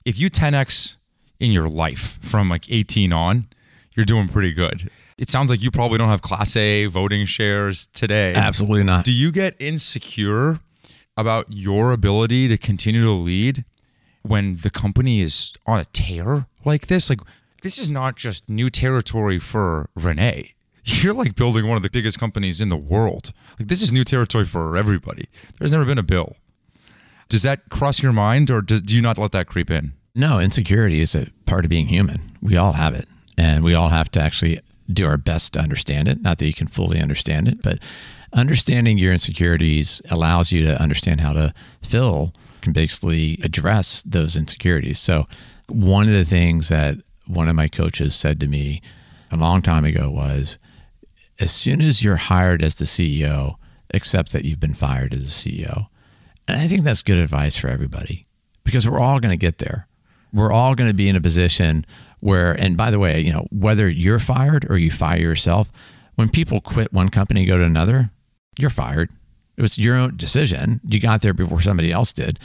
If 0.04 0.18
you 0.18 0.28
10x 0.30 0.96
in 1.38 1.52
your 1.52 1.68
life 1.68 2.18
from 2.22 2.48
like 2.48 2.70
18 2.70 3.12
on, 3.12 3.48
you're 3.94 4.06
doing 4.06 4.28
pretty 4.28 4.52
good. 4.52 4.90
It 5.18 5.30
sounds 5.30 5.48
like 5.50 5.62
you 5.62 5.70
probably 5.70 5.98
don't 5.98 6.08
have 6.08 6.20
Class 6.20 6.56
A 6.56 6.86
voting 6.86 7.24
shares 7.26 7.86
today. 7.88 8.34
Absolutely 8.34 8.84
not. 8.84 9.04
Do 9.04 9.12
you 9.12 9.32
get 9.32 9.54
insecure 9.58 10.60
about 11.16 11.46
your 11.48 11.92
ability 11.92 12.48
to 12.48 12.58
continue 12.58 13.02
to 13.02 13.10
lead 13.12 13.64
when 14.22 14.56
the 14.56 14.70
company 14.70 15.20
is 15.20 15.52
on 15.66 15.80
a 15.80 15.84
tear 15.86 16.46
like 16.64 16.88
this? 16.88 17.08
Like, 17.08 17.20
this 17.62 17.78
is 17.78 17.88
not 17.88 18.16
just 18.16 18.48
new 18.48 18.68
territory 18.68 19.38
for 19.38 19.88
René. 19.98 20.52
You're 20.86 21.14
like 21.14 21.34
building 21.34 21.66
one 21.66 21.76
of 21.76 21.82
the 21.82 21.90
biggest 21.90 22.18
companies 22.20 22.60
in 22.60 22.68
the 22.68 22.76
world. 22.76 23.32
Like, 23.58 23.68
this 23.68 23.82
is 23.82 23.92
new 23.92 24.04
territory 24.04 24.44
for 24.44 24.76
everybody. 24.76 25.28
There's 25.58 25.72
never 25.72 25.84
been 25.84 25.98
a 25.98 26.02
bill. 26.04 26.36
Does 27.28 27.42
that 27.42 27.68
cross 27.70 28.02
your 28.02 28.12
mind 28.12 28.52
or 28.52 28.62
do, 28.62 28.78
do 28.78 28.94
you 28.94 29.02
not 29.02 29.18
let 29.18 29.32
that 29.32 29.48
creep 29.48 29.68
in? 29.68 29.94
No, 30.14 30.38
insecurity 30.38 31.00
is 31.00 31.14
a 31.16 31.26
part 31.44 31.64
of 31.64 31.70
being 31.70 31.88
human. 31.88 32.38
We 32.40 32.56
all 32.56 32.74
have 32.74 32.94
it. 32.94 33.08
And 33.36 33.64
we 33.64 33.74
all 33.74 33.88
have 33.88 34.10
to 34.12 34.20
actually 34.20 34.60
do 34.90 35.06
our 35.06 35.16
best 35.16 35.54
to 35.54 35.60
understand 35.60 36.06
it. 36.06 36.22
Not 36.22 36.38
that 36.38 36.46
you 36.46 36.54
can 36.54 36.68
fully 36.68 37.00
understand 37.00 37.48
it, 37.48 37.62
but 37.62 37.80
understanding 38.32 38.96
your 38.96 39.12
insecurities 39.12 40.00
allows 40.08 40.52
you 40.52 40.64
to 40.66 40.80
understand 40.80 41.20
how 41.20 41.32
to 41.32 41.52
fill, 41.82 42.32
can 42.62 42.72
basically 42.72 43.38
address 43.42 44.02
those 44.02 44.36
insecurities. 44.36 45.00
So, 45.00 45.26
one 45.68 46.06
of 46.06 46.14
the 46.14 46.24
things 46.24 46.68
that 46.68 46.98
one 47.26 47.48
of 47.48 47.56
my 47.56 47.66
coaches 47.66 48.14
said 48.14 48.38
to 48.40 48.46
me 48.46 48.82
a 49.32 49.36
long 49.36 49.62
time 49.62 49.84
ago 49.84 50.08
was 50.10 50.58
as 51.38 51.52
soon 51.52 51.80
as 51.80 52.02
you're 52.02 52.16
hired 52.16 52.62
as 52.62 52.76
the 52.76 52.84
CEO, 52.84 53.56
accept 53.92 54.32
that 54.32 54.44
you've 54.44 54.60
been 54.60 54.74
fired 54.74 55.14
as 55.14 55.22
a 55.22 55.26
CEO. 55.26 55.86
And 56.48 56.60
I 56.60 56.68
think 56.68 56.82
that's 56.82 57.02
good 57.02 57.18
advice 57.18 57.56
for 57.56 57.68
everybody 57.68 58.26
because 58.64 58.88
we're 58.88 59.00
all 59.00 59.20
going 59.20 59.32
to 59.32 59.36
get 59.36 59.58
there. 59.58 59.86
We're 60.32 60.52
all 60.52 60.74
going 60.74 60.88
to 60.88 60.94
be 60.94 61.08
in 61.08 61.16
a 61.16 61.20
position 61.20 61.86
where, 62.20 62.52
and 62.52 62.76
by 62.76 62.90
the 62.90 62.98
way, 62.98 63.20
you 63.20 63.32
know, 63.32 63.46
whether 63.50 63.88
you're 63.88 64.18
fired 64.18 64.66
or 64.68 64.76
you 64.76 64.90
fire 64.90 65.18
yourself, 65.18 65.70
when 66.16 66.28
people 66.28 66.60
quit 66.60 66.92
one 66.92 67.08
company, 67.10 67.40
and 67.40 67.48
go 67.48 67.58
to 67.58 67.64
another, 67.64 68.10
you're 68.58 68.70
fired. 68.70 69.10
It 69.56 69.62
was 69.62 69.78
your 69.78 69.96
own 69.96 70.16
decision. 70.16 70.80
You 70.86 71.00
got 71.00 71.22
there 71.22 71.34
before 71.34 71.60
somebody 71.60 71.92
else 71.92 72.12
did. 72.12 72.38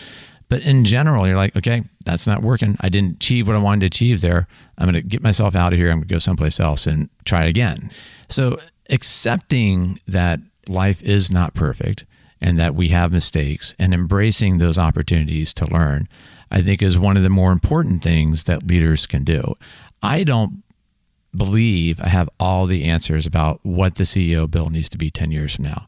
But 0.50 0.64
in 0.64 0.84
general, 0.84 1.26
you're 1.26 1.38
like, 1.38 1.56
okay, 1.56 1.84
that's 2.04 2.28
not 2.28 2.42
working. 2.42 2.76
I 2.82 2.90
didn't 2.90 3.16
achieve 3.16 3.48
what 3.48 3.56
I 3.56 3.60
wanted 3.60 3.80
to 3.82 3.86
achieve 3.86 4.20
there. 4.20 4.48
I'm 4.78 4.86
going 4.86 5.02
to 5.02 5.08
get 5.08 5.24
myself 5.24 5.56
out 5.56 5.72
of 5.72 5.80
here. 5.80 5.90
I'm 5.90 6.00
going 6.00 6.08
to 6.08 6.14
go 6.14 6.20
someplace 6.20 6.60
else 6.60 6.88
and 6.88 7.10
try 7.24 7.46
it 7.46 7.50
again. 7.50 7.90
So 8.28 8.60
accepting 8.92 10.00
that 10.08 10.40
life 10.68 11.02
is 11.02 11.32
not 11.32 11.54
perfect 11.54 12.06
and 12.40 12.60
that 12.60 12.76
we 12.76 12.90
have 12.90 13.12
mistakes 13.12 13.74
and 13.80 13.94
embracing 13.94 14.58
those 14.58 14.78
opportunities 14.78 15.54
to 15.54 15.66
learn, 15.66 16.08
I 16.50 16.62
think 16.62 16.82
is 16.82 16.98
one 16.98 17.18
of 17.18 17.24
the 17.24 17.30
more 17.30 17.52
important 17.52 18.04
things 18.04 18.46
that 18.46 18.68
leaders 18.68 19.06
can 19.06 19.24
do. 19.24 19.56
I 20.02 20.24
don't 20.24 20.64
believe 21.36 22.02
I 22.02 22.10
have 22.10 22.30
all 22.40 22.66
the 22.66 22.84
answers 22.84 23.26
about 23.26 23.60
what 23.64 23.96
the 23.96 24.04
CEO 24.04 24.50
bill 24.50 24.70
needs 24.70 24.90
to 24.90 24.98
be 24.98 25.10
10 25.10 25.32
years 25.32 25.56
from 25.56 25.66
now. 25.66 25.88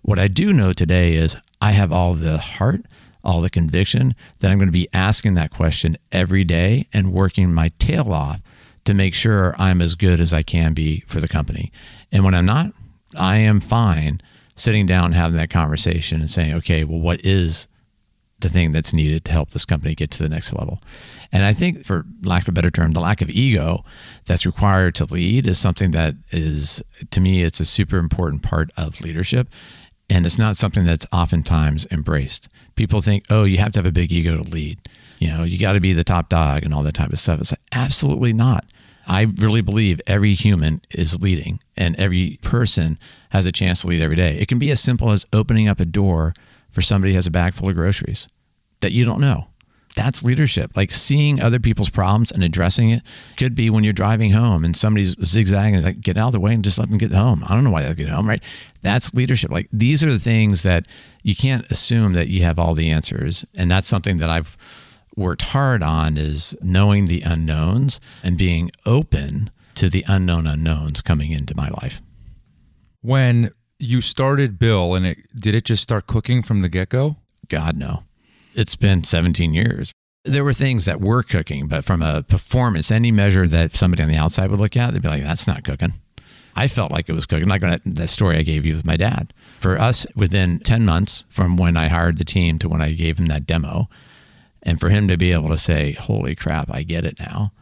What 0.00 0.18
I 0.18 0.28
do 0.28 0.52
know 0.52 0.72
today 0.72 1.14
is 1.14 1.36
I 1.60 1.72
have 1.72 1.92
all 1.92 2.14
the 2.14 2.38
heart, 2.38 2.84
all 3.22 3.40
the 3.40 3.50
conviction 3.50 4.16
that 4.40 4.50
I'm 4.50 4.58
going 4.58 4.68
to 4.68 4.72
be 4.72 4.88
asking 4.92 5.34
that 5.34 5.52
question 5.52 5.96
every 6.10 6.42
day 6.42 6.88
and 6.92 7.12
working 7.12 7.52
my 7.52 7.68
tail 7.78 8.12
off 8.12 8.40
to 8.84 8.94
make 8.94 9.14
sure 9.14 9.54
I'm 9.58 9.80
as 9.80 9.94
good 9.94 10.20
as 10.20 10.34
I 10.34 10.42
can 10.42 10.72
be 10.72 11.00
for 11.06 11.20
the 11.20 11.28
company. 11.28 11.72
And 12.10 12.24
when 12.24 12.34
I'm 12.34 12.46
not, 12.46 12.72
I 13.16 13.36
am 13.36 13.60
fine 13.60 14.20
sitting 14.56 14.86
down 14.86 15.06
and 15.06 15.14
having 15.14 15.36
that 15.36 15.50
conversation 15.50 16.20
and 16.20 16.30
saying, 16.30 16.54
okay, 16.54 16.84
well, 16.84 17.00
what 17.00 17.24
is 17.24 17.68
the 18.42 18.48
thing 18.48 18.72
that's 18.72 18.92
needed 18.92 19.24
to 19.24 19.32
help 19.32 19.50
this 19.50 19.64
company 19.64 19.94
get 19.94 20.10
to 20.10 20.22
the 20.22 20.28
next 20.28 20.52
level. 20.52 20.80
And 21.30 21.44
I 21.44 21.52
think, 21.52 21.84
for 21.84 22.04
lack 22.22 22.42
of 22.42 22.48
a 22.48 22.52
better 22.52 22.70
term, 22.70 22.92
the 22.92 23.00
lack 23.00 23.22
of 23.22 23.30
ego 23.30 23.84
that's 24.26 24.44
required 24.44 24.94
to 24.96 25.06
lead 25.06 25.46
is 25.46 25.58
something 25.58 25.92
that 25.92 26.14
is, 26.30 26.82
to 27.10 27.20
me, 27.20 27.42
it's 27.42 27.60
a 27.60 27.64
super 27.64 27.96
important 27.96 28.42
part 28.42 28.70
of 28.76 29.00
leadership. 29.00 29.48
And 30.10 30.26
it's 30.26 30.38
not 30.38 30.56
something 30.56 30.84
that's 30.84 31.06
oftentimes 31.10 31.86
embraced. 31.90 32.48
People 32.74 33.00
think, 33.00 33.24
oh, 33.30 33.44
you 33.44 33.58
have 33.58 33.72
to 33.72 33.78
have 33.78 33.86
a 33.86 33.92
big 33.92 34.12
ego 34.12 34.36
to 34.36 34.42
lead. 34.42 34.78
You 35.18 35.28
know, 35.28 35.42
you 35.44 35.58
got 35.58 35.72
to 35.72 35.80
be 35.80 35.94
the 35.94 36.04
top 36.04 36.28
dog 36.28 36.64
and 36.64 36.74
all 36.74 36.82
that 36.82 36.94
type 36.94 37.12
of 37.12 37.18
stuff. 37.18 37.40
It's 37.40 37.52
like, 37.52 37.60
absolutely 37.70 38.34
not. 38.34 38.66
I 39.06 39.22
really 39.22 39.60
believe 39.60 40.00
every 40.06 40.34
human 40.34 40.80
is 40.90 41.20
leading 41.20 41.60
and 41.76 41.96
every 41.96 42.38
person 42.42 42.98
has 43.30 43.46
a 43.46 43.52
chance 43.52 43.82
to 43.82 43.88
lead 43.88 44.00
every 44.00 44.16
day. 44.16 44.38
It 44.38 44.48
can 44.48 44.58
be 44.58 44.70
as 44.70 44.80
simple 44.80 45.10
as 45.10 45.26
opening 45.32 45.68
up 45.68 45.80
a 45.80 45.84
door 45.84 46.34
for 46.70 46.82
somebody 46.82 47.12
who 47.12 47.16
has 47.16 47.26
a 47.26 47.30
bag 47.30 47.54
full 47.54 47.68
of 47.68 47.74
groceries 47.74 48.28
that 48.80 48.92
you 48.92 49.04
don't 49.04 49.20
know. 49.20 49.48
That's 49.94 50.22
leadership. 50.22 50.72
Like 50.74 50.90
seeing 50.90 51.40
other 51.40 51.58
people's 51.58 51.90
problems 51.90 52.32
and 52.32 52.42
addressing 52.42 52.90
it 52.90 53.02
could 53.36 53.54
be 53.54 53.68
when 53.68 53.84
you're 53.84 53.92
driving 53.92 54.30
home 54.30 54.64
and 54.64 54.74
somebody's 54.74 55.14
zigzagging, 55.22 55.74
it's 55.74 55.84
like 55.84 56.00
get 56.00 56.16
out 56.16 56.28
of 56.28 56.32
the 56.32 56.40
way 56.40 56.54
and 56.54 56.64
just 56.64 56.78
let 56.78 56.88
them 56.88 56.96
get 56.96 57.12
home. 57.12 57.44
I 57.46 57.54
don't 57.54 57.64
know 57.64 57.70
why 57.70 57.82
they 57.82 57.92
get 57.94 58.08
home, 58.08 58.26
right? 58.26 58.42
That's 58.80 59.14
leadership. 59.14 59.50
Like 59.50 59.68
these 59.70 60.02
are 60.02 60.10
the 60.10 60.18
things 60.18 60.62
that 60.62 60.86
you 61.22 61.36
can't 61.36 61.70
assume 61.70 62.14
that 62.14 62.28
you 62.28 62.42
have 62.42 62.58
all 62.58 62.72
the 62.72 62.90
answers. 62.90 63.44
And 63.54 63.70
that's 63.70 63.86
something 63.86 64.16
that 64.16 64.30
I've 64.30 64.56
worked 65.16 65.42
hard 65.42 65.82
on 65.82 66.16
is 66.16 66.56
knowing 66.62 67.06
the 67.06 67.22
unknowns 67.22 68.00
and 68.22 68.38
being 68.38 68.70
open 68.86 69.50
to 69.74 69.88
the 69.88 70.04
unknown 70.06 70.46
unknowns 70.46 71.00
coming 71.00 71.32
into 71.32 71.56
my 71.56 71.68
life. 71.82 72.00
When 73.00 73.50
you 73.78 74.00
started 74.00 74.58
Bill 74.58 74.94
and 74.94 75.06
it 75.06 75.18
did 75.34 75.54
it 75.54 75.64
just 75.64 75.82
start 75.82 76.06
cooking 76.06 76.42
from 76.42 76.62
the 76.62 76.68
get-go? 76.68 77.16
God, 77.48 77.76
no. 77.76 78.04
It's 78.54 78.76
been 78.76 79.02
17 79.02 79.54
years. 79.54 79.92
There 80.24 80.44
were 80.44 80.52
things 80.52 80.84
that 80.84 81.00
were 81.00 81.22
cooking, 81.22 81.66
but 81.66 81.84
from 81.84 82.00
a 82.00 82.22
performance, 82.22 82.92
any 82.92 83.10
measure 83.10 83.48
that 83.48 83.72
somebody 83.72 84.04
on 84.04 84.08
the 84.08 84.16
outside 84.16 84.50
would 84.50 84.60
look 84.60 84.76
at, 84.76 84.92
they'd 84.92 85.02
be 85.02 85.08
like, 85.08 85.24
that's 85.24 85.48
not 85.48 85.64
cooking. 85.64 85.94
I 86.54 86.68
felt 86.68 86.92
like 86.92 87.08
it 87.08 87.14
was 87.14 87.26
cooking. 87.26 87.48
Like 87.48 87.62
that 87.62 88.08
story 88.08 88.36
I 88.36 88.42
gave 88.42 88.64
you 88.64 88.74
with 88.74 88.84
my 88.84 88.96
dad. 88.96 89.32
For 89.58 89.80
us, 89.80 90.06
within 90.14 90.58
10 90.58 90.84
months 90.84 91.24
from 91.28 91.56
when 91.56 91.76
I 91.76 91.88
hired 91.88 92.18
the 92.18 92.24
team 92.24 92.58
to 92.60 92.68
when 92.68 92.82
I 92.82 92.92
gave 92.92 93.18
him 93.18 93.26
that 93.26 93.46
demo, 93.46 93.88
and 94.62 94.78
for 94.78 94.88
him 94.88 95.08
to 95.08 95.16
be 95.16 95.32
able 95.32 95.48
to 95.48 95.58
say, 95.58 95.92
holy 95.92 96.34
crap, 96.34 96.72
I 96.72 96.82
get 96.82 97.04
it 97.04 97.18
now, 97.18 97.52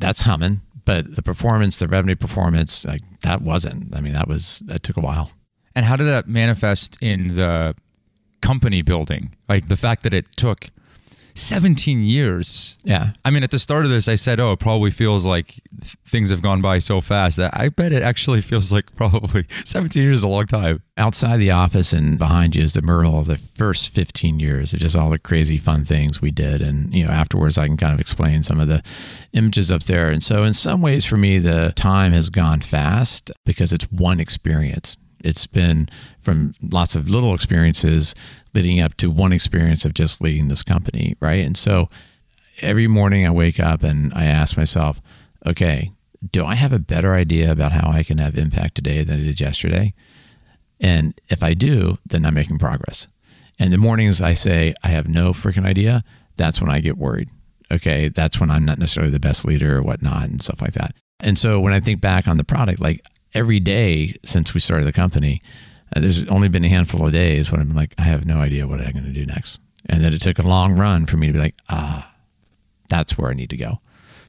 that's 0.00 0.22
humming. 0.22 0.62
But 0.84 1.16
the 1.16 1.22
performance, 1.22 1.78
the 1.78 1.88
revenue 1.88 2.16
performance, 2.16 2.86
like 2.86 3.02
that 3.20 3.42
wasn't. 3.42 3.94
I 3.94 4.00
mean, 4.00 4.14
that 4.14 4.26
was, 4.26 4.60
that 4.66 4.82
took 4.82 4.96
a 4.96 5.02
while. 5.02 5.32
And 5.76 5.84
how 5.84 5.96
did 5.96 6.04
that 6.04 6.26
manifest 6.28 6.96
in 7.02 7.34
the 7.34 7.74
company 8.40 8.82
building? 8.82 9.36
Like 9.48 9.68
the 9.68 9.76
fact 9.76 10.02
that 10.04 10.14
it 10.14 10.30
took 10.36 10.70
17 11.38 12.02
years. 12.02 12.76
Yeah. 12.84 13.12
I 13.24 13.30
mean, 13.30 13.42
at 13.42 13.50
the 13.50 13.58
start 13.58 13.84
of 13.84 13.90
this, 13.90 14.08
I 14.08 14.14
said, 14.14 14.40
oh, 14.40 14.52
it 14.52 14.58
probably 14.58 14.90
feels 14.90 15.24
like 15.24 15.60
things 16.06 16.30
have 16.30 16.42
gone 16.42 16.60
by 16.60 16.78
so 16.78 17.00
fast 17.00 17.36
that 17.36 17.52
I 17.56 17.68
bet 17.68 17.92
it 17.92 18.02
actually 18.02 18.40
feels 18.50 18.72
like 18.72 18.94
probably 18.94 19.46
17 19.64 20.02
years 20.02 20.16
is 20.18 20.22
a 20.22 20.28
long 20.28 20.46
time. 20.46 20.82
outside 20.96 21.38
the 21.38 21.50
office 21.50 21.92
and 21.92 22.18
behind 22.18 22.56
you 22.56 22.62
is 22.62 22.74
the 22.74 22.82
mural 22.82 23.20
Of 23.20 23.26
the 23.26 23.36
first 23.36 23.90
15 23.90 24.40
years, 24.40 24.74
it's 24.74 24.82
just 24.82 24.96
all 24.96 25.10
the 25.10 25.18
crazy 25.18 25.58
fun 25.58 25.84
things 25.84 26.20
we 26.20 26.30
did. 26.30 26.60
And, 26.60 26.94
you 26.94 27.04
know, 27.04 27.10
afterwards, 27.10 27.56
I 27.58 27.66
can 27.66 27.76
kind 27.76 27.94
of 27.94 28.00
explain 28.00 28.42
some 28.42 28.60
of 28.60 28.68
the 28.68 28.82
images 29.32 29.70
up 29.70 29.84
there. 29.84 30.10
And 30.10 30.22
so, 30.22 30.42
in 30.42 30.52
some 30.54 30.82
ways, 30.82 31.04
for 31.04 31.16
me, 31.16 31.38
the 31.38 31.72
time 31.76 32.12
has 32.12 32.28
gone 32.28 32.60
fast 32.60 33.30
because 33.44 33.72
it's 33.72 33.90
one 33.90 34.20
experience. 34.20 34.96
It's 35.20 35.46
been 35.46 35.88
from 36.18 36.54
lots 36.62 36.96
of 36.96 37.08
little 37.08 37.34
experiences 37.34 38.14
leading 38.54 38.80
up 38.80 38.96
to 38.98 39.10
one 39.10 39.32
experience 39.32 39.84
of 39.84 39.94
just 39.94 40.20
leading 40.20 40.48
this 40.48 40.62
company, 40.62 41.16
right? 41.20 41.44
And 41.44 41.56
so 41.56 41.88
every 42.60 42.86
morning 42.86 43.26
I 43.26 43.30
wake 43.30 43.60
up 43.60 43.82
and 43.82 44.12
I 44.14 44.24
ask 44.24 44.56
myself, 44.56 45.00
okay, 45.46 45.92
do 46.32 46.44
I 46.44 46.54
have 46.54 46.72
a 46.72 46.78
better 46.78 47.14
idea 47.14 47.50
about 47.50 47.72
how 47.72 47.90
I 47.90 48.02
can 48.02 48.18
have 48.18 48.36
impact 48.36 48.74
today 48.74 49.04
than 49.04 49.20
I 49.20 49.24
did 49.24 49.40
yesterday? 49.40 49.94
And 50.80 51.18
if 51.28 51.42
I 51.42 51.54
do, 51.54 51.98
then 52.06 52.24
I'm 52.24 52.34
making 52.34 52.58
progress. 52.58 53.08
And 53.58 53.72
the 53.72 53.78
mornings 53.78 54.22
I 54.22 54.34
say, 54.34 54.74
I 54.82 54.88
have 54.88 55.08
no 55.08 55.32
freaking 55.32 55.66
idea, 55.66 56.04
that's 56.36 56.60
when 56.60 56.70
I 56.70 56.80
get 56.80 56.96
worried. 56.96 57.28
Okay. 57.70 58.08
That's 58.08 58.40
when 58.40 58.50
I'm 58.50 58.64
not 58.64 58.78
necessarily 58.78 59.12
the 59.12 59.20
best 59.20 59.44
leader 59.44 59.78
or 59.78 59.82
whatnot 59.82 60.24
and 60.24 60.42
stuff 60.42 60.62
like 60.62 60.72
that. 60.72 60.94
And 61.20 61.38
so 61.38 61.60
when 61.60 61.72
I 61.72 61.80
think 61.80 62.00
back 62.00 62.28
on 62.28 62.36
the 62.36 62.44
product, 62.44 62.80
like 62.80 63.04
every 63.34 63.60
day 63.60 64.16
since 64.24 64.54
we 64.54 64.60
started 64.60 64.86
the 64.86 64.92
company, 64.92 65.42
uh, 65.94 66.00
there's 66.00 66.24
only 66.26 66.48
been 66.48 66.64
a 66.64 66.68
handful 66.68 67.06
of 67.06 67.12
days 67.12 67.50
when 67.50 67.60
I'm 67.60 67.74
like, 67.74 67.94
I 67.98 68.02
have 68.02 68.26
no 68.26 68.38
idea 68.38 68.66
what 68.66 68.80
I'm 68.80 68.92
going 68.92 69.04
to 69.04 69.12
do 69.12 69.26
next. 69.26 69.60
And 69.86 70.04
then 70.04 70.12
it 70.12 70.20
took 70.20 70.38
a 70.38 70.46
long 70.46 70.74
run 70.76 71.06
for 71.06 71.16
me 71.16 71.28
to 71.28 71.32
be 71.32 71.38
like, 71.38 71.54
ah, 71.68 72.12
that's 72.88 73.16
where 73.16 73.30
I 73.30 73.34
need 73.34 73.50
to 73.50 73.56
go. 73.56 73.80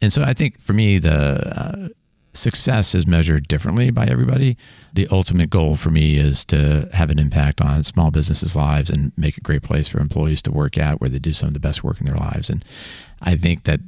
And 0.02 0.14
so 0.14 0.24
I 0.24 0.34
think 0.34 0.60
for 0.62 0.74
me, 0.74 0.98
the 1.00 1.12
uh, 1.12 1.90
success 2.34 2.96
is 2.96 3.06
measured 3.06 3.48
differently 3.48 3.92
by 3.92 4.06
everybody. 4.06 4.58
The 4.94 5.08
ultimate 5.12 5.50
goal 5.50 5.76
for 5.76 5.92
me 5.92 6.18
is 6.18 6.46
to 6.46 6.88
have 6.94 7.10
an 7.10 7.20
impact 7.20 7.62
on 7.62 7.84
small 7.84 8.12
businesses' 8.12 8.56
lives 8.56 8.90
and 8.90 9.12
make 9.18 9.38
a 9.38 9.42
great 9.42 9.64
place 9.64 9.90
for 9.90 10.00
employees 10.00 10.42
to 10.44 10.52
work 10.52 10.78
at 10.78 11.02
where 11.02 11.10
they 11.10 11.20
do 11.20 11.34
some 11.34 11.48
of 11.48 11.54
the 11.54 11.60
best 11.60 11.84
work 11.84 12.00
in 12.00 12.06
their 12.06 12.16
lives. 12.16 12.50
And 12.50 12.64
I 13.22 13.36
think 13.36 13.64
that 13.64 13.82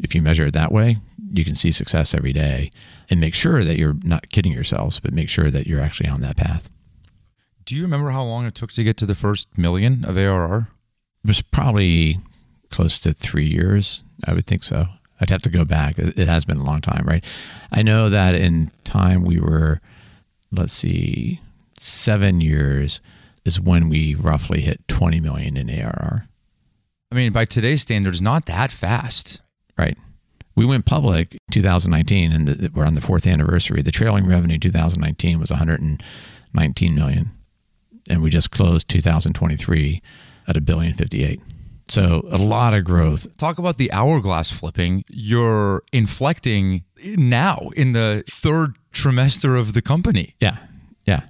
if 0.00 0.14
you 0.14 0.22
measure 0.22 0.46
it 0.46 0.54
that 0.54 0.72
way, 0.72 0.98
you 1.32 1.44
can 1.44 1.54
see 1.54 1.72
success 1.72 2.14
every 2.14 2.32
day 2.32 2.70
and 3.10 3.20
make 3.20 3.34
sure 3.34 3.64
that 3.64 3.78
you're 3.78 3.96
not 4.04 4.30
kidding 4.30 4.52
yourselves, 4.52 5.00
but 5.00 5.12
make 5.12 5.28
sure 5.28 5.50
that 5.50 5.66
you're 5.66 5.80
actually 5.80 6.08
on 6.08 6.20
that 6.20 6.36
path. 6.36 6.68
Do 7.64 7.74
you 7.74 7.82
remember 7.82 8.10
how 8.10 8.22
long 8.22 8.46
it 8.46 8.54
took 8.54 8.72
to 8.72 8.84
get 8.84 8.96
to 8.98 9.06
the 9.06 9.14
first 9.14 9.56
million 9.56 10.04
of 10.04 10.18
ARR? 10.18 10.68
It 11.24 11.26
was 11.26 11.40
probably 11.40 12.18
close 12.70 12.98
to 13.00 13.12
three 13.12 13.46
years. 13.46 14.04
I 14.26 14.34
would 14.34 14.46
think 14.46 14.62
so. 14.62 14.86
I'd 15.20 15.30
have 15.30 15.42
to 15.42 15.50
go 15.50 15.64
back. 15.64 15.98
It 15.98 16.28
has 16.28 16.44
been 16.44 16.58
a 16.58 16.64
long 16.64 16.80
time, 16.80 17.04
right? 17.06 17.24
I 17.72 17.82
know 17.82 18.08
that 18.08 18.34
in 18.34 18.70
time 18.84 19.24
we 19.24 19.40
were, 19.40 19.80
let's 20.50 20.72
see, 20.72 21.40
seven 21.78 22.40
years 22.40 23.00
is 23.44 23.60
when 23.60 23.88
we 23.88 24.14
roughly 24.14 24.60
hit 24.60 24.86
20 24.88 25.20
million 25.20 25.56
in 25.56 25.70
ARR, 25.70 26.28
I 27.12 27.16
mean, 27.16 27.32
by 27.32 27.44
today's 27.44 27.82
standards, 27.82 28.20
not 28.20 28.46
that 28.46 28.72
fast. 28.72 29.40
Right? 29.78 29.96
We 30.56 30.64
went 30.64 30.86
public 30.86 31.36
2019 31.50 32.30
and 32.32 32.46
the, 32.48 32.70
we're 32.72 32.86
on 32.86 32.94
the 32.94 33.00
fourth 33.00 33.26
anniversary. 33.26 33.82
The 33.82 33.90
trailing 33.90 34.26
revenue 34.26 34.58
2019 34.58 35.40
was 35.40 35.50
119 35.50 36.94
million. 36.94 37.30
And 38.08 38.22
we 38.22 38.30
just 38.30 38.50
closed 38.50 38.88
2023 38.88 40.02
at 40.46 40.56
a 40.56 40.60
billion 40.60 40.94
58. 40.94 41.40
So 41.88 42.26
a 42.30 42.38
lot 42.38 42.72
of 42.72 42.84
growth 42.84 43.26
Talk 43.36 43.58
about 43.58 43.76
the 43.78 43.90
hourglass 43.92 44.50
flipping. 44.50 45.04
You're 45.08 45.82
inflecting 45.92 46.84
now 47.04 47.70
in 47.76 47.92
the 47.92 48.24
third 48.30 48.76
trimester 48.92 49.58
of 49.58 49.72
the 49.74 49.82
company, 49.82 50.34
Yeah. 50.40 50.58
Yeah. 51.04 51.22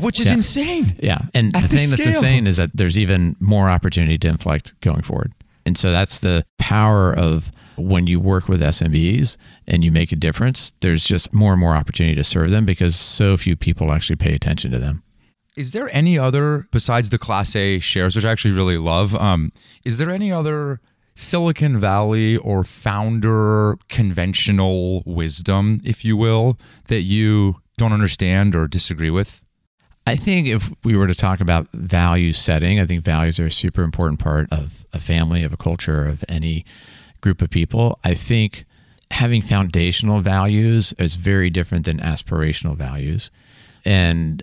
which 0.00 0.18
is 0.18 0.28
Yeah. 0.28 0.34
insane. 0.34 0.96
Yeah. 1.02 1.18
And 1.34 1.54
At 1.54 1.62
the 1.62 1.68
thing 1.76 1.90
that's 1.90 2.06
insane 2.06 2.46
is 2.46 2.56
that 2.56 2.70
there's 2.74 2.96
even 2.98 3.36
more 3.40 3.68
opportunity 3.68 4.18
to 4.18 4.28
inflect 4.28 4.72
going 4.80 5.02
forward. 5.02 5.32
And 5.66 5.76
so 5.76 5.90
that's 5.90 6.18
the 6.18 6.44
power 6.58 7.12
of 7.12 7.52
when 7.76 8.06
you 8.06 8.20
work 8.20 8.48
with 8.48 8.60
SMBs 8.60 9.36
and 9.66 9.84
you 9.84 9.90
make 9.90 10.12
a 10.12 10.16
difference, 10.16 10.72
there's 10.80 11.04
just 11.04 11.32
more 11.32 11.52
and 11.52 11.60
more 11.60 11.74
opportunity 11.74 12.14
to 12.16 12.24
serve 12.24 12.50
them 12.50 12.64
because 12.64 12.96
so 12.96 13.36
few 13.36 13.56
people 13.56 13.92
actually 13.92 14.16
pay 14.16 14.34
attention 14.34 14.70
to 14.72 14.78
them. 14.78 15.02
Is 15.56 15.72
there 15.72 15.94
any 15.94 16.18
other 16.18 16.66
besides 16.70 17.10
the 17.10 17.18
Class 17.18 17.54
A 17.56 17.78
shares, 17.78 18.16
which 18.16 18.24
I 18.24 18.30
actually 18.30 18.54
really 18.54 18.78
love? 18.78 19.14
Um, 19.14 19.52
is 19.84 19.98
there 19.98 20.10
any 20.10 20.32
other 20.32 20.80
Silicon 21.16 21.78
Valley 21.78 22.36
or 22.38 22.64
founder 22.64 23.76
conventional 23.88 25.02
wisdom, 25.04 25.80
if 25.84 26.04
you 26.04 26.16
will, 26.16 26.58
that 26.88 27.02
you 27.02 27.56
don't 27.76 27.92
understand 27.92 28.54
or 28.54 28.66
disagree 28.66 29.10
with? 29.10 29.42
I 30.10 30.16
think 30.16 30.48
if 30.48 30.72
we 30.82 30.96
were 30.96 31.06
to 31.06 31.14
talk 31.14 31.40
about 31.40 31.68
value 31.72 32.32
setting, 32.32 32.80
I 32.80 32.84
think 32.84 33.04
values 33.04 33.38
are 33.38 33.46
a 33.46 33.52
super 33.52 33.84
important 33.84 34.18
part 34.18 34.48
of 34.50 34.84
a 34.92 34.98
family, 34.98 35.44
of 35.44 35.52
a 35.52 35.56
culture, 35.56 36.04
of 36.04 36.24
any 36.28 36.64
group 37.20 37.40
of 37.40 37.48
people. 37.48 37.96
I 38.02 38.14
think 38.14 38.64
having 39.12 39.40
foundational 39.40 40.20
values 40.20 40.92
is 40.94 41.14
very 41.14 41.48
different 41.48 41.84
than 41.84 41.98
aspirational 41.98 42.74
values. 42.74 43.30
And 43.84 44.42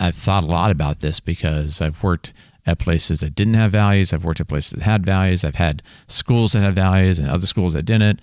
I've 0.00 0.14
thought 0.14 0.44
a 0.44 0.46
lot 0.46 0.70
about 0.70 1.00
this 1.00 1.20
because 1.20 1.82
I've 1.82 2.02
worked 2.02 2.32
at 2.64 2.78
places 2.78 3.20
that 3.20 3.34
didn't 3.34 3.54
have 3.54 3.70
values. 3.70 4.14
I've 4.14 4.24
worked 4.24 4.40
at 4.40 4.48
places 4.48 4.70
that 4.70 4.82
had 4.82 5.04
values. 5.04 5.44
I've 5.44 5.56
had 5.56 5.82
schools 6.08 6.52
that 6.52 6.60
had 6.60 6.74
values 6.74 7.18
and 7.18 7.28
other 7.28 7.46
schools 7.46 7.74
that 7.74 7.82
didn't. 7.82 8.18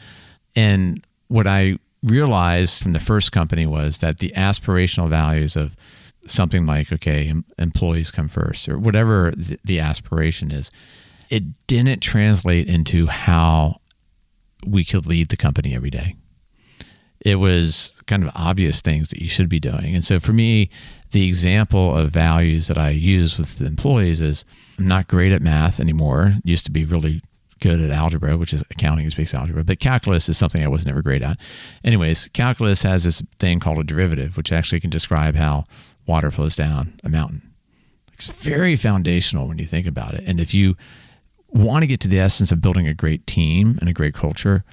And 0.55 1.05
what 1.27 1.45
I 1.45 1.77
realized 2.01 2.81
from 2.81 2.93
the 2.93 2.99
first 2.99 3.31
company 3.31 3.67
was 3.67 3.99
that 3.99 4.17
the 4.17 4.33
aspirational 4.35 5.07
values 5.07 5.55
of 5.55 5.75
something 6.28 6.65
like, 6.65 6.91
okay, 6.91 7.30
em- 7.30 7.45
employees 7.57 8.11
come 8.11 8.28
first, 8.28 8.67
or 8.70 8.78
whatever 8.78 9.32
the, 9.32 9.59
the 9.63 9.80
aspiration 9.80 10.51
is, 10.51 10.72
it 11.30 11.43
didn't 11.67 12.01
translate 12.01 12.67
into 12.67 13.07
how 13.07 13.80
we 14.65 14.84
could 14.84 15.05
lead 15.05 15.30
the 15.30 15.38
company 15.38 15.76
every 15.76 15.89
day. 15.89 16.15
It 17.22 17.36
was 17.36 18.01
kind 18.07 18.24
of 18.24 18.32
obvious 18.36 18.82
things 18.82 19.09
that 19.09 19.22
you 19.22 19.28
should 19.28 19.49
be 19.49 19.59
doing. 19.59 19.93
And 19.93 20.05
so 20.05 20.20
for 20.20 20.32
me, 20.32 20.70
the 21.11 21.28
example 21.28 21.95
of 21.95 22.09
values 22.09 22.67
that 22.67 22.78
I 22.78 22.89
use 22.89 23.38
with 23.38 23.57
the 23.57 23.65
employees 23.65 24.22
is 24.22 24.45
I'm 24.78 24.88
not 24.88 25.07
great 25.07 25.32
at 25.32 25.41
math 25.41 25.80
anymore. 25.80 26.36
Used 26.43 26.65
to 26.65 26.72
be 26.72 26.86
really 26.86 27.22
good 27.59 27.82
at 27.82 27.91
algebra, 27.91 28.38
which 28.38 28.53
is 28.53 28.63
accounting 28.72 29.05
is 29.05 29.15
basic 29.15 29.38
algebra, 29.38 29.65
but 29.65 29.80
calculus 29.80 30.30
is 30.30 30.38
something 30.38 30.63
I 30.63 30.70
was 30.70 30.86
never 30.86 31.01
great 31.01 31.22
at. 31.22 31.38
Anyways, 31.84 32.28
calculus 32.30 32.84
has 32.84 33.03
this 33.03 33.22
thing 33.38 33.59
called 33.59 33.80
a 33.80 33.84
derivative, 33.84 34.38
which 34.38 34.53
actually 34.53 34.80
can 34.80 34.89
describe 34.89 35.36
how 35.36 35.65
water 36.10 36.32
flows 36.32 36.55
down 36.55 36.99
a 37.03 37.10
mountain. 37.10 37.53
It's 38.14 38.28
very 38.28 38.76
foundational 38.76 39.47
when 39.47 39.60
you 39.60 39.66
think 39.66 39.88
about 39.88 40.16
it. 40.16 40.24
And 40.26 40.41
if 40.41 40.53
you 40.53 40.76
want 41.47 41.84
to 41.84 41.88
get 41.88 41.99
to 42.01 42.07
the 42.07 42.20
essence 42.20 42.51
of 42.51 42.60
building 42.60 42.88
a 42.88 42.93
great 42.93 43.26
team 43.28 43.78
and 43.80 43.88
a 43.88 43.93
great 43.93 44.16
culture, 44.16 44.66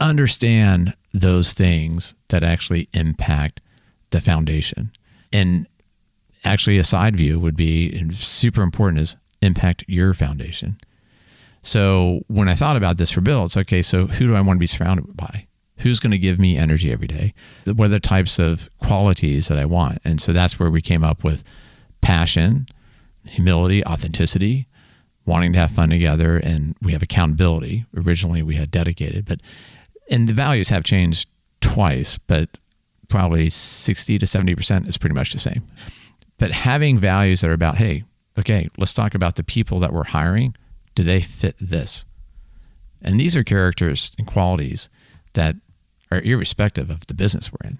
understand 0.00 0.94
those 1.12 1.52
things 1.52 2.14
that 2.28 2.42
actually 2.42 2.88
impact 2.94 3.60
the 4.10 4.20
foundation. 4.20 4.90
And 5.32 5.66
actually, 6.44 6.78
a 6.78 6.84
side 6.84 7.14
view 7.14 7.38
would 7.38 7.56
be 7.56 8.10
super 8.12 8.62
important 8.62 9.02
is 9.02 9.16
impact 9.42 9.84
your 9.86 10.14
foundation. 10.14 10.78
So 11.62 12.22
when 12.28 12.48
I 12.48 12.54
thought 12.54 12.76
about 12.76 12.96
this 12.96 13.12
for 13.12 13.20
Bill, 13.20 13.44
it's 13.44 13.56
okay, 13.56 13.82
so 13.82 14.06
who 14.06 14.26
do 14.26 14.34
I 14.34 14.40
want 14.40 14.56
to 14.56 14.60
be 14.60 14.66
surrounded 14.66 15.14
by? 15.14 15.46
Who's 15.80 16.00
going 16.00 16.10
to 16.10 16.18
give 16.18 16.38
me 16.38 16.56
energy 16.56 16.92
every 16.92 17.06
day? 17.06 17.34
What 17.64 17.86
are 17.86 17.88
the 17.88 18.00
types 18.00 18.38
of 18.38 18.68
qualities 18.78 19.48
that 19.48 19.58
I 19.58 19.64
want? 19.64 19.98
And 20.04 20.20
so 20.20 20.32
that's 20.32 20.58
where 20.58 20.70
we 20.70 20.82
came 20.82 21.02
up 21.02 21.24
with 21.24 21.42
passion, 22.00 22.66
humility, 23.24 23.84
authenticity, 23.84 24.66
wanting 25.26 25.52
to 25.52 25.58
have 25.58 25.70
fun 25.70 25.90
together, 25.90 26.36
and 26.38 26.76
we 26.82 26.92
have 26.92 27.02
accountability. 27.02 27.86
Originally, 27.96 28.42
we 28.42 28.56
had 28.56 28.70
dedicated, 28.70 29.26
but 29.26 29.40
and 30.10 30.28
the 30.28 30.34
values 30.34 30.70
have 30.70 30.82
changed 30.84 31.28
twice, 31.60 32.18
but 32.18 32.58
probably 33.08 33.48
60 33.48 34.18
to 34.18 34.26
70% 34.26 34.88
is 34.88 34.98
pretty 34.98 35.14
much 35.14 35.32
the 35.32 35.38
same. 35.38 35.62
But 36.38 36.50
having 36.50 36.98
values 36.98 37.42
that 37.42 37.50
are 37.50 37.54
about, 37.54 37.76
hey, 37.76 38.04
okay, 38.38 38.70
let's 38.78 38.92
talk 38.94 39.14
about 39.14 39.36
the 39.36 39.44
people 39.44 39.78
that 39.80 39.92
we're 39.92 40.04
hiring. 40.04 40.56
Do 40.94 41.02
they 41.02 41.20
fit 41.20 41.54
this? 41.60 42.06
And 43.02 43.20
these 43.20 43.36
are 43.36 43.44
characters 43.44 44.12
and 44.18 44.26
qualities 44.26 44.88
that 45.34 45.56
are 46.10 46.20
irrespective 46.20 46.90
of 46.90 47.06
the 47.06 47.14
business 47.14 47.50
we're 47.52 47.68
in. 47.68 47.78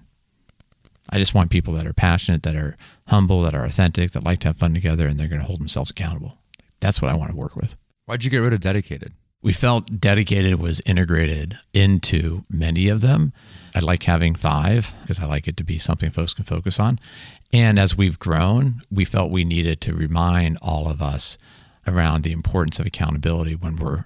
I 1.09 1.17
just 1.17 1.33
want 1.33 1.51
people 1.51 1.73
that 1.73 1.87
are 1.87 1.93
passionate, 1.93 2.43
that 2.43 2.55
are 2.55 2.77
humble, 3.07 3.41
that 3.41 3.53
are 3.53 3.65
authentic, 3.65 4.11
that 4.11 4.23
like 4.23 4.39
to 4.39 4.49
have 4.49 4.57
fun 4.57 4.73
together, 4.73 5.07
and 5.07 5.19
they're 5.19 5.27
going 5.27 5.41
to 5.41 5.47
hold 5.47 5.59
themselves 5.59 5.89
accountable. 5.89 6.37
That's 6.79 7.01
what 7.01 7.11
I 7.11 7.15
want 7.15 7.31
to 7.31 7.37
work 7.37 7.55
with. 7.55 7.75
Why'd 8.05 8.23
you 8.23 8.29
get 8.29 8.39
rid 8.39 8.53
of 8.53 8.61
dedicated? 8.61 9.13
We 9.43 9.53
felt 9.53 9.99
dedicated 9.99 10.59
was 10.59 10.81
integrated 10.85 11.57
into 11.73 12.45
many 12.49 12.87
of 12.89 13.01
them. 13.01 13.33
I 13.75 13.79
like 13.79 14.03
having 14.03 14.35
five 14.35 14.93
because 15.01 15.19
I 15.19 15.25
like 15.25 15.47
it 15.47 15.57
to 15.57 15.63
be 15.63 15.79
something 15.79 16.11
folks 16.11 16.33
can 16.33 16.45
focus 16.45 16.79
on. 16.79 16.99
And 17.51 17.79
as 17.79 17.97
we've 17.97 18.19
grown, 18.19 18.81
we 18.91 19.03
felt 19.03 19.31
we 19.31 19.43
needed 19.43 19.81
to 19.81 19.93
remind 19.93 20.57
all 20.61 20.87
of 20.87 21.01
us 21.01 21.37
around 21.87 22.23
the 22.23 22.31
importance 22.31 22.79
of 22.79 22.85
accountability 22.85 23.55
when 23.55 23.77
we're 23.77 24.05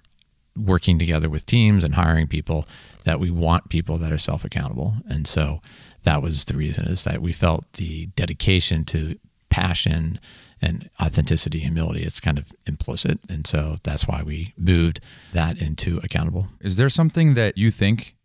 working 0.58 0.98
together 0.98 1.30
with 1.30 1.46
teams 1.46 1.84
and 1.84 1.96
hiring 1.96 2.28
people 2.28 2.66
that 3.06 3.20
we 3.20 3.32
want 3.32 3.70
people 3.70 3.98
that 3.98 4.12
are 4.12 4.18
self 4.18 4.44
accountable. 4.44 4.96
And 5.08 5.26
so 5.28 5.62
that 6.04 6.22
was 6.22 6.46
the 6.46 6.58
reason 6.58 6.86
is 6.88 7.04
that 7.06 7.22
we 7.22 7.32
felt 7.32 7.66
the 7.74 8.08
dedication 8.08 8.86
to 8.86 9.18
passion 9.50 10.20
and 10.62 10.90
authenticity, 11.02 11.60
humility, 11.60 12.04
it's 12.04 12.20
kind 12.20 12.38
of 12.38 12.52
implicit. 12.66 13.20
And 13.30 13.48
so 13.48 13.76
that's 13.84 14.08
why 14.08 14.24
we 14.24 14.54
moved 14.58 15.00
that 15.34 15.58
into 15.58 16.00
accountable. 16.04 16.48
Is 16.62 16.78
there 16.78 16.90
something 16.90 17.34
that 17.34 17.58
you 17.58 17.72
think 17.72 18.16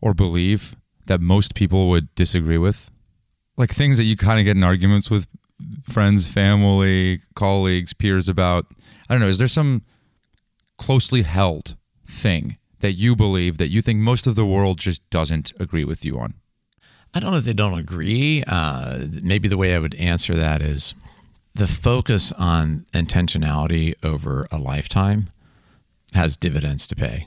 or 0.00 0.14
believe 0.14 0.76
that 1.06 1.20
most 1.20 1.54
people 1.54 1.88
would 1.88 2.14
disagree 2.14 2.58
with? 2.58 2.90
like 3.60 3.70
things 3.70 3.98
that 3.98 4.04
you 4.04 4.16
kind 4.16 4.40
of 4.40 4.44
get 4.46 4.56
in 4.56 4.64
arguments 4.64 5.10
with 5.10 5.28
friends, 5.88 6.26
family, 6.26 7.20
colleagues, 7.34 7.92
peers 7.92 8.28
about. 8.28 8.66
I 9.08 9.14
don't 9.14 9.20
know. 9.20 9.28
Is 9.28 9.38
there 9.38 9.48
some 9.48 9.82
closely 10.78 11.22
held 11.22 11.76
thing 12.06 12.56
that 12.80 12.92
you 12.92 13.14
believe 13.14 13.58
that 13.58 13.70
you 13.70 13.80
think 13.80 14.00
most 14.00 14.26
of 14.26 14.34
the 14.34 14.46
world 14.46 14.78
just 14.78 15.08
doesn't 15.10 15.52
agree 15.58 15.84
with 15.84 16.04
you 16.04 16.18
on? 16.18 16.34
I 17.14 17.20
don't 17.20 17.32
know 17.32 17.38
if 17.38 17.44
they 17.44 17.52
don't 17.52 17.78
agree. 17.78 18.44
Uh, 18.46 19.06
maybe 19.22 19.48
the 19.48 19.56
way 19.56 19.74
I 19.74 19.78
would 19.78 19.94
answer 19.96 20.34
that 20.34 20.62
is 20.62 20.94
the 21.54 21.66
focus 21.66 22.32
on 22.32 22.86
intentionality 22.92 23.94
over 24.02 24.46
a 24.50 24.58
lifetime 24.58 25.30
has 26.14 26.36
dividends 26.36 26.86
to 26.88 26.96
pay. 26.96 27.26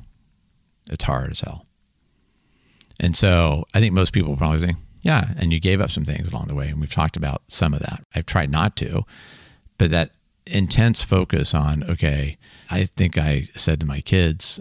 It's 0.90 1.04
hard 1.04 1.32
as 1.32 1.42
hell. 1.42 1.66
And 3.00 3.16
so 3.16 3.66
I 3.74 3.80
think 3.80 3.94
most 3.94 4.14
people 4.14 4.38
probably 4.38 4.60
think, 4.60 4.78
yeah, 5.02 5.34
and 5.38 5.52
you 5.52 5.60
gave 5.60 5.82
up 5.82 5.92
some 5.92 6.06
things 6.06 6.32
along 6.32 6.48
the 6.48 6.56
way. 6.56 6.70
And 6.70 6.80
we've 6.80 6.92
talked 6.92 7.18
about 7.18 7.44
some 7.48 7.74
of 7.74 7.82
that. 7.82 8.04
I've 8.16 8.26
tried 8.26 8.52
not 8.52 8.76
to, 8.78 9.04
but 9.78 9.92
that 9.92 10.12
intense 10.46 11.04
focus 11.04 11.54
on, 11.54 11.84
okay, 11.84 12.38
I 12.70 12.86
think 12.86 13.18
I 13.18 13.50
said 13.56 13.80
to 13.82 13.86
my 13.86 14.02
kids, 14.02 14.60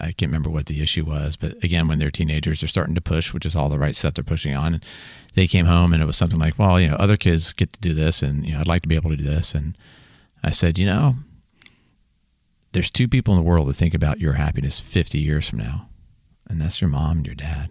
I 0.00 0.12
can't 0.12 0.30
remember 0.30 0.50
what 0.50 0.66
the 0.66 0.80
issue 0.80 1.04
was, 1.04 1.36
but 1.36 1.62
again, 1.64 1.88
when 1.88 1.98
they're 1.98 2.10
teenagers, 2.10 2.60
they're 2.60 2.68
starting 2.68 2.94
to 2.94 3.00
push, 3.00 3.32
which 3.34 3.44
is 3.44 3.56
all 3.56 3.68
the 3.68 3.78
right 3.78 3.96
stuff 3.96 4.14
they're 4.14 4.24
pushing 4.24 4.54
on. 4.54 4.74
And 4.74 4.84
they 5.34 5.46
came 5.46 5.66
home 5.66 5.92
and 5.92 6.02
it 6.02 6.06
was 6.06 6.16
something 6.16 6.38
like, 6.38 6.58
well, 6.58 6.78
you 6.78 6.88
know, 6.88 6.96
other 6.96 7.16
kids 7.16 7.52
get 7.52 7.72
to 7.72 7.80
do 7.80 7.94
this 7.94 8.22
and, 8.22 8.46
you 8.46 8.52
know, 8.52 8.60
I'd 8.60 8.68
like 8.68 8.82
to 8.82 8.88
be 8.88 8.94
able 8.94 9.10
to 9.10 9.16
do 9.16 9.24
this. 9.24 9.54
And 9.54 9.76
I 10.42 10.50
said, 10.50 10.78
you 10.78 10.86
know, 10.86 11.16
there's 12.72 12.90
two 12.90 13.08
people 13.08 13.34
in 13.34 13.40
the 13.40 13.48
world 13.48 13.66
that 13.68 13.74
think 13.74 13.94
about 13.94 14.20
your 14.20 14.34
happiness 14.34 14.78
50 14.78 15.18
years 15.18 15.48
from 15.48 15.58
now, 15.58 15.88
and 16.48 16.60
that's 16.60 16.80
your 16.80 16.90
mom 16.90 17.18
and 17.18 17.26
your 17.26 17.34
dad. 17.34 17.70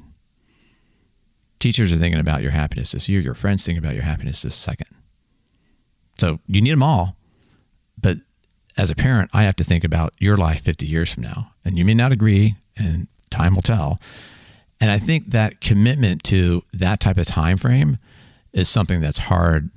Teachers 1.60 1.94
are 1.94 1.98
thinking 1.98 2.20
about 2.20 2.42
your 2.42 2.52
happiness 2.52 2.92
this 2.92 3.08
year. 3.08 3.22
Your 3.22 3.34
friends 3.34 3.66
think 3.66 3.80
about 3.80 3.96
your 3.96 4.04
happiness 4.04 4.42
this 4.42 4.56
second. 4.56 4.88
So 6.18 6.40
you 6.48 6.62
need 6.62 6.72
them 6.72 6.84
all. 6.84 7.16
But 8.00 8.18
as 8.78 8.92
a 8.92 8.96
parent, 8.96 9.32
I 9.34 9.44
have 9.44 9.56
to 9.58 9.64
think 9.64 9.84
about 9.84 10.14
your 10.20 10.38
life 10.38 10.62
50 10.62 10.86
years 10.86 11.14
from 11.14 11.24
now. 11.24 11.52
And 11.66 11.78
you 11.78 11.86
may 11.86 11.94
not 11.94 12.12
agree, 12.12 12.56
and 12.76 13.08
time 13.30 13.56
will 13.56 13.62
tell. 13.62 14.00
And 14.80 14.92
I 14.92 15.00
think 15.00 15.32
that 15.32 15.60
commitment 15.62 16.24
to 16.26 16.62
that 16.74 17.00
type 17.00 17.18
of 17.18 17.26
time 17.26 17.58
frame 17.58 17.98
is 18.54 18.70
something 18.70 19.02
that's 19.02 19.18
hard. 19.18 19.72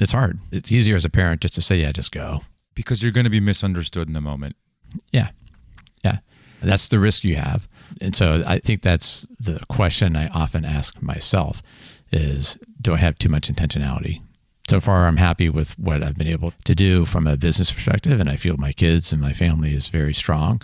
It's 0.00 0.12
hard. 0.12 0.40
It's 0.50 0.72
easier 0.72 0.96
as 0.96 1.04
a 1.04 1.10
parent 1.10 1.40
just 1.40 1.54
to 1.54 1.62
say, 1.62 1.76
yeah, 1.76 1.92
just 1.92 2.10
go. 2.10 2.40
Because 2.74 3.02
you're 3.02 3.12
going 3.12 3.24
to 3.24 3.30
be 3.30 3.40
misunderstood 3.40 4.08
in 4.08 4.14
the 4.14 4.20
moment. 4.20 4.56
Yeah. 5.12 5.30
Yeah. 6.04 6.18
That's 6.60 6.88
the 6.88 6.98
risk 6.98 7.22
you 7.22 7.36
have. 7.36 7.68
And 8.00 8.16
so 8.16 8.42
I 8.46 8.58
think 8.58 8.82
that's 8.82 9.28
the 9.38 9.64
question 9.68 10.16
I 10.16 10.28
often 10.28 10.64
ask 10.64 11.00
myself 11.00 11.62
is 12.10 12.58
do 12.80 12.94
I 12.94 12.98
have 12.98 13.18
too 13.18 13.28
much 13.28 13.48
intentionality? 13.48 14.20
So 14.68 14.80
far 14.80 15.06
I'm 15.06 15.18
happy 15.18 15.48
with 15.50 15.78
what 15.78 16.02
I've 16.02 16.16
been 16.16 16.26
able 16.26 16.54
to 16.64 16.74
do 16.74 17.04
from 17.04 17.26
a 17.26 17.36
business 17.36 17.70
perspective 17.70 18.18
and 18.18 18.30
I 18.30 18.36
feel 18.36 18.56
my 18.56 18.72
kids 18.72 19.12
and 19.12 19.20
my 19.20 19.32
family 19.32 19.74
is 19.74 19.88
very 19.88 20.14
strong. 20.14 20.62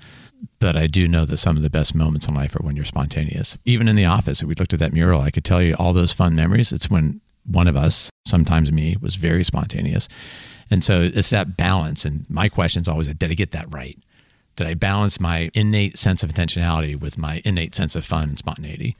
But 0.58 0.74
I 0.74 0.86
do 0.86 1.06
know 1.06 1.26
that 1.26 1.36
some 1.36 1.58
of 1.58 1.62
the 1.62 1.68
best 1.68 1.94
moments 1.94 2.26
in 2.26 2.34
life 2.34 2.56
are 2.56 2.64
when 2.64 2.76
you're 2.76 2.84
spontaneous. 2.86 3.58
Even 3.66 3.88
in 3.88 3.96
the 3.96 4.06
office, 4.06 4.40
if 4.40 4.48
we 4.48 4.54
looked 4.54 4.72
at 4.72 4.78
that 4.80 4.94
mural, 4.94 5.20
I 5.20 5.30
could 5.30 5.44
tell 5.44 5.60
you 5.60 5.74
all 5.74 5.92
those 5.92 6.14
fun 6.14 6.34
memories. 6.34 6.72
It's 6.72 6.88
when 6.88 7.20
one 7.44 7.66
of 7.66 7.76
us, 7.76 8.10
sometimes 8.26 8.72
me, 8.72 8.96
was 9.00 9.16
very 9.16 9.44
spontaneous. 9.44 10.08
And 10.70 10.82
so 10.82 11.02
it's 11.02 11.30
that 11.30 11.58
balance. 11.58 12.06
And 12.06 12.28
my 12.30 12.48
question 12.48 12.80
is 12.80 12.88
always, 12.88 13.08
did 13.08 13.30
I 13.30 13.34
get 13.34 13.50
that 13.50 13.72
right? 13.72 13.98
Did 14.56 14.66
I 14.66 14.74
balance 14.74 15.20
my 15.20 15.50
innate 15.52 15.98
sense 15.98 16.22
of 16.22 16.30
intentionality 16.30 16.98
with 16.98 17.18
my 17.18 17.42
innate 17.44 17.74
sense 17.74 17.96
of 17.96 18.04
fun 18.04 18.30
and 18.30 18.38
spontaneity? 18.38 18.96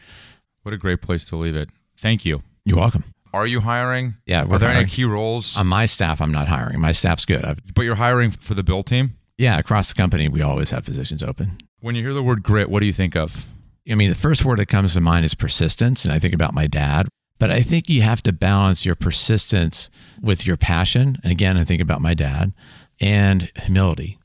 What 0.63 0.75
a 0.75 0.79
great 0.79 1.01
place 1.01 1.25
to 1.27 1.37
leave 1.37 1.57
it. 1.57 1.71
Thank 1.97 2.25
you. 2.25 2.43
You're 2.65 2.79
welcome. 2.79 3.05
Are 3.33 3.47
you 3.47 3.61
hiring? 3.61 4.15
Yeah, 4.27 4.43
Are 4.43 4.59
there 4.59 4.69
hiring. 4.71 4.77
any 4.85 4.91
key 4.91 5.05
roles? 5.05 5.57
On 5.57 5.67
my 5.67 5.87
staff, 5.87 6.21
I'm 6.21 6.33
not 6.33 6.49
hiring. 6.49 6.81
My 6.81 6.93
staff's 6.93 7.25
good. 7.25 7.45
I've, 7.45 7.61
but 7.75 7.83
you're 7.83 7.95
hiring 7.97 8.31
for 8.31 8.55
the 8.55 8.63
bill 8.63 8.83
team? 8.83 9.17
yeah, 9.39 9.57
across 9.59 9.89
the 9.89 9.95
company, 9.95 10.29
we 10.29 10.43
always 10.43 10.71
have 10.71 10.85
positions 10.85 11.23
open. 11.23 11.57
When 11.81 11.95
you 11.95 12.03
hear 12.03 12.13
the 12.13 12.23
word 12.23 12.43
grit, 12.43 12.69
what 12.69 12.81
do 12.81 12.87
you 12.87 12.93
think 12.93 13.17
of? 13.17 13.49
I 13.91 13.95
mean, 13.95 14.11
the 14.11 14.15
first 14.17 14.45
word 14.45 14.59
that 14.59 14.67
comes 14.67 14.93
to 14.93 15.01
mind 15.01 15.25
is 15.25 15.35
persistence. 15.35 16.05
And 16.05 16.13
I 16.13 16.19
think 16.19 16.35
about 16.35 16.53
my 16.53 16.67
dad. 16.67 17.09
But 17.39 17.51
I 17.51 17.63
think 17.63 17.89
you 17.89 18.03
have 18.03 18.23
to 18.25 18.35
balance 18.35 18.85
your 18.85 18.95
persistence 18.97 19.89
with 20.21 20.47
your 20.47 20.59
passion. 20.59 21.17
And 21.23 21.33
again, 21.33 21.57
I 21.57 21.65
think 21.65 21.81
about 21.81 22.03
my 22.03 22.13
dad 22.13 22.53
and 23.01 23.51
humility. 23.57 24.19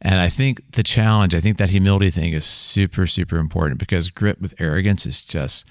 And 0.00 0.20
I 0.20 0.28
think 0.28 0.60
the 0.72 0.84
challenge, 0.84 1.34
I 1.34 1.40
think 1.40 1.56
that 1.58 1.70
humility 1.70 2.10
thing 2.10 2.32
is 2.32 2.44
super, 2.44 3.08
super 3.08 3.38
important 3.38 3.80
because 3.80 4.10
grit 4.10 4.40
with 4.40 4.54
arrogance 4.60 5.06
is 5.06 5.20
just 5.20 5.66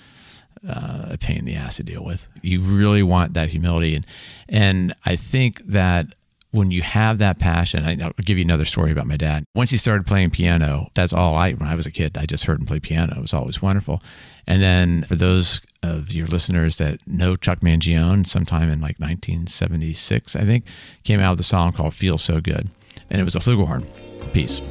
uh, 0.67 1.09
a 1.11 1.17
pain 1.17 1.37
in 1.39 1.45
the 1.45 1.55
ass 1.55 1.77
to 1.77 1.83
deal 1.83 2.03
with. 2.03 2.27
You 2.41 2.59
really 2.61 3.03
want 3.03 3.33
that 3.33 3.49
humility. 3.49 3.95
And, 3.95 4.05
and 4.49 4.93
I 5.05 5.15
think 5.15 5.65
that 5.67 6.07
when 6.51 6.71
you 6.71 6.81
have 6.81 7.17
that 7.17 7.37
passion, 7.37 7.83
I- 7.83 8.01
I'll 8.01 8.11
give 8.23 8.37
you 8.37 8.43
another 8.45 8.63
story 8.65 8.91
about 8.91 9.07
my 9.07 9.17
dad. 9.17 9.43
Once 9.53 9.71
he 9.71 9.77
started 9.77 10.07
playing 10.07 10.29
piano, 10.31 10.87
that's 10.93 11.11
all 11.11 11.35
I, 11.35 11.51
when 11.53 11.67
I 11.67 11.75
was 11.75 11.85
a 11.85 11.91
kid, 11.91 12.17
I 12.17 12.25
just 12.25 12.45
heard 12.45 12.59
him 12.59 12.65
play 12.65 12.79
piano. 12.79 13.13
It 13.17 13.21
was 13.21 13.33
always 13.33 13.61
wonderful. 13.61 14.01
And 14.47 14.61
then 14.61 15.03
for 15.03 15.15
those 15.15 15.59
of 15.83 16.13
your 16.13 16.27
listeners 16.27 16.77
that 16.77 17.05
know 17.05 17.35
Chuck 17.35 17.59
Mangione, 17.59 18.25
sometime 18.25 18.69
in 18.71 18.79
like 18.79 18.99
1976, 18.99 20.35
I 20.35 20.45
think, 20.45 20.65
came 21.03 21.19
out 21.19 21.31
with 21.31 21.39
a 21.41 21.43
song 21.43 21.73
called 21.73 21.93
Feel 21.93 22.17
So 22.17 22.39
Good. 22.39 22.69
And 23.09 23.19
it 23.19 23.23
was 23.23 23.35
a 23.35 23.39
flugelhorn 23.39 23.85
piece. 24.33 24.61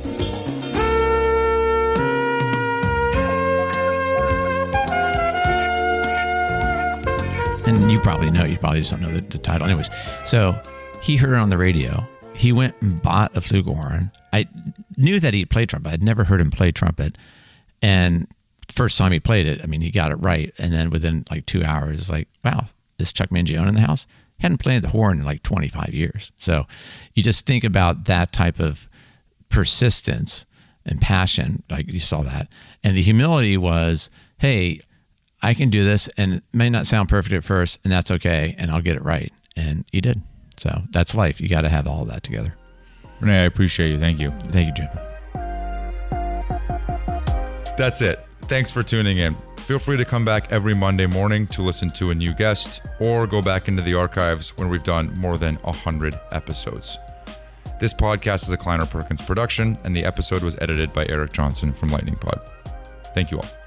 And 7.66 7.90
you 7.90 8.00
probably 8.00 8.30
know, 8.30 8.44
you 8.44 8.58
probably 8.58 8.80
just 8.80 8.92
don't 8.92 9.00
know 9.00 9.12
the, 9.12 9.20
the 9.20 9.38
title. 9.38 9.66
Anyways, 9.66 9.90
so 10.24 10.60
he 11.02 11.16
heard 11.16 11.34
it 11.34 11.38
on 11.38 11.50
the 11.50 11.58
radio. 11.58 12.06
He 12.34 12.52
went 12.52 12.74
and 12.80 13.00
bought 13.00 13.36
a 13.36 13.40
flugelhorn. 13.40 14.10
I 14.32 14.48
knew 14.96 15.20
that 15.20 15.34
he 15.34 15.44
played 15.44 15.68
trumpet. 15.68 15.92
I'd 15.92 16.02
never 16.02 16.24
heard 16.24 16.40
him 16.40 16.50
play 16.50 16.72
trumpet. 16.72 17.16
And 17.80 18.26
first 18.70 18.98
time 18.98 19.12
he 19.12 19.20
played 19.20 19.46
it, 19.46 19.60
I 19.62 19.66
mean, 19.66 19.80
he 19.80 19.90
got 19.90 20.10
it 20.10 20.16
right. 20.16 20.52
And 20.58 20.72
then 20.72 20.90
within 20.90 21.24
like 21.30 21.46
two 21.46 21.64
hours, 21.64 22.10
like, 22.10 22.28
wow, 22.44 22.66
is 22.98 23.12
Chuck 23.12 23.30
Mangione 23.30 23.68
in 23.68 23.74
the 23.74 23.80
house? 23.80 24.06
He 24.38 24.42
hadn't 24.42 24.58
played 24.58 24.82
the 24.82 24.88
horn 24.88 25.18
in 25.18 25.24
like 25.24 25.42
25 25.42 25.94
years. 25.94 26.32
So 26.36 26.66
you 27.14 27.22
just 27.22 27.46
think 27.46 27.62
about 27.62 28.04
that 28.04 28.32
type 28.32 28.58
of 28.58 28.88
persistence 29.48 30.46
and 30.84 31.00
passion, 31.00 31.62
like 31.70 31.90
you 31.90 32.00
saw 32.00 32.22
that. 32.22 32.48
And 32.82 32.96
the 32.96 33.02
humility 33.02 33.56
was, 33.56 34.10
hey, 34.38 34.80
I 35.44 35.52
can 35.52 35.68
do 35.68 35.84
this 35.84 36.08
and 36.16 36.34
it 36.34 36.42
may 36.54 36.70
not 36.70 36.86
sound 36.86 37.10
perfect 37.10 37.34
at 37.34 37.44
first, 37.44 37.78
and 37.84 37.92
that's 37.92 38.10
okay, 38.10 38.54
and 38.56 38.70
I'll 38.70 38.80
get 38.80 38.96
it 38.96 39.04
right. 39.04 39.30
And 39.56 39.84
you 39.92 40.00
did. 40.00 40.22
So 40.56 40.82
that's 40.90 41.14
life. 41.14 41.38
You 41.38 41.48
got 41.50 41.60
to 41.60 41.68
have 41.68 41.86
all 41.86 42.02
of 42.02 42.08
that 42.08 42.22
together. 42.22 42.56
René, 43.20 43.40
I 43.40 43.42
appreciate 43.42 43.90
you. 43.90 43.98
Thank 43.98 44.18
you. 44.18 44.30
Thank 44.48 44.68
you, 44.68 44.72
Jim. 44.72 44.88
That's 47.76 48.00
it. 48.00 48.24
Thanks 48.42 48.70
for 48.70 48.82
tuning 48.82 49.18
in. 49.18 49.36
Feel 49.58 49.78
free 49.78 49.98
to 49.98 50.04
come 50.04 50.24
back 50.24 50.50
every 50.50 50.74
Monday 50.74 51.06
morning 51.06 51.46
to 51.48 51.62
listen 51.62 51.90
to 51.90 52.10
a 52.10 52.14
new 52.14 52.32
guest 52.34 52.80
or 53.00 53.26
go 53.26 53.42
back 53.42 53.68
into 53.68 53.82
the 53.82 53.94
archives 53.94 54.56
when 54.56 54.70
we've 54.70 54.84
done 54.84 55.12
more 55.18 55.36
than 55.36 55.56
100 55.56 56.18
episodes. 56.32 56.96
This 57.80 57.92
podcast 57.92 58.44
is 58.44 58.52
a 58.52 58.56
Kleiner 58.56 58.86
Perkins 58.86 59.20
production, 59.20 59.76
and 59.84 59.94
the 59.94 60.04
episode 60.04 60.42
was 60.42 60.56
edited 60.60 60.92
by 60.94 61.06
Eric 61.08 61.32
Johnson 61.32 61.74
from 61.74 61.90
Lightning 61.90 62.16
Pod. 62.16 62.40
Thank 63.14 63.30
you 63.30 63.38
all. 63.38 63.63